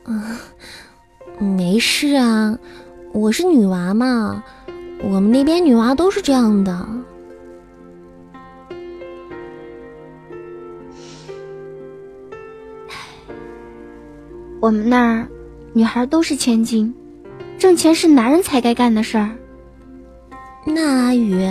[0.06, 0.38] 嗯，
[1.38, 2.58] 没事啊，
[3.12, 4.44] 我是女娃嘛，
[5.04, 6.88] 我们那边女娃都是这样的。
[14.60, 15.28] 我们那儿
[15.74, 16.94] 女孩都是千金，
[17.58, 19.32] 挣钱是男人才该干的事儿。
[20.66, 21.48] 那阿宇，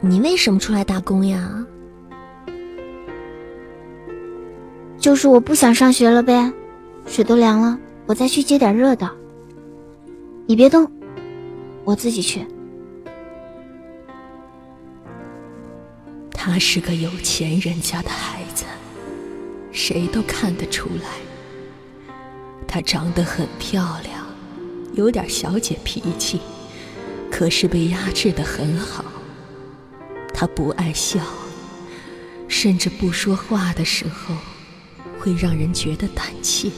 [0.00, 1.66] 你为什么出来打工呀？
[4.98, 6.52] 就是我不想上学了呗，
[7.06, 9.10] 水都凉了，我再去接点热的。
[10.46, 10.88] 你别动，
[11.84, 12.46] 我自己去。
[16.40, 18.64] 他是个有钱人家的孩子，
[19.72, 21.10] 谁都看得出来。
[22.66, 24.24] 她长得很漂亮，
[24.94, 26.38] 有点小姐脾气，
[27.28, 29.04] 可是被压制的很好。
[30.32, 31.20] 她不爱笑，
[32.46, 34.36] 甚至不说话的时候，
[35.18, 36.70] 会让人觉得胆怯，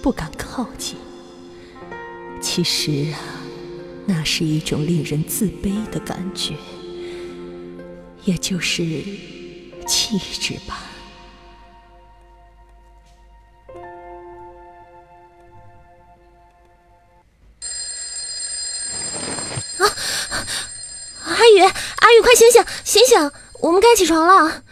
[0.00, 0.96] 不敢靠近。
[2.40, 3.18] 其实啊，
[4.06, 6.54] 那是一种令人自卑的感觉，
[8.24, 8.82] 也就是
[9.86, 10.84] 气质吧
[21.24, 22.20] 阿宇阿宇。
[22.22, 23.32] 快醒醒，醒醒！
[23.60, 24.62] 我们该起床了。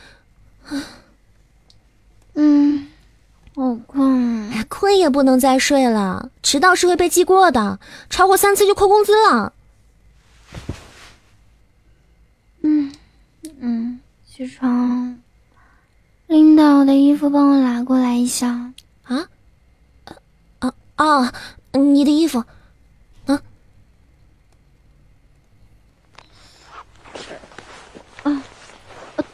[2.34, 2.88] 嗯，
[3.56, 4.50] 好困。
[4.52, 7.80] 哎，困也不能再睡了，迟到是会被记过的，
[8.10, 9.52] 超过三次就扣工资了。
[12.62, 12.92] 嗯
[13.60, 15.18] 嗯，起床。
[16.26, 18.72] 领导的衣服帮我拿过来一下。
[19.02, 19.28] 啊？
[20.58, 21.34] 啊啊！
[21.72, 22.44] 你的衣服。
[23.26, 23.40] 啊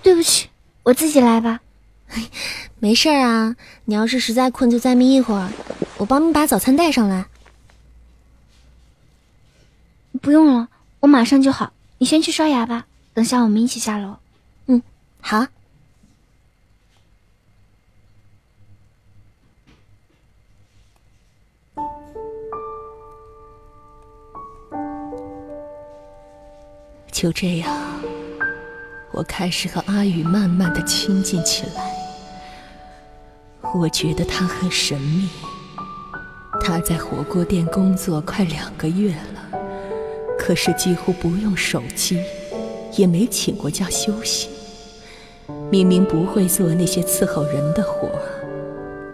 [0.02, 0.48] 对不起，
[0.82, 1.60] 我自己来吧。
[2.78, 3.56] 没事啊，
[3.86, 5.50] 你要是实在困，就再眯一会儿，
[5.96, 7.26] 我帮你把早餐带上来。
[10.20, 10.68] 不用了，
[11.00, 11.72] 我马上就好。
[11.98, 14.16] 你先去刷牙吧，等下我们一起下楼。
[14.66, 14.82] 嗯，
[15.20, 15.46] 好。
[27.12, 27.72] 就这样。
[29.12, 31.94] 我开始和阿宇慢慢的亲近起来，
[33.72, 35.28] 我觉得他很神秘。
[36.60, 39.60] 他在火锅店工作快两个月了，
[40.36, 42.20] 可是几乎不用手机，
[42.96, 44.48] 也没请过假休息。
[45.70, 48.08] 明明不会做那些伺候人的活，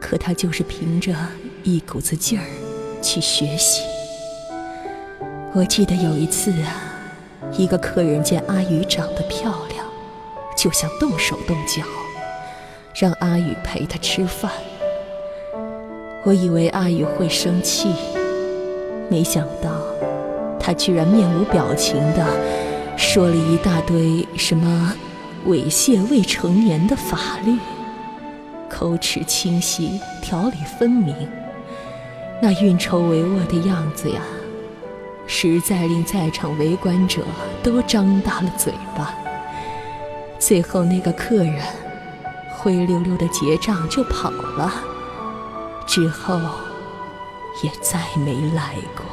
[0.00, 1.14] 可他就是凭着
[1.62, 2.44] 一股子劲儿
[3.02, 3.82] 去学习。
[5.52, 6.94] 我记得有一次啊，
[7.56, 9.84] 一个客人见阿宇长得漂亮。
[10.56, 11.82] 就想动手动脚，
[12.94, 14.52] 让阿宇陪他吃饭。
[16.22, 17.88] 我以为阿宇会生气，
[19.08, 19.70] 没想到
[20.58, 22.26] 他居然面无表情的
[23.00, 24.92] 说了一大堆什么
[25.46, 27.58] 猥亵未成年的法律，
[28.68, 31.16] 口齿清晰，条理分明，
[32.42, 34.20] 那运筹帷幄的样子呀，
[35.26, 37.22] 实在令在场围观者
[37.62, 39.14] 都张大了嘴巴。
[40.38, 41.58] 最后那个客人
[42.50, 44.70] 灰溜溜的结账就跑了，
[45.86, 46.38] 之后
[47.62, 49.04] 也再没来过。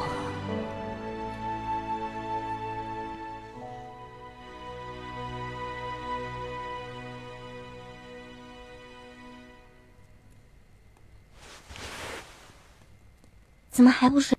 [13.78, 14.36] 怎么还不睡？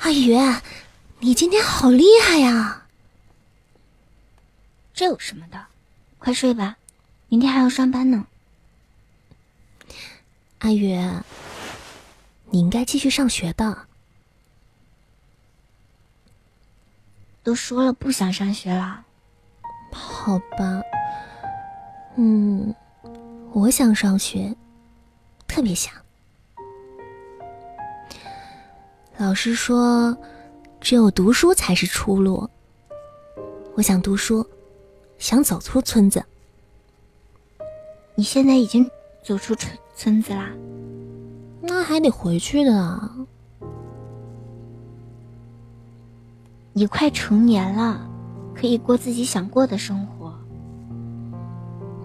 [0.00, 0.36] 阿宇，
[1.20, 2.84] 你今天好厉害呀！
[4.92, 5.66] 这有什么的？
[6.18, 6.76] 快睡吧，
[7.28, 8.26] 明天还要上班呢。
[10.58, 10.98] 阿宇，
[12.46, 13.86] 你应该继续上学的。
[17.44, 19.04] 都说了不想上学了。
[19.92, 20.82] 好吧，
[22.16, 22.74] 嗯，
[23.52, 24.56] 我想上学，
[25.46, 25.94] 特别想。
[29.18, 30.16] 老师说，
[30.80, 32.48] 只有读书才是出路。
[33.74, 34.46] 我想读书，
[35.18, 36.24] 想走出村子。
[38.14, 38.88] 你现在已经
[39.24, 40.50] 走出村村子啦？
[41.60, 43.10] 那还得回去的。
[46.72, 48.08] 你快成年了，
[48.54, 50.32] 可以过自己想过的生活。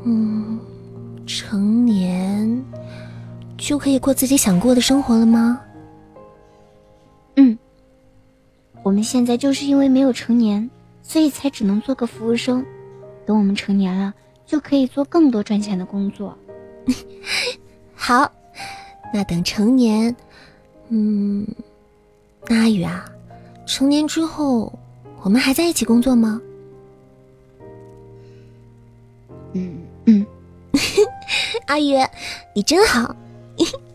[0.04, 0.60] 嗯，
[1.28, 2.66] 成年
[3.56, 5.62] 就可以过自己想过的生活了吗？
[7.36, 7.58] 嗯，
[8.84, 10.70] 我们现在就是因为没有成年，
[11.02, 12.66] 所以才只能做个服务生。
[13.26, 14.14] 等我们成年了。
[14.46, 16.38] 就可以做更多赚钱的工作。
[17.96, 18.30] 好，
[19.12, 20.14] 那等成年，
[20.90, 21.48] 嗯，
[22.48, 23.06] 那阿宇啊，
[23.66, 24.72] 成年之后
[25.22, 26.40] 我们还在一起工作吗？
[29.54, 30.26] 嗯嗯，
[31.66, 31.96] 阿宇，
[32.54, 33.16] 你真好。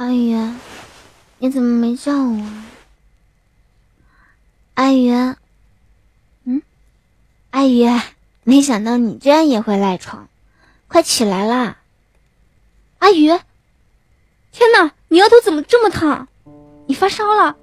[0.00, 0.58] 阿云，
[1.40, 2.42] 你怎么没叫我？
[4.72, 5.36] 阿云，
[6.44, 6.62] 嗯，
[7.50, 8.00] 阿云，
[8.42, 10.26] 没想到你居然也会赖床，
[10.88, 11.76] 快起来啦！
[13.00, 13.38] 阿云，
[14.52, 16.28] 天哪，你额头怎么这么烫？
[16.86, 17.58] 你发烧了？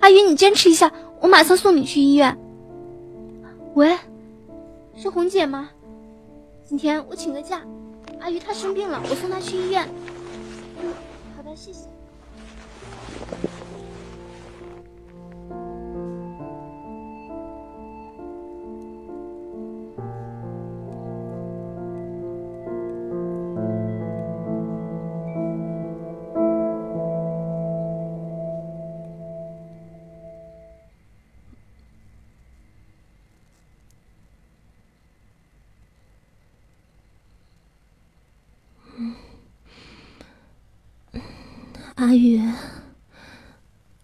[0.00, 0.90] 阿云，你坚持一下，
[1.20, 2.38] 我马上送你去医院。
[3.74, 3.98] 喂，
[4.96, 5.68] 是红姐吗？
[6.66, 7.60] 今天我请个假，
[8.20, 9.86] 阿宇她生病了，我送她去医院。
[11.56, 11.85] 谢
[42.18, 42.38] 谢。
[42.38, 42.44] 阿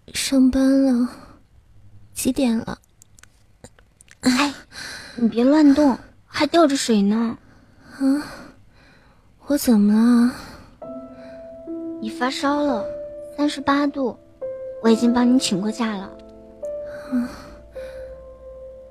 [0.06, 1.09] 宇，上班了，
[2.12, 2.78] 几点了？
[4.20, 4.52] 哎，
[5.16, 7.36] 你别乱动，还吊着水呢。
[7.98, 8.26] 啊，
[9.47, 10.34] 我怎么了？
[12.01, 12.84] 你发烧了，
[13.36, 14.18] 三十八度，
[14.82, 16.10] 我已经帮你请过假了。
[17.12, 17.28] 啊，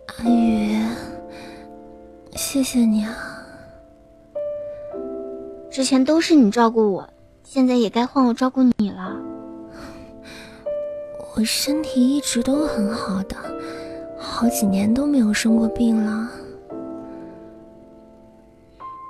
[0.07, 0.85] 阿宇，
[2.35, 3.15] 谢谢你啊。
[5.69, 7.09] 之前都是你照顾我。
[7.43, 9.15] 现在也该换我照顾你了。
[11.35, 13.35] 我身体一直都很好的，
[14.17, 16.29] 好几年都没有生过病了。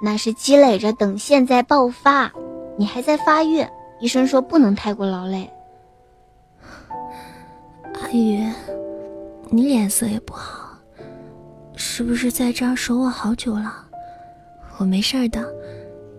[0.04, 2.32] 那是积累着等现在爆发，
[2.78, 3.64] 你还在发育，
[4.00, 5.48] 医生说不能太过劳累。
[7.94, 8.44] 阿宇，
[9.50, 10.76] 你脸色也不好，
[11.76, 13.86] 是不是在这儿守我好久了？
[14.78, 15.48] 我没事的，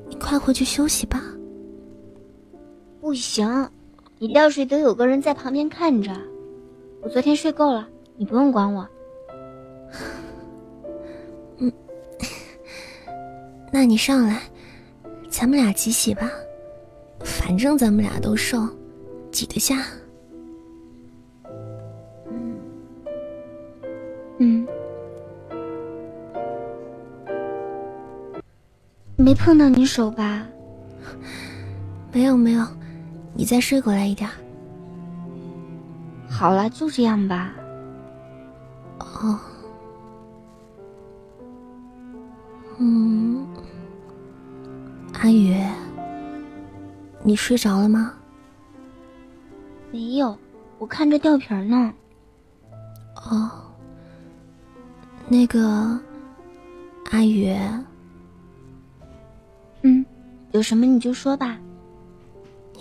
[0.09, 1.21] 你快回去休息吧。
[3.03, 3.69] 不行，
[4.21, 6.17] 你掉水得有个人在旁边看着。
[7.01, 8.89] 我昨天睡够了，你不用管我。
[11.59, 11.73] 嗯，
[13.73, 14.41] 那你上来，
[15.29, 16.31] 咱们俩挤洗吧。
[17.25, 18.69] 反正咱们俩都瘦，
[19.33, 19.85] 挤得下。
[22.31, 22.55] 嗯
[24.39, 24.67] 嗯，
[29.17, 30.47] 没碰到你手吧？
[32.13, 32.65] 没有没有。
[33.35, 34.29] 你再睡过来一点。
[36.29, 37.53] 好了，就这样吧。
[38.99, 39.39] 哦，
[42.79, 43.47] 嗯，
[45.15, 45.57] 阿宇，
[47.23, 48.15] 你睡着了吗？
[49.93, 50.37] 没有，
[50.79, 51.93] 我看着吊瓶呢。
[53.15, 53.51] 哦，
[55.29, 56.01] 那个，
[57.11, 57.55] 阿宇，
[59.83, 60.05] 嗯，
[60.53, 61.59] 有什么你就说吧。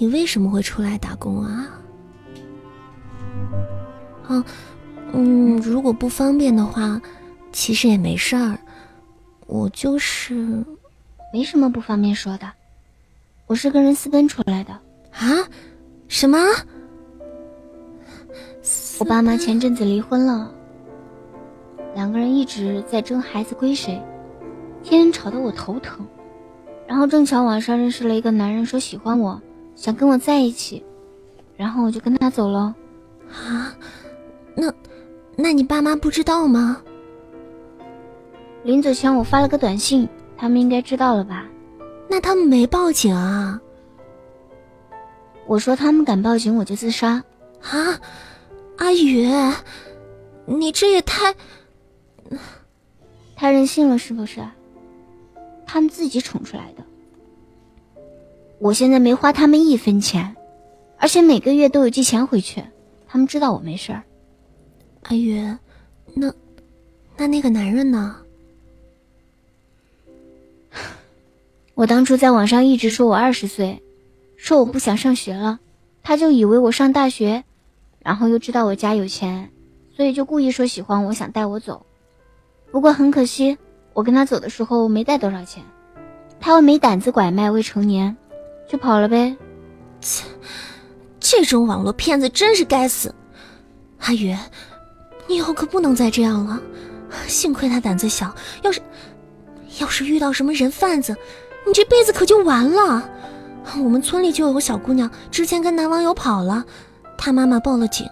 [0.01, 1.69] 你为什么会出来打工啊？
[4.27, 4.43] 啊，
[5.13, 6.99] 嗯，如果不方便的话，
[7.51, 8.57] 其实也没事儿。
[9.45, 10.65] 我就是
[11.31, 12.51] 没什么不方便说的。
[13.45, 14.73] 我是跟人私奔出来的
[15.11, 15.47] 啊？
[16.07, 16.39] 什么？
[18.97, 20.51] 我爸妈前阵子离婚了，
[21.93, 24.01] 两个人一直在争孩子归谁，
[24.81, 26.03] 天天吵得我头疼。
[26.87, 29.39] 然后正巧网上认识了一个男人，说喜欢我。
[29.81, 30.83] 想跟我在一起，
[31.57, 32.75] 然后我就跟他走了。
[33.31, 33.75] 啊，
[34.53, 34.71] 那，
[35.35, 36.79] 那你爸妈不知道吗？
[38.63, 41.47] 临走前我发了个短信，他们应该知道了吧？
[42.07, 43.59] 那他们没报警啊？
[45.47, 47.23] 我说他们敢报警我就自杀。
[47.61, 47.99] 啊，
[48.77, 49.27] 阿宇，
[50.45, 51.33] 你这也太……
[53.35, 54.47] 太任性了是不是？
[55.65, 56.83] 他们自己宠出来的。
[58.61, 60.35] 我现在没花他们一分钱，
[60.99, 62.63] 而且每个月都有寄钱回去，
[63.07, 64.03] 他们知道我没事儿。
[65.01, 65.57] 阿云，
[66.13, 66.31] 那
[67.17, 68.17] 那那个男人呢？
[71.73, 73.81] 我当初在网上一直说我二十岁，
[74.37, 75.59] 说我不想上学了，
[76.03, 77.43] 他就以为我上大学，
[77.97, 79.49] 然后又知道我家有钱，
[79.95, 81.83] 所以就故意说喜欢我，想带我走。
[82.71, 83.57] 不过很可惜，
[83.93, 85.63] 我跟他走的时候没带多少钱，
[86.39, 88.15] 他又没胆子拐卖未成年。
[88.71, 89.35] 就跑了呗，
[89.99, 90.23] 切！
[91.19, 93.13] 这种网络骗子真是该死。
[93.99, 94.33] 阿宇，
[95.27, 96.57] 你以后可不能再这样了。
[97.27, 98.79] 幸亏他胆子小，要是
[99.81, 101.13] 要是遇到什么人贩子，
[101.67, 103.09] 你这辈子可就完了。
[103.75, 106.63] 我们村里就有个小姑娘，之前跟男网友跑了，
[107.17, 108.07] 她妈妈报了警，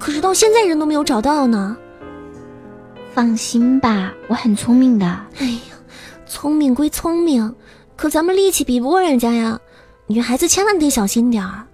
[0.00, 1.76] 可是到现在人都没有找到呢。
[3.12, 5.06] 放心吧，我很聪明的。
[5.38, 5.78] 哎呀，
[6.26, 7.54] 聪明归聪明，
[7.94, 9.60] 可咱们力气比不过人家呀。
[10.06, 11.66] 女孩子千万得小心点儿。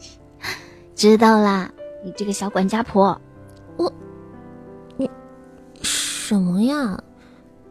[0.96, 1.70] 知道啦，
[2.04, 3.20] 你这个小管家婆，
[3.76, 3.92] 我，
[4.96, 5.10] 你
[5.82, 7.02] 什么呀？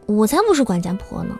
[0.06, 1.38] 我才不是管家婆呢！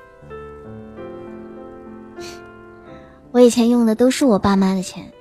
[3.32, 5.12] 我以前用的都是我爸妈的钱，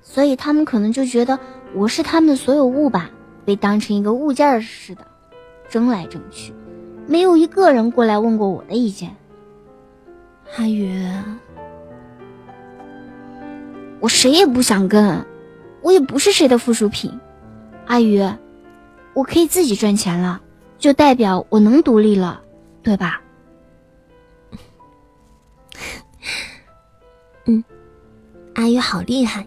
[0.00, 1.38] 所以他们可能就觉得
[1.74, 3.10] 我是他们的所有物吧，
[3.44, 5.06] 被当成一个物件似的，
[5.68, 6.54] 争来争去，
[7.06, 9.14] 没有一个人过来问过我的意见。
[10.56, 11.02] 阿宇。
[14.00, 15.24] 我谁也不想跟，
[15.82, 17.10] 我也不是谁的附属品。
[17.86, 18.22] 阿宇，
[19.14, 20.40] 我可以自己赚钱了，
[20.78, 22.40] 就代表我能独立了，
[22.82, 23.20] 对吧？
[27.46, 27.62] 嗯，
[28.54, 29.46] 阿宇好厉害，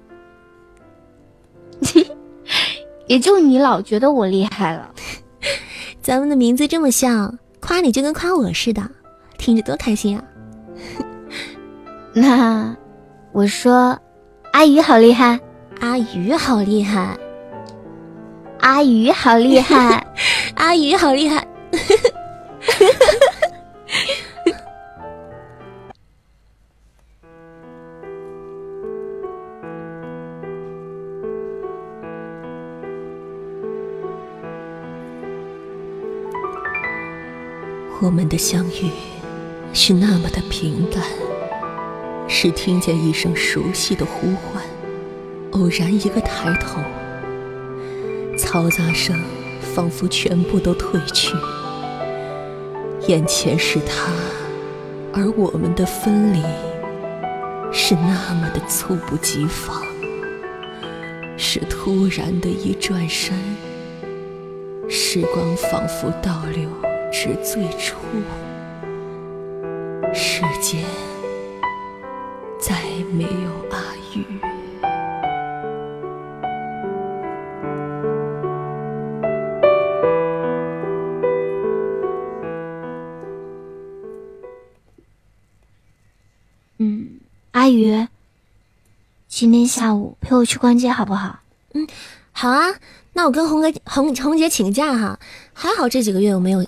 [3.08, 4.94] 也就你老觉得我厉害了。
[6.02, 8.90] 咱们的名字这么像，夸你就跟夸我似的，
[9.38, 10.24] 听着多开心啊！
[12.14, 12.76] 那
[13.32, 14.00] 我说。
[14.52, 15.40] 阿鱼好厉害，
[15.80, 17.18] 阿鱼好厉害，
[18.60, 20.06] 阿鱼好厉害，
[20.56, 21.46] 阿鱼好厉害。
[38.02, 38.90] 我们的相遇
[39.74, 41.19] 是那么的平淡。
[42.32, 44.64] 是听见一声熟悉的呼唤，
[45.52, 46.80] 偶然一个抬头，
[48.38, 49.20] 嘈杂声
[49.76, 51.36] 仿佛全部都褪去，
[53.08, 54.14] 眼前是他，
[55.12, 56.42] 而我们的分离
[57.74, 59.84] 是那么的猝不及防，
[61.36, 63.36] 是突然的一转身，
[64.88, 66.70] 时光仿佛倒流
[67.12, 67.98] 至最初，
[70.14, 70.86] 世间。
[73.00, 73.30] 再没有
[73.72, 74.26] 阿玉。
[86.80, 87.22] 嗯，
[87.52, 88.06] 阿宇，
[89.30, 91.40] 今天下午陪我去逛街好不好？
[91.74, 91.88] 嗯，
[92.34, 92.66] 好啊。
[93.14, 95.18] 那我跟红哥、红红姐请个假哈。
[95.54, 96.66] 还好这几个月我没有，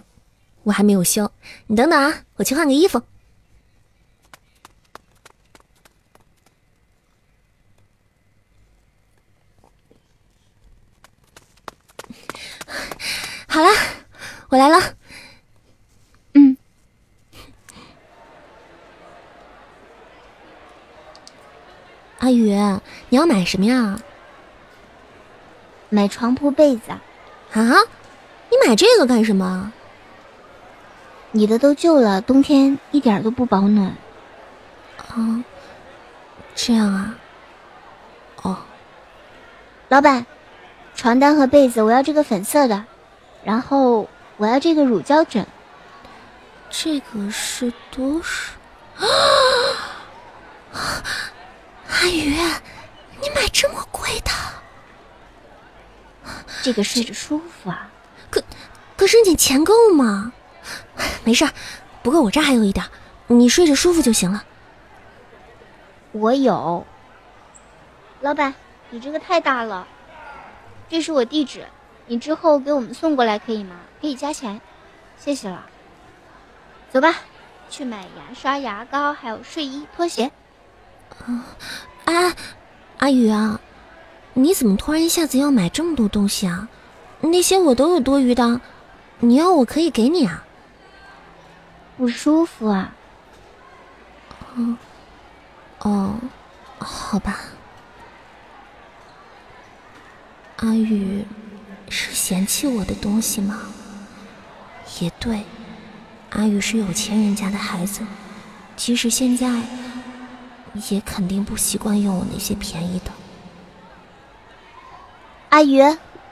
[0.64, 1.30] 我还没有休。
[1.68, 3.02] 你等等啊，我去换个衣服。
[13.54, 13.68] 好了，
[14.48, 14.80] 我来了。
[16.36, 16.56] 嗯，
[22.20, 22.56] 阿宇，
[23.10, 24.00] 你要买什么呀？
[25.90, 27.02] 买床铺被子啊？
[27.52, 27.76] 啊？
[28.50, 29.74] 你买这个干什么？
[31.32, 33.94] 你的都旧了，冬天一点都不保暖。
[35.10, 35.44] 啊，
[36.56, 37.16] 这样啊？
[38.44, 38.60] 哦，
[39.90, 40.26] 老板，
[40.96, 42.86] 床单和被子我要这个粉色的。
[43.44, 44.08] 然后
[44.38, 45.46] 我要这个乳胶枕，
[46.70, 48.54] 这个是多少？
[51.90, 52.36] 阿宇，
[53.20, 54.32] 你买这么贵的？
[56.64, 57.90] 这个睡着舒服啊。
[58.30, 58.44] 可
[58.96, 60.32] 可是你钱够吗？
[61.26, 61.50] 没事，
[62.04, 62.86] 不过我这还有一点，
[63.28, 64.44] 你睡着舒服就行了。
[66.12, 66.86] 我有。
[68.22, 68.54] 老板，
[68.92, 69.88] 你这个太大了。
[70.90, 71.66] 这是我地址。
[72.08, 73.76] 你之后给我们送过来可以吗？
[74.02, 74.60] 可以加钱，
[75.18, 75.66] 谢谢了。
[76.92, 77.16] 走吧，
[77.70, 80.32] 去买牙刷、牙膏，还有睡衣、拖鞋。
[81.26, 81.46] 啊，
[82.06, 82.36] 哎，
[82.98, 83.60] 阿宇啊，
[84.34, 86.68] 你怎么突然一下子要买这么多东西啊？
[87.22, 88.60] 那些我都有多余的，
[89.20, 90.44] 你要我可以给你啊。
[91.98, 92.94] 不舒服啊。
[94.56, 94.78] 嗯，
[95.80, 96.16] 哦，
[96.80, 97.40] 好吧。
[100.58, 101.26] 阿宇
[101.92, 103.64] 是嫌弃我的东西吗？
[105.02, 105.44] 也对，
[106.30, 108.02] 阿宇是有钱人家的孩子，
[108.78, 109.62] 即使现在
[110.90, 113.12] 也肯定不习惯用我那些便宜的。
[115.50, 115.82] 阿宇，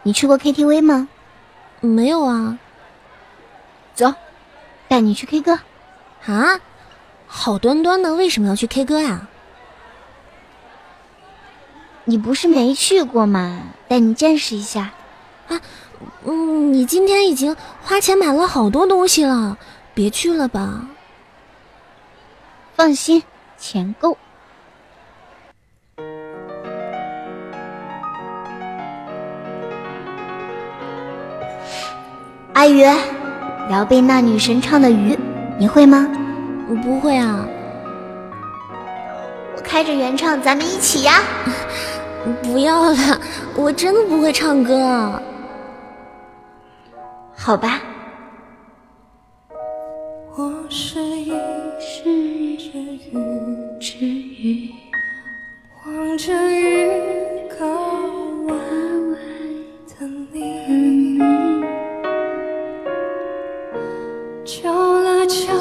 [0.04, 1.10] 你去过 KTV 吗？
[1.82, 2.58] 没有啊。
[3.94, 4.14] 走，
[4.88, 5.60] 带你去 K 歌。
[6.26, 6.62] 啊？
[7.28, 9.28] 好端端的为什么要去 K 歌呀？
[12.06, 13.62] 你不是没去过吗？
[13.90, 14.94] 带你见识一下。
[15.50, 15.60] 啊，
[16.26, 19.58] 嗯，你今天已经花钱买了好多东西了，
[19.94, 20.88] 别去了吧。
[22.76, 23.22] 放心，
[23.58, 24.18] 钱够。
[32.54, 32.82] 阿鱼，
[33.70, 35.14] 姚贝那女神唱的《鱼》，
[35.58, 36.08] 你会吗？
[36.70, 37.46] 我不会啊。
[39.56, 41.24] 我开着原唱，咱们一起呀。
[42.44, 43.20] 不要了，
[43.56, 45.22] 我真的不会唱歌。
[47.42, 47.82] 好吧。
[50.36, 51.32] 我是一
[51.80, 53.18] 是一只鱼，
[53.80, 54.70] 只鱼，
[55.86, 56.92] 望着鱼
[57.58, 57.66] 靠
[58.46, 58.50] 弯
[59.10, 59.18] 弯
[59.88, 61.18] 的你，
[64.46, 65.54] 敲了敲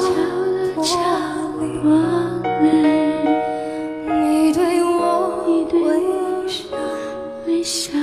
[0.75, 0.83] 玻
[2.61, 2.63] 璃，
[4.05, 4.89] 你对我
[5.71, 5.87] 微
[6.47, 6.59] 笑
[7.47, 7.93] 微笑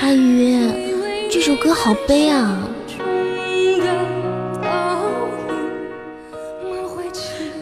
[0.00, 0.58] 阿鱼，
[1.30, 2.58] 这首歌好悲啊！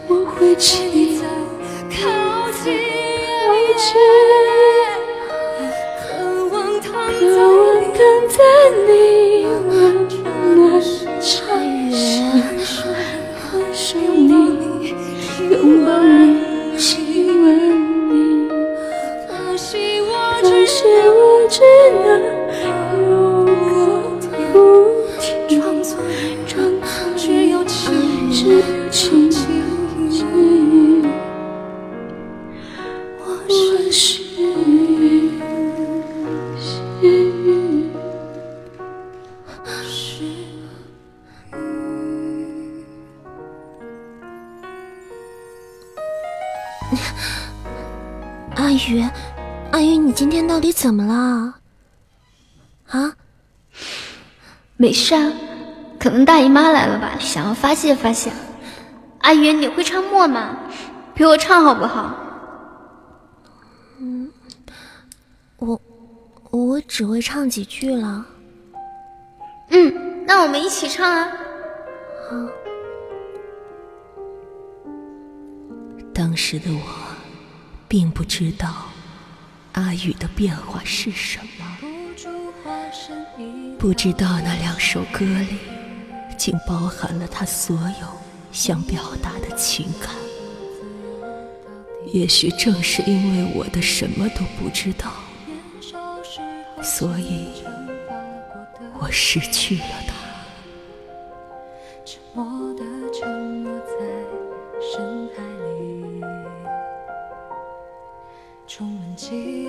[0.08, 0.87] 我会请
[50.58, 51.54] 到底怎么了？
[52.88, 53.14] 啊？
[54.76, 55.32] 没事啊，
[56.00, 58.32] 可能大姨妈来了吧，想要发泄发泄。
[59.20, 60.56] 阿云，你会唱默吗？
[61.14, 62.12] 陪我唱好不好？
[64.00, 64.28] 嗯
[65.58, 65.80] 我
[66.50, 68.26] 我只会唱几句了。
[69.68, 71.28] 嗯，那我们一起唱啊。
[72.28, 72.36] 好
[76.12, 76.80] 当时的我，
[77.86, 78.87] 并不知道
[79.78, 81.78] 阿宇的变化是什么，
[83.78, 85.56] 不知道那两首歌里
[86.36, 88.08] 竟包含了他所有
[88.50, 90.10] 想表达的情感。
[92.12, 95.12] 也许正是因为我的什么都不知道，
[96.82, 97.62] 所以
[98.98, 100.14] 我失去了他。
[102.04, 102.82] 沉默的
[103.12, 103.28] 沉
[103.62, 103.94] 默在
[104.82, 105.42] 深海
[105.78, 106.20] 里，
[108.66, 109.67] 重温几，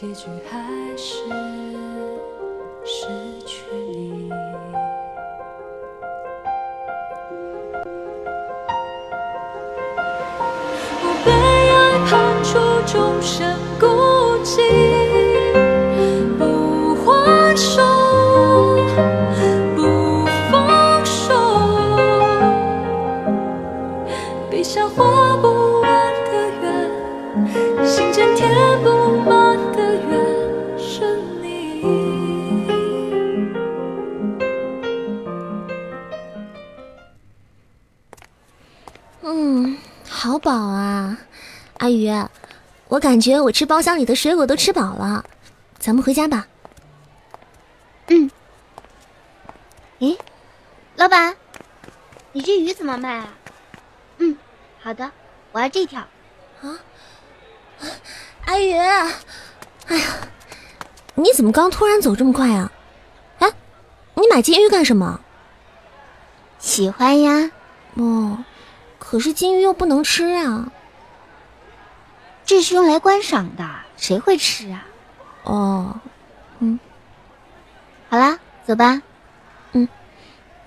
[0.00, 1.24] 结局还是
[2.84, 3.08] 失
[3.44, 4.30] 去你。
[11.02, 13.86] 我被爱判处终身孤
[14.44, 14.87] 寂，
[40.38, 41.18] 好饱啊，
[41.78, 42.08] 阿宇，
[42.86, 45.24] 我感觉我吃包厢里的水果都吃饱了，
[45.80, 46.46] 咱们回家吧。
[48.06, 48.30] 嗯。
[49.98, 50.16] 诶，
[50.94, 51.34] 老板，
[52.30, 53.34] 你这鱼怎么卖啊？
[54.18, 54.38] 嗯，
[54.80, 55.10] 好的，
[55.50, 56.02] 我要这条。
[56.62, 56.78] 啊
[58.46, 59.12] 阿宇，哎呀，
[61.16, 62.70] 你怎么刚突然走这么快啊？
[63.40, 63.52] 哎，
[64.14, 65.18] 你买金鱼干什么？
[66.60, 67.50] 喜欢呀。
[67.94, 68.44] 哦，
[69.10, 70.70] 可是金鱼又不能吃啊。
[72.44, 73.66] 这是用来观赏的，
[73.96, 74.84] 谁会吃啊？
[75.44, 75.94] 哦，
[76.58, 76.78] 嗯，
[78.10, 79.00] 好啦，走吧。
[79.72, 79.88] 嗯，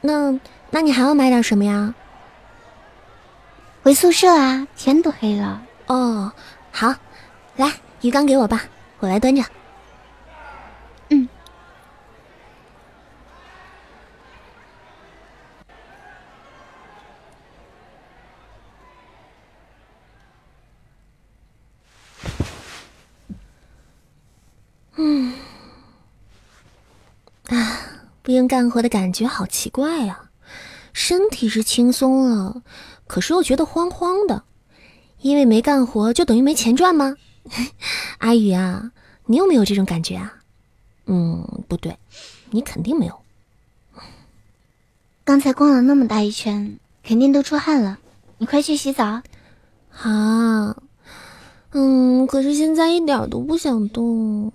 [0.01, 0.39] 那
[0.72, 1.93] 那你还要买点什么呀？
[3.84, 5.61] 回宿舍啊，天都黑了。
[5.85, 6.31] 哦，
[6.72, 6.95] 好，
[7.57, 8.63] 来鱼缸给我吧，
[8.97, 9.43] 我来端着。
[25.02, 25.34] 嗯。
[27.48, 27.80] 啊，
[28.22, 30.30] 不用干活的感觉好奇怪呀，
[30.94, 32.61] 身体是轻松了，
[33.07, 34.44] 可是又觉得慌慌的，
[35.22, 37.18] 因为没干活就等于没钱赚吗？
[38.19, 38.91] 阿宇啊，
[39.26, 40.36] 你有没有这种感觉啊？
[41.07, 41.98] 嗯，不对，
[42.52, 43.19] 你肯定没有。
[45.23, 47.98] 刚才逛了那么大一圈，肯定都出汗了，
[48.38, 49.23] 你快去洗澡。
[50.03, 50.78] 啊，
[51.72, 54.53] 嗯，可是现在一点都不想动。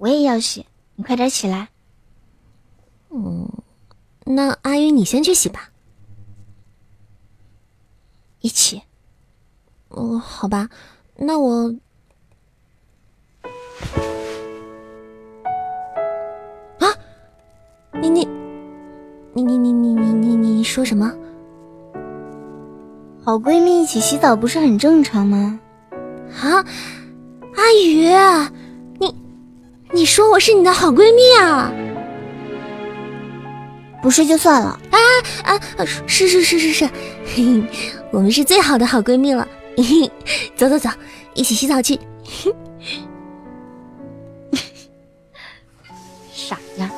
[0.00, 0.64] 我也要洗，
[0.96, 1.68] 你快点起来。
[3.10, 3.50] 嗯，
[4.24, 5.68] 那阿云你先去洗吧。
[8.40, 8.80] 一起。
[9.88, 10.70] 哦，好吧，
[11.16, 11.74] 那我。
[16.78, 16.88] 啊！
[18.00, 18.26] 你你
[19.34, 21.12] 你你你你你你你说什么？
[23.22, 25.60] 好闺蜜一起洗澡不是很正常吗？
[26.40, 26.64] 啊，
[27.54, 28.06] 阿宇，
[29.92, 31.70] 你你说我是你的好闺蜜啊？
[34.02, 34.80] 不是就算了。
[34.90, 34.98] 啊
[35.44, 35.60] 啊！
[36.06, 36.88] 是是是是是，
[37.26, 37.62] 嘿，
[38.10, 39.46] 我们是最好的好闺蜜了。
[40.56, 40.88] 走走走，
[41.34, 42.00] 一起洗澡去。
[46.32, 46.90] 傻呀，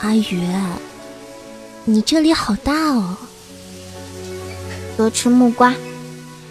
[0.00, 0.42] 阿宇，
[1.86, 3.16] 你这里好大哦。
[4.98, 5.74] 多吃木瓜，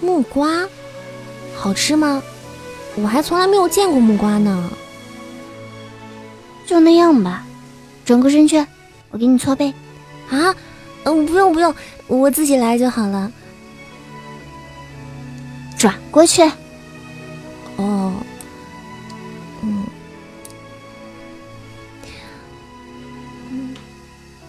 [0.02, 0.68] 木瓜
[1.60, 2.24] 好吃吗？
[2.96, 4.72] 我还从来没有见过木瓜呢。
[6.66, 7.44] 就那样吧，
[8.06, 8.66] 转过身去，
[9.12, 9.74] 我给你搓背。
[10.30, 10.56] 啊？
[11.04, 11.76] 嗯，不用不用。
[12.08, 13.32] 我自己来就好了。
[15.78, 16.44] 转过去。
[17.76, 18.14] 哦，
[19.62, 19.86] 嗯，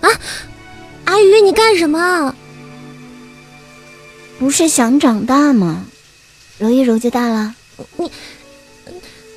[0.01, 0.09] 啊，
[1.05, 2.35] 阿宇，你干什么？
[4.39, 5.85] 不是想长大吗？
[6.61, 7.55] 揉一揉就大了。
[7.97, 8.05] 你，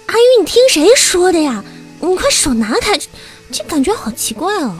[0.08, 1.64] 阿宇，你听谁说的呀？
[2.02, 3.00] 你快手拿开，
[3.50, 4.78] 这感觉好奇怪哦。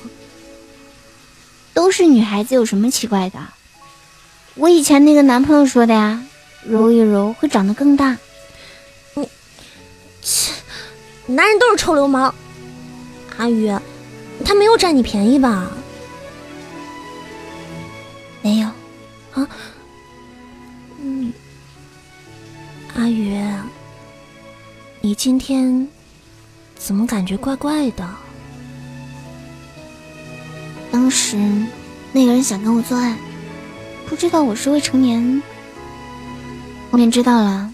[1.74, 3.40] 都是女孩子，有什么奇怪的？
[4.56, 6.22] 我以前那个男朋友说的呀，
[6.68, 8.18] 揉一揉会长得更大。
[9.14, 9.26] 你，
[10.22, 10.52] 切，
[11.26, 12.36] 男人都是臭流氓。
[13.38, 13.74] 阿宇，
[14.44, 15.72] 他没有占你便宜吧？
[18.42, 18.68] 没有。
[19.32, 19.48] 啊？
[22.96, 23.44] 阿宇，
[25.02, 25.88] 你今天
[26.76, 28.08] 怎么感觉怪怪的？
[30.92, 31.36] 当时
[32.12, 33.18] 那个人想跟我做爱，
[34.08, 35.42] 不知道我是未成年。
[36.92, 37.74] 后面知道了，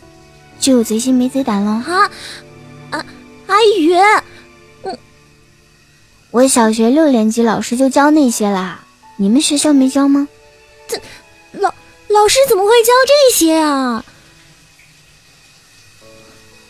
[0.57, 1.81] 就有贼心没贼胆了。
[1.81, 2.09] 哈，
[2.91, 3.05] 啊，
[3.47, 3.93] 阿宇，
[4.83, 4.97] 嗯，
[6.31, 8.85] 我小学六年级老师就教那些啦，
[9.17, 10.29] 你们学校没教吗？
[10.87, 10.97] 这
[11.51, 11.73] 老
[12.07, 14.05] 老师怎么会教这些啊？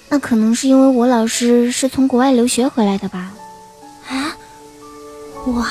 [0.10, 3.32] 那可能是因为我老师是从国外留学回来的吧。
[4.08, 4.36] 啊，
[5.46, 5.70] 哇！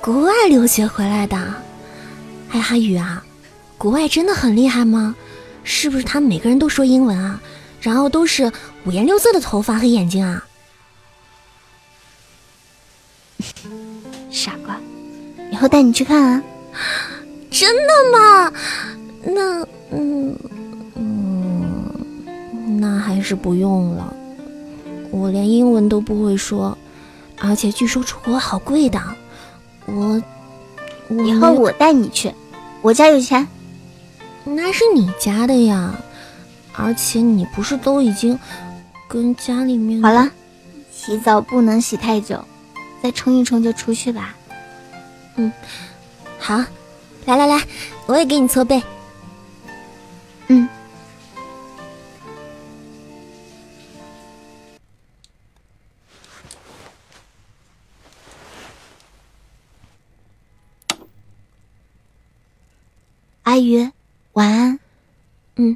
[0.00, 1.36] 国外留学回来的，
[2.50, 3.22] 哎，阿宇啊，
[3.76, 5.14] 国外真的很厉害吗？
[5.64, 7.38] 是不是他们每个人都说英文啊？
[7.80, 8.50] 然后都是
[8.84, 10.42] 五颜六色的头发和眼睛啊？
[14.30, 14.80] 傻瓜，
[15.52, 16.42] 以后带你去看啊！
[17.50, 18.52] 真的吗？
[19.24, 20.38] 那，嗯嗯，
[22.80, 24.14] 那还是不用了。
[25.10, 26.76] 我连英文都不会说，
[27.40, 29.00] 而且据说出国好贵的。
[29.86, 30.22] 我，
[31.24, 32.32] 以后我带你去，
[32.82, 33.48] 我家有钱。
[34.44, 35.94] 那是你家的呀，
[36.72, 38.38] 而且你不是都已经
[39.08, 40.30] 跟家里面好了，
[40.92, 42.44] 洗澡不能洗太久，
[43.02, 44.36] 再冲一冲就出去吧。
[45.36, 45.52] 嗯，
[46.38, 46.56] 好，
[47.24, 47.62] 来来来，
[48.06, 48.82] 我也给你搓背。
[50.48, 50.68] 嗯。
[63.48, 63.90] 阿鱼
[64.34, 64.78] 晚安。
[65.56, 65.74] 嗯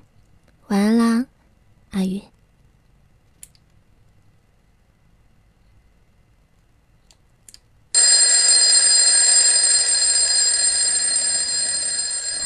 [0.66, 1.27] 晚安啦
[1.93, 2.20] 阿鱼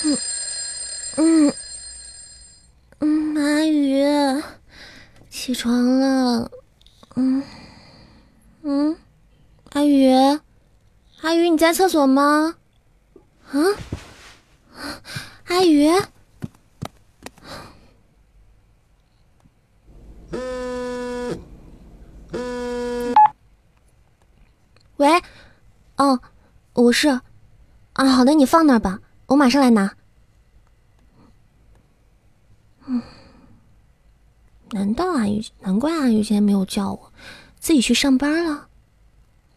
[0.04, 0.16] 嗯
[1.16, 1.52] 嗯
[3.00, 4.04] 嗯阿鱼
[5.28, 6.48] 起床了。
[7.16, 7.42] 嗯
[8.62, 8.96] 嗯
[9.72, 10.08] 阿鱼
[11.20, 12.54] 阿鱼你在厕所吗？
[13.50, 13.58] 啊？
[15.56, 15.88] 阿宇。
[24.98, 25.22] 喂，
[25.96, 26.20] 哦，
[26.74, 27.08] 我是，
[27.94, 29.96] 啊，好的，你放那儿吧，我马上来拿。
[32.84, 33.00] 嗯，
[34.72, 35.42] 难道阿宇？
[35.60, 37.12] 难怪阿宇今天没有叫我，
[37.58, 38.68] 自己去上班了？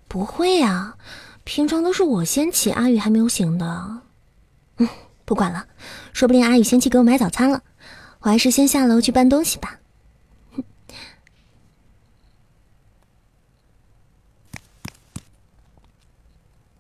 [0.08, 0.96] 不会呀，
[1.44, 4.04] 平常都是我先起，阿宇还没有醒的。
[5.30, 5.68] 不管了，
[6.12, 7.62] 说不定阿宇先去给我买早餐了，
[8.22, 9.80] 我还是先下楼去搬东西吧。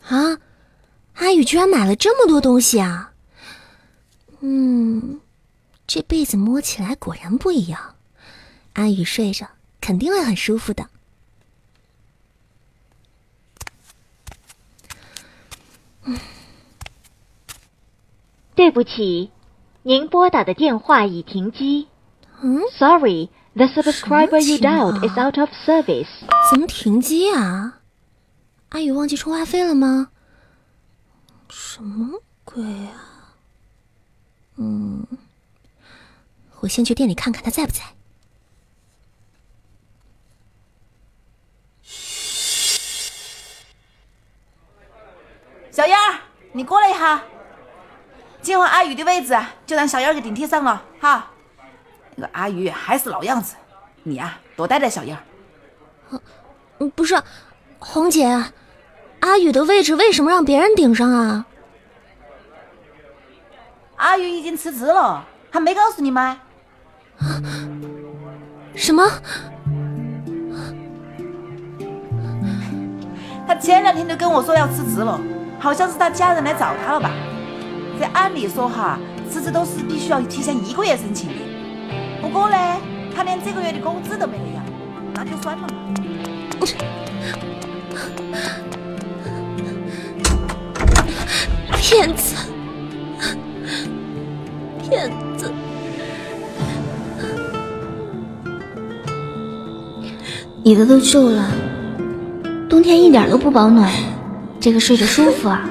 [0.01, 0.39] 啊，
[1.13, 3.13] 阿宇居然买了这么多东西啊！
[4.39, 5.21] 嗯，
[5.85, 7.97] 这被子摸起来果然不一样，
[8.73, 9.47] 阿宇睡着
[9.79, 10.89] 肯定会很舒服的。
[18.55, 19.31] 对不起，
[19.83, 21.87] 您拨打的电话已停机。
[22.41, 26.07] 嗯，Sorry, the subscriber you dialed is out of service.
[26.51, 27.79] 怎么停机啊？
[28.69, 30.11] 阿宇忘记充话费了吗？
[31.49, 33.35] 什么鬼啊？
[34.57, 35.07] 嗯，
[36.59, 37.81] 我先去店里看看他在不在。
[45.71, 46.19] 小燕儿，
[46.51, 47.23] 你过来一下。
[48.41, 51.27] 今晚阿宇的位置啊就让小燕儿给顶替上了哈。
[52.15, 53.55] 那个阿宇还是老样子，
[54.03, 55.21] 你呀、多带带小燕儿。
[56.79, 57.21] 嗯，不是，
[57.77, 58.25] 红姐，
[59.19, 61.45] 阿宇的位置为什么让别人顶上啊？
[63.97, 66.39] 阿宇已经辞职了，还没告诉你吗？
[68.73, 69.03] 什么？
[73.45, 75.19] 他前两天就跟我说要辞职了，
[75.59, 77.11] 好像是他家人来找他了吧？
[77.99, 78.97] 这按理说哈，
[79.29, 81.35] 辞职都是必须要提前一个月申请的。
[82.21, 82.55] 不过呢，
[83.13, 84.61] 他连这个月的工资都没得要，
[85.13, 85.67] 那就算了嘛。
[91.75, 92.37] 骗子！
[94.81, 95.51] 骗子！
[100.63, 101.51] 你的都旧了，
[102.69, 103.91] 冬天一点都不保暖，
[104.57, 105.67] 这个睡着舒服啊。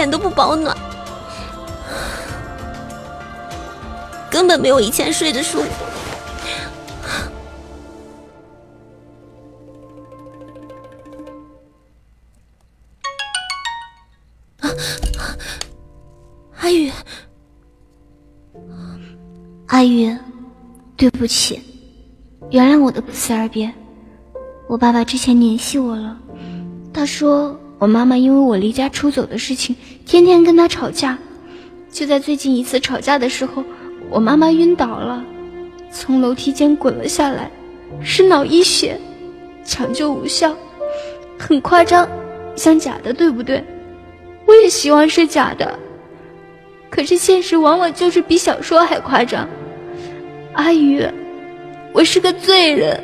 [0.00, 0.74] 点都不保暖，
[4.30, 5.68] 根本没有以前睡着舒服。
[16.56, 16.90] 阿宇，
[19.66, 20.16] 阿宇，
[20.96, 21.60] 对不起，
[22.50, 23.70] 原谅我的不辞而别。
[24.66, 26.16] 我爸爸之前联系我了，
[26.90, 31.18] 他说我妈妈因为我离家出走的事情，天天跟他吵架。
[31.90, 33.64] 就在最近一次吵架的时候，
[34.08, 35.24] 我妈妈晕倒了，
[35.90, 37.50] 从楼梯间滚了下来，
[38.00, 38.96] 是脑溢血，
[39.64, 40.54] 抢救无效，
[41.36, 42.08] 很夸张，
[42.54, 43.64] 像假的，对不对？
[44.46, 45.76] 我也希望是假的，
[46.90, 49.48] 可是现实往往就是比小说还夸张。
[50.54, 51.04] 阿宇，
[51.92, 53.02] 我是个罪人。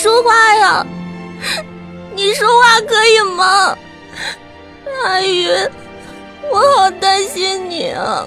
[0.00, 0.86] 说话呀！
[2.14, 3.76] 你说话可以吗？
[5.04, 5.46] 阿宇，
[6.50, 8.26] 我好担心你啊！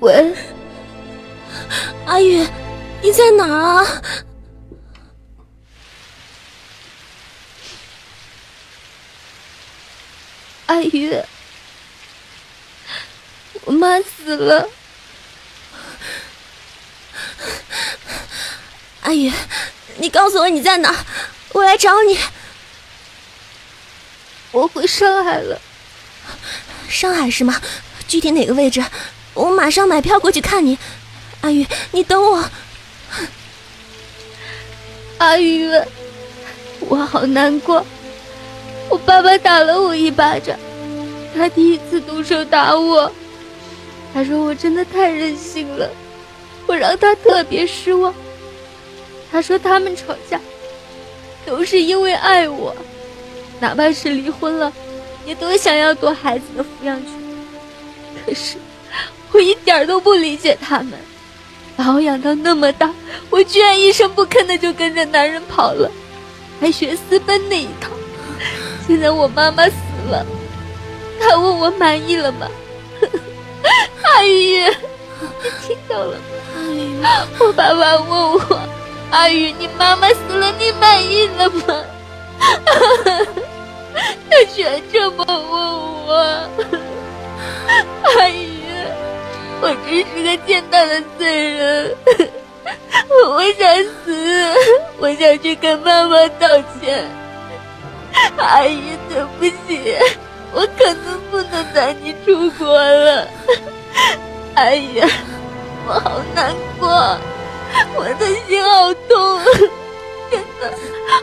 [0.00, 0.30] 喂，
[2.04, 2.46] 阿宇，
[3.00, 4.02] 你在哪儿啊？
[10.66, 11.18] 阿宇，
[13.64, 14.68] 我妈死了。
[19.06, 19.32] 阿宇，
[19.98, 20.92] 你告诉我你在哪，
[21.52, 22.18] 我来找你。
[24.50, 25.60] 我回上海了，
[26.88, 27.62] 上海是吗？
[28.08, 28.84] 具体哪个位置？
[29.32, 30.76] 我马上买票过去看你。
[31.42, 32.50] 阿宇，你等我。
[35.18, 35.70] 阿宇，
[36.80, 37.86] 我好难过。
[38.88, 40.58] 我爸爸打了我一巴掌，
[41.32, 43.12] 他第一次动手打我。
[44.12, 45.88] 他说我真的太任性了，
[46.66, 48.12] 我让他特别失望。
[49.30, 50.40] 他说他们吵架
[51.44, 52.74] 都是因为爱我，
[53.60, 54.72] 哪怕是离婚了，
[55.24, 57.12] 也都想要夺孩子的抚养权。
[58.24, 58.56] 可是
[59.32, 60.92] 我一点都不理解他们，
[61.76, 62.92] 把我养到那么大，
[63.30, 65.90] 我居然一声不吭的就跟着男人跑了，
[66.60, 67.90] 还学私奔那一套。
[68.86, 69.74] 现在我妈妈死
[70.08, 70.24] 了，
[71.20, 72.48] 他问我满意了吗？
[74.02, 77.26] 阿姨，你听到了吗？
[77.38, 78.60] 我爸爸问我，
[79.10, 81.84] 阿宇，你妈妈死了，你满意了吗？
[84.30, 85.36] 他居然这么问
[86.06, 86.12] 我，
[88.02, 88.60] 阿宇，
[89.62, 91.96] 我真是个贱大的罪人，
[93.32, 94.54] 我想死，
[94.98, 96.46] 我想去跟妈妈道
[96.80, 97.08] 歉。
[98.36, 99.96] 阿姨，对不起，
[100.52, 103.26] 我可能不能带你出国了。
[104.56, 105.00] 阿姨，
[105.86, 107.16] 我好难过，
[107.94, 109.40] 我的心好痛，
[110.30, 110.72] 真的，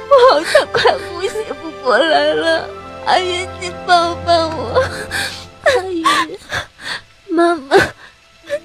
[0.09, 1.29] 我好像快呼吸
[1.61, 2.67] 不过来了。
[3.05, 4.83] 阿云，你帮帮我。
[5.65, 6.03] 阿云，
[7.29, 7.77] 妈妈，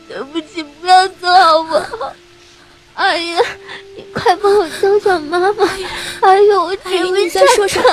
[0.08, 2.12] 对不起，不要走好不好？
[2.94, 3.36] 阿云，
[3.96, 5.68] 你快帮我叫叫妈妈。
[6.20, 7.88] 阿云，我只会你在说什么？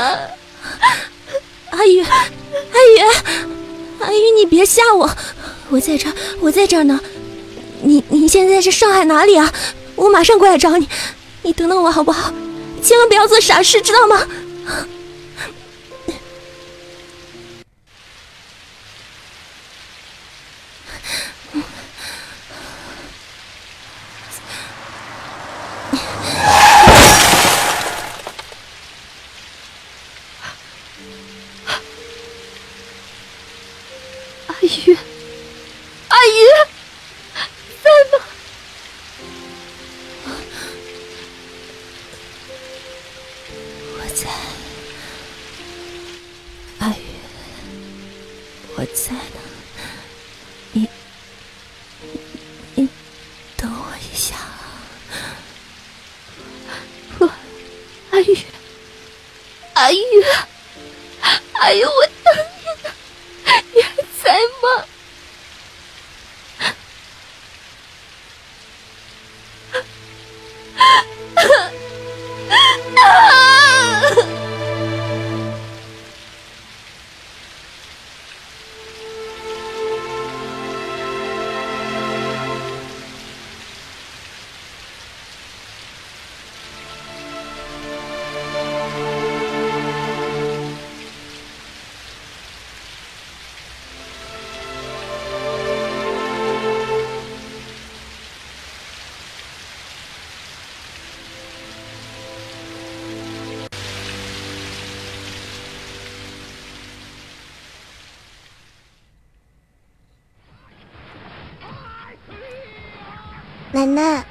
[1.71, 2.29] 阿云，阿
[2.97, 3.05] 云，
[3.99, 5.09] 阿云，你别吓我，
[5.69, 6.99] 我在这儿，我在这儿呢。
[7.81, 9.51] 你你现在是上海哪里啊？
[9.95, 10.87] 我马上过来找你。
[11.43, 12.33] 你等等我好不好？
[12.81, 14.27] 千万不要做傻事，知道吗？
[34.47, 34.97] 阿宇，
[113.85, 114.25] 奶奶，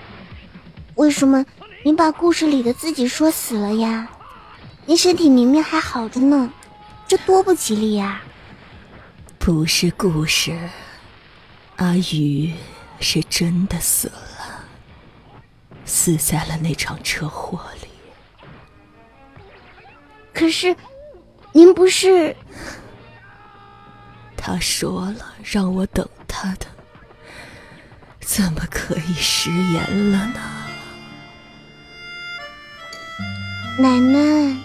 [0.97, 1.45] 为什么
[1.85, 4.09] 你把故事里的自己说死了呀？
[4.87, 6.53] 你身体明明还好着呢，
[7.07, 8.21] 这多不吉利呀！
[9.39, 10.59] 不是故事，
[11.77, 12.53] 阿宇
[13.01, 14.65] 是真的死了，
[15.85, 17.89] 死在了那场车祸里。
[20.33, 20.77] 可是，
[21.53, 22.37] 您不是……
[24.37, 26.67] 他说了让我等他的，
[28.35, 30.41] 怎么可以食言了呢？
[33.79, 34.57] 奶奶，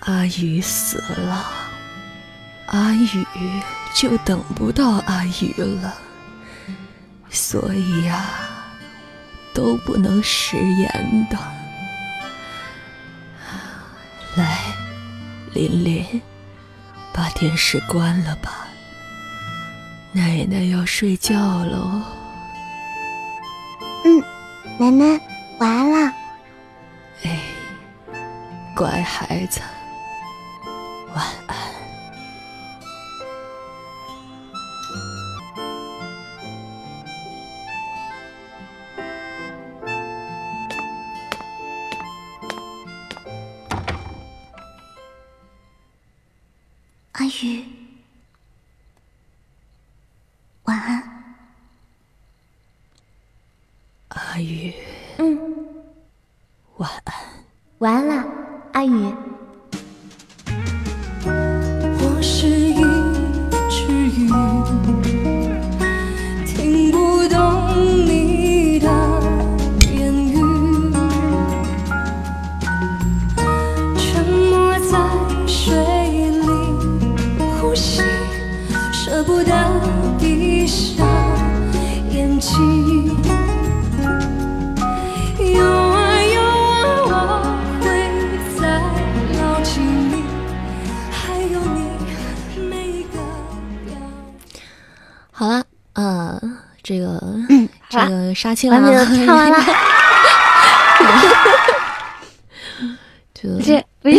[0.00, 1.46] 阿宇死了，
[2.66, 3.24] 阿宇
[3.94, 5.94] 就等不到阿宇了，
[7.30, 8.24] 所以呀、
[9.54, 11.38] 都不能食言的。
[14.34, 14.58] 来，
[15.52, 16.20] 琳琳，
[17.12, 18.66] 把电视关了吧，
[20.10, 22.02] 奶奶要睡觉喽。
[24.76, 25.20] 奶奶，
[25.58, 26.12] 晚安了。
[27.24, 27.38] 哎，
[28.74, 29.60] 乖孩子，
[98.34, 99.06] 杀青了。
[99.26, 99.64] 唱完了，
[103.42, 104.18] 就不是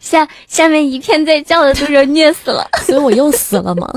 [0.00, 2.66] 下下面一片在叫的都是虐死了。
[2.82, 3.88] 所以我又死了吗？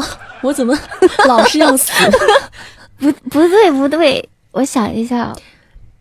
[0.41, 0.77] 我怎么
[1.27, 1.91] 老是要死？
[2.99, 5.33] 不不对不对，我想一下，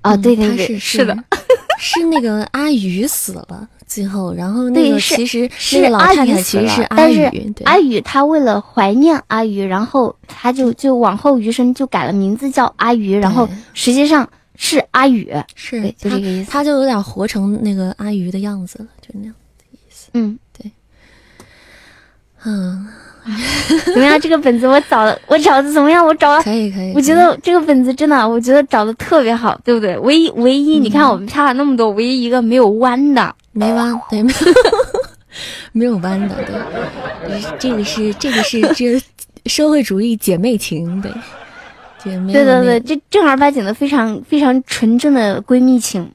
[0.03, 1.17] 啊、嗯对对对，是的，，
[1.79, 20.11] 是那个阿鱼死了，最后，然后那个是其实是那个老太太其实是阿宇，对，阿宇他为了怀念阿宇，然后他就就往后余生就改了名字叫阿宇，然后实际上是阿宇，是对就他这个意思他就有点活成那个阿宇的样子了，就那样的意思。
[20.15, 20.71] 嗯，对
[22.45, 22.87] 嗯，
[23.85, 24.21] 怎么样？
[24.21, 26.05] 这个本子我找的，我找的怎么样？
[26.05, 29.99] 我找了，可以可以，我觉得这个本子真的，我觉得找的特别好，对不对？
[29.99, 34.39] 唯一唯一，你看我们差了那么多，唯一一个没有弯的，没弯，对，没 有
[35.73, 36.35] 没有弯的，
[37.27, 39.03] 对，这个是这个是这
[39.47, 41.11] 社会主义姐妹情，对，
[42.05, 46.07] 姐妹对对对，这正儿八经的非常非常纯正的闺蜜情，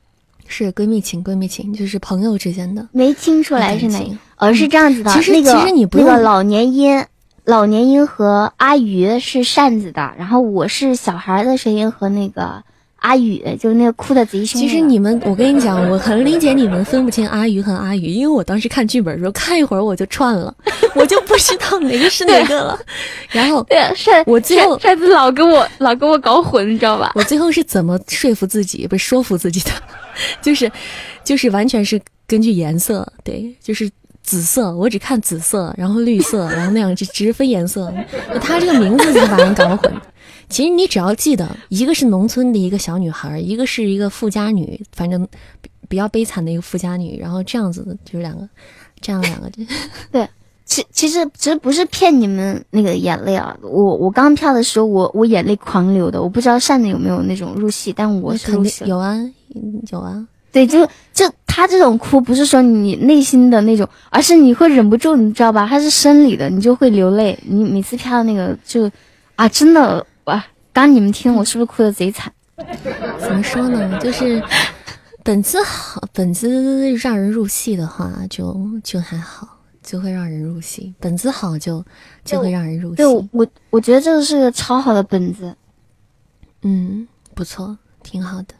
[0.45, 2.87] 是闺蜜情，闺蜜情就是朋友之间的。
[2.91, 5.11] 没听出来是哪个，哦，是这样子的。
[5.11, 7.03] 其实那个其实你不用那个老年音，
[7.45, 12.63] 老年音和阿鱼是扇子的，然后我是小孩的声音和那个
[13.01, 14.61] 阿宇，就是那个哭的贼凶。
[14.61, 20.53] 其实你们，我跟你讲，我很理解你们分不清阿宇和阿宇，因为我当时看剧本的时候，看一会儿我就串了，
[20.93, 22.79] 我就不知道哪个是哪个了。
[23.31, 27.11] 然后对啊扇我最后扇扇子老跟我老跟我搞混，你知道吧？
[27.15, 29.71] 我最后是怎么说服自己，不是说服自己的，
[30.41, 30.71] 就是
[31.23, 33.89] 就是完全是根据颜色，对，就是
[34.21, 37.91] 紫色，我只看紫色，然后绿色，然后那样只只分颜色。
[38.39, 39.91] 他这个名字就把人搞混。
[40.51, 45.27] 其实你只要记得，一个是农村的一个小女孩，一个是一个富家女，反正
[45.61, 48.47] 比比较悲惨的一个富家女，然后这样子的就是两个，
[48.99, 49.63] 这样两个就
[50.63, 58.87] 其其实其实不是骗你们那个眼泪啊，我我刚跳的时候，我我眼泪狂流的，我不知道扇子有没有那种入戏，但我是肯定。
[58.87, 59.17] 有啊，
[59.53, 65.67] 嗯有啊，对，就就他这种哭，不是说你内心的那种，而是你会忍不住，你知道吧？
[65.67, 67.37] 他是生理的，你就会流泪。
[67.45, 68.89] 你每次跳那个就
[69.35, 70.45] 啊，真的哇！
[70.73, 72.31] 刚你们听我是不是哭的贼惨？
[73.19, 73.99] 怎么说呢？
[73.99, 74.41] 就是
[75.23, 76.49] 本子好，本子
[76.97, 80.93] 让人入戏的话就，就还好，就会让人入戏。
[80.99, 81.83] 本子好就
[82.23, 83.05] 就会让人入戏对，。
[83.05, 85.55] 我我觉得这个是个超好的本子
[86.61, 88.53] 嗯，不错，挺好的。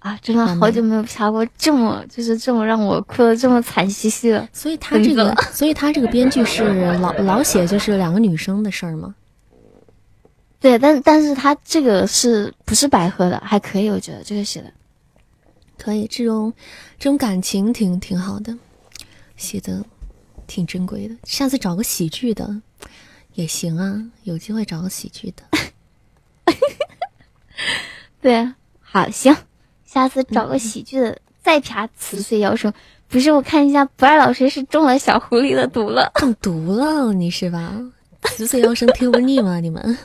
[0.00, 0.16] 啊！
[0.22, 4.48] 真的好久没有飘过这么就是这么让我哭的这么惨兮兮的。
[4.52, 6.62] 所以他这个，所以他这个编剧是
[6.98, 9.12] 老老写就是两个女生的事儿吗？
[10.60, 13.40] 对，但但是他这个是不是百合的？
[13.44, 14.72] 还可以，我觉得这个写的。
[15.78, 16.52] 可以，这种
[16.98, 18.56] 这种感情挺挺好的，
[19.36, 19.84] 写的
[20.48, 21.14] 挺珍贵的。
[21.22, 22.60] 下次找个喜剧的
[23.34, 25.44] 也行啊，有机会找个喜剧的。
[28.20, 29.36] 对，好行，
[29.84, 32.72] 下次找个喜剧的、再啪辞岁妖生。
[33.06, 36.10] 不是，我看一下，不二老师是中了小狐狸的毒了。
[36.16, 37.72] 中毒了，你是吧？
[38.22, 39.60] 辞岁妖生听不腻吗？
[39.60, 39.96] 你们？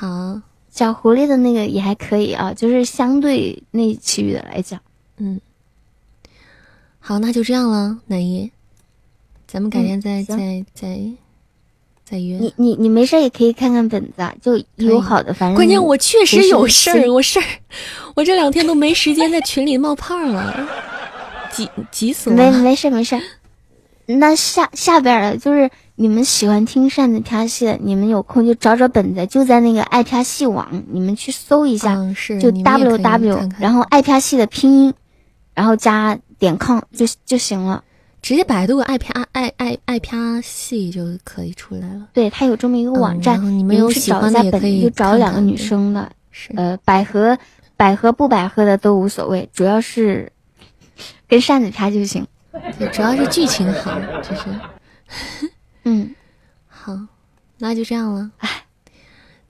[0.00, 4.78] 好，小狐狸的那个也还可以啊，就是相对那其余的来讲，
[5.16, 5.40] 嗯，
[7.00, 8.48] 好，那就这样了，南一，
[9.48, 11.00] 咱们改天再、嗯再再
[12.04, 12.36] 再约。
[12.38, 17.44] 你你你没事也可以看看本子啊，就有好的，反正关键我确实有事儿，我事儿，
[18.14, 20.64] 我这两天都没时间在群里冒泡了，
[21.50, 22.58] 急急死我没了。
[22.58, 23.20] 没事没事。
[24.10, 34.94] 那下下边的就是你们喜欢听扇子啪戏的，你们有空就找找本子，就在那个爱啪戏网，你们去搜一下，嗯，是就你们也可 W 以 W，看看然后爱啪戏的拼音，
[35.54, 37.84] 然后加点 com 就就行了。
[38.22, 42.08] 直接百度爱啪爱爱爱啪戏就可以出来了。
[42.12, 47.38] 对，它有这么一个网站，嗯你你们有喜欢的本子，就找两个女生的，是，呃，百合
[47.76, 50.32] 百合不百合的都无所谓，主要是
[51.28, 52.26] 跟扇子啪就行。
[52.78, 54.44] 对， 主要是剧情好，就是
[55.84, 56.14] 嗯，
[56.68, 56.96] 好，
[57.58, 58.30] 那就这样了。
[58.38, 58.48] 哎，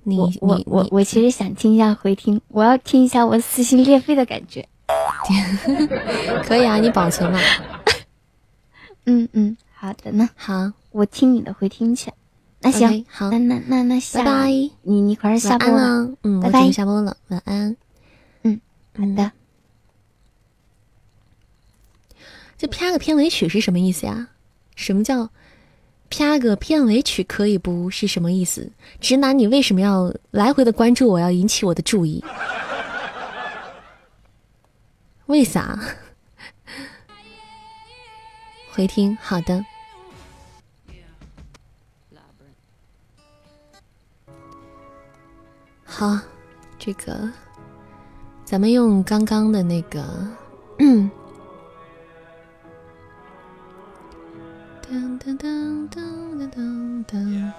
[0.05, 4.67] 你我我我我其实想听一下回听，我要听一下我撕心裂肺的感觉。
[6.45, 7.39] 可以啊，你保存吧。
[9.07, 12.11] 嗯嗯，好的呢，好，我听你的回听去。
[12.61, 14.47] 那行好那那那那下拜拜，
[14.83, 16.11] 你你快点下晚播了。
[16.25, 17.77] 嗯，拜拜下播了，晚安。
[18.43, 18.61] 嗯，
[18.97, 19.33] 好嗯的。
[22.59, 24.31] 这啪个片尾曲是什么意思呀？
[24.75, 25.31] 什么叫
[26.11, 28.73] 啪个片尾曲可以不是什么意思？
[29.01, 32.23] 直男，你为什么要来回的关注我，要引起我的注意？
[35.27, 35.79] 为啥？
[38.73, 39.65] 回听，好的。
[45.85, 46.19] 好，
[46.79, 47.31] 这个
[48.45, 50.05] 咱们用刚刚的那个，
[50.79, 51.09] 嗯。
[54.91, 56.01] 噔噔噔噔
[56.39, 57.53] 噔噔噔。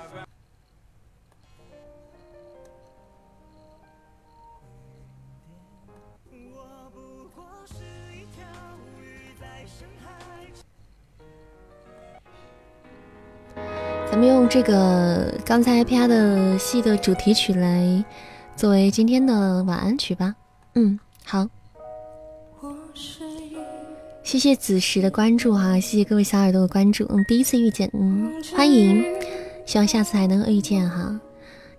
[14.09, 18.03] 咱们用这个刚才拍的戏的主题曲来
[18.55, 20.33] 作为今天的晚安曲吧。
[20.73, 21.47] 嗯，好。
[24.29, 27.03] 谢谢子时的关注哈，谢谢各位小耳朵的关注。
[27.09, 29.03] 嗯，第一次遇见，嗯，欢迎，
[29.65, 31.19] 希望下次还能遇见哈。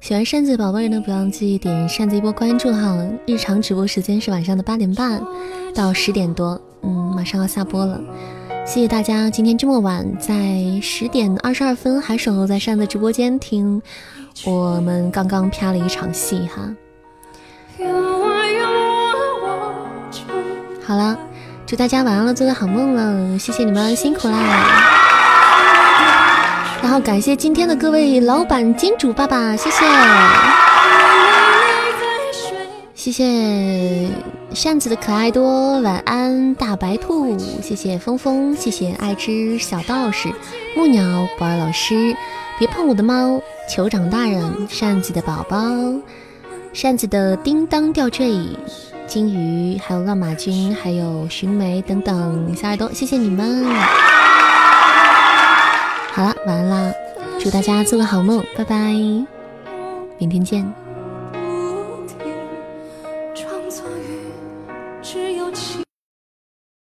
[0.01, 2.99] 喜欢扇子的宝贝儿呢，不要忘记点扇子一波关注哈。
[3.25, 5.25] 日常直播时间是晚上的八点半
[5.73, 8.01] 到十点多，嗯，马上要下播了。
[8.67, 13.81] 谢谢大家今天这么晚在十点二十二分还守候在扇子直播间听
[14.45, 16.75] 我们刚刚啪了一场戏哈。
[20.83, 21.17] 好了。
[21.71, 24.37] 祝大家晚安了，做个好梦了，谢谢你们辛苦啦！
[26.83, 29.87] 然后感谢今天的各位老板、金主爸爸，谢谢，
[32.97, 34.09] 谢谢
[34.53, 40.29] 扇子的可爱多，晚安大白兔，谢谢峰峰，谢谢爱之小道士、
[40.75, 42.17] 木鸟、博尔老师，
[42.59, 43.41] 别碰我的猫，
[43.73, 45.57] 酋长大人，扇子的宝宝，
[46.73, 48.41] 扇子的叮当吊坠。
[49.11, 53.65] 金鱼，还有乱马军，还有寻梅等等小耳朵，谢谢你们。
[56.13, 56.93] 好了，晚安啦，
[57.41, 58.77] 祝大家做个好梦，拜拜，
[60.17, 60.65] 明天见。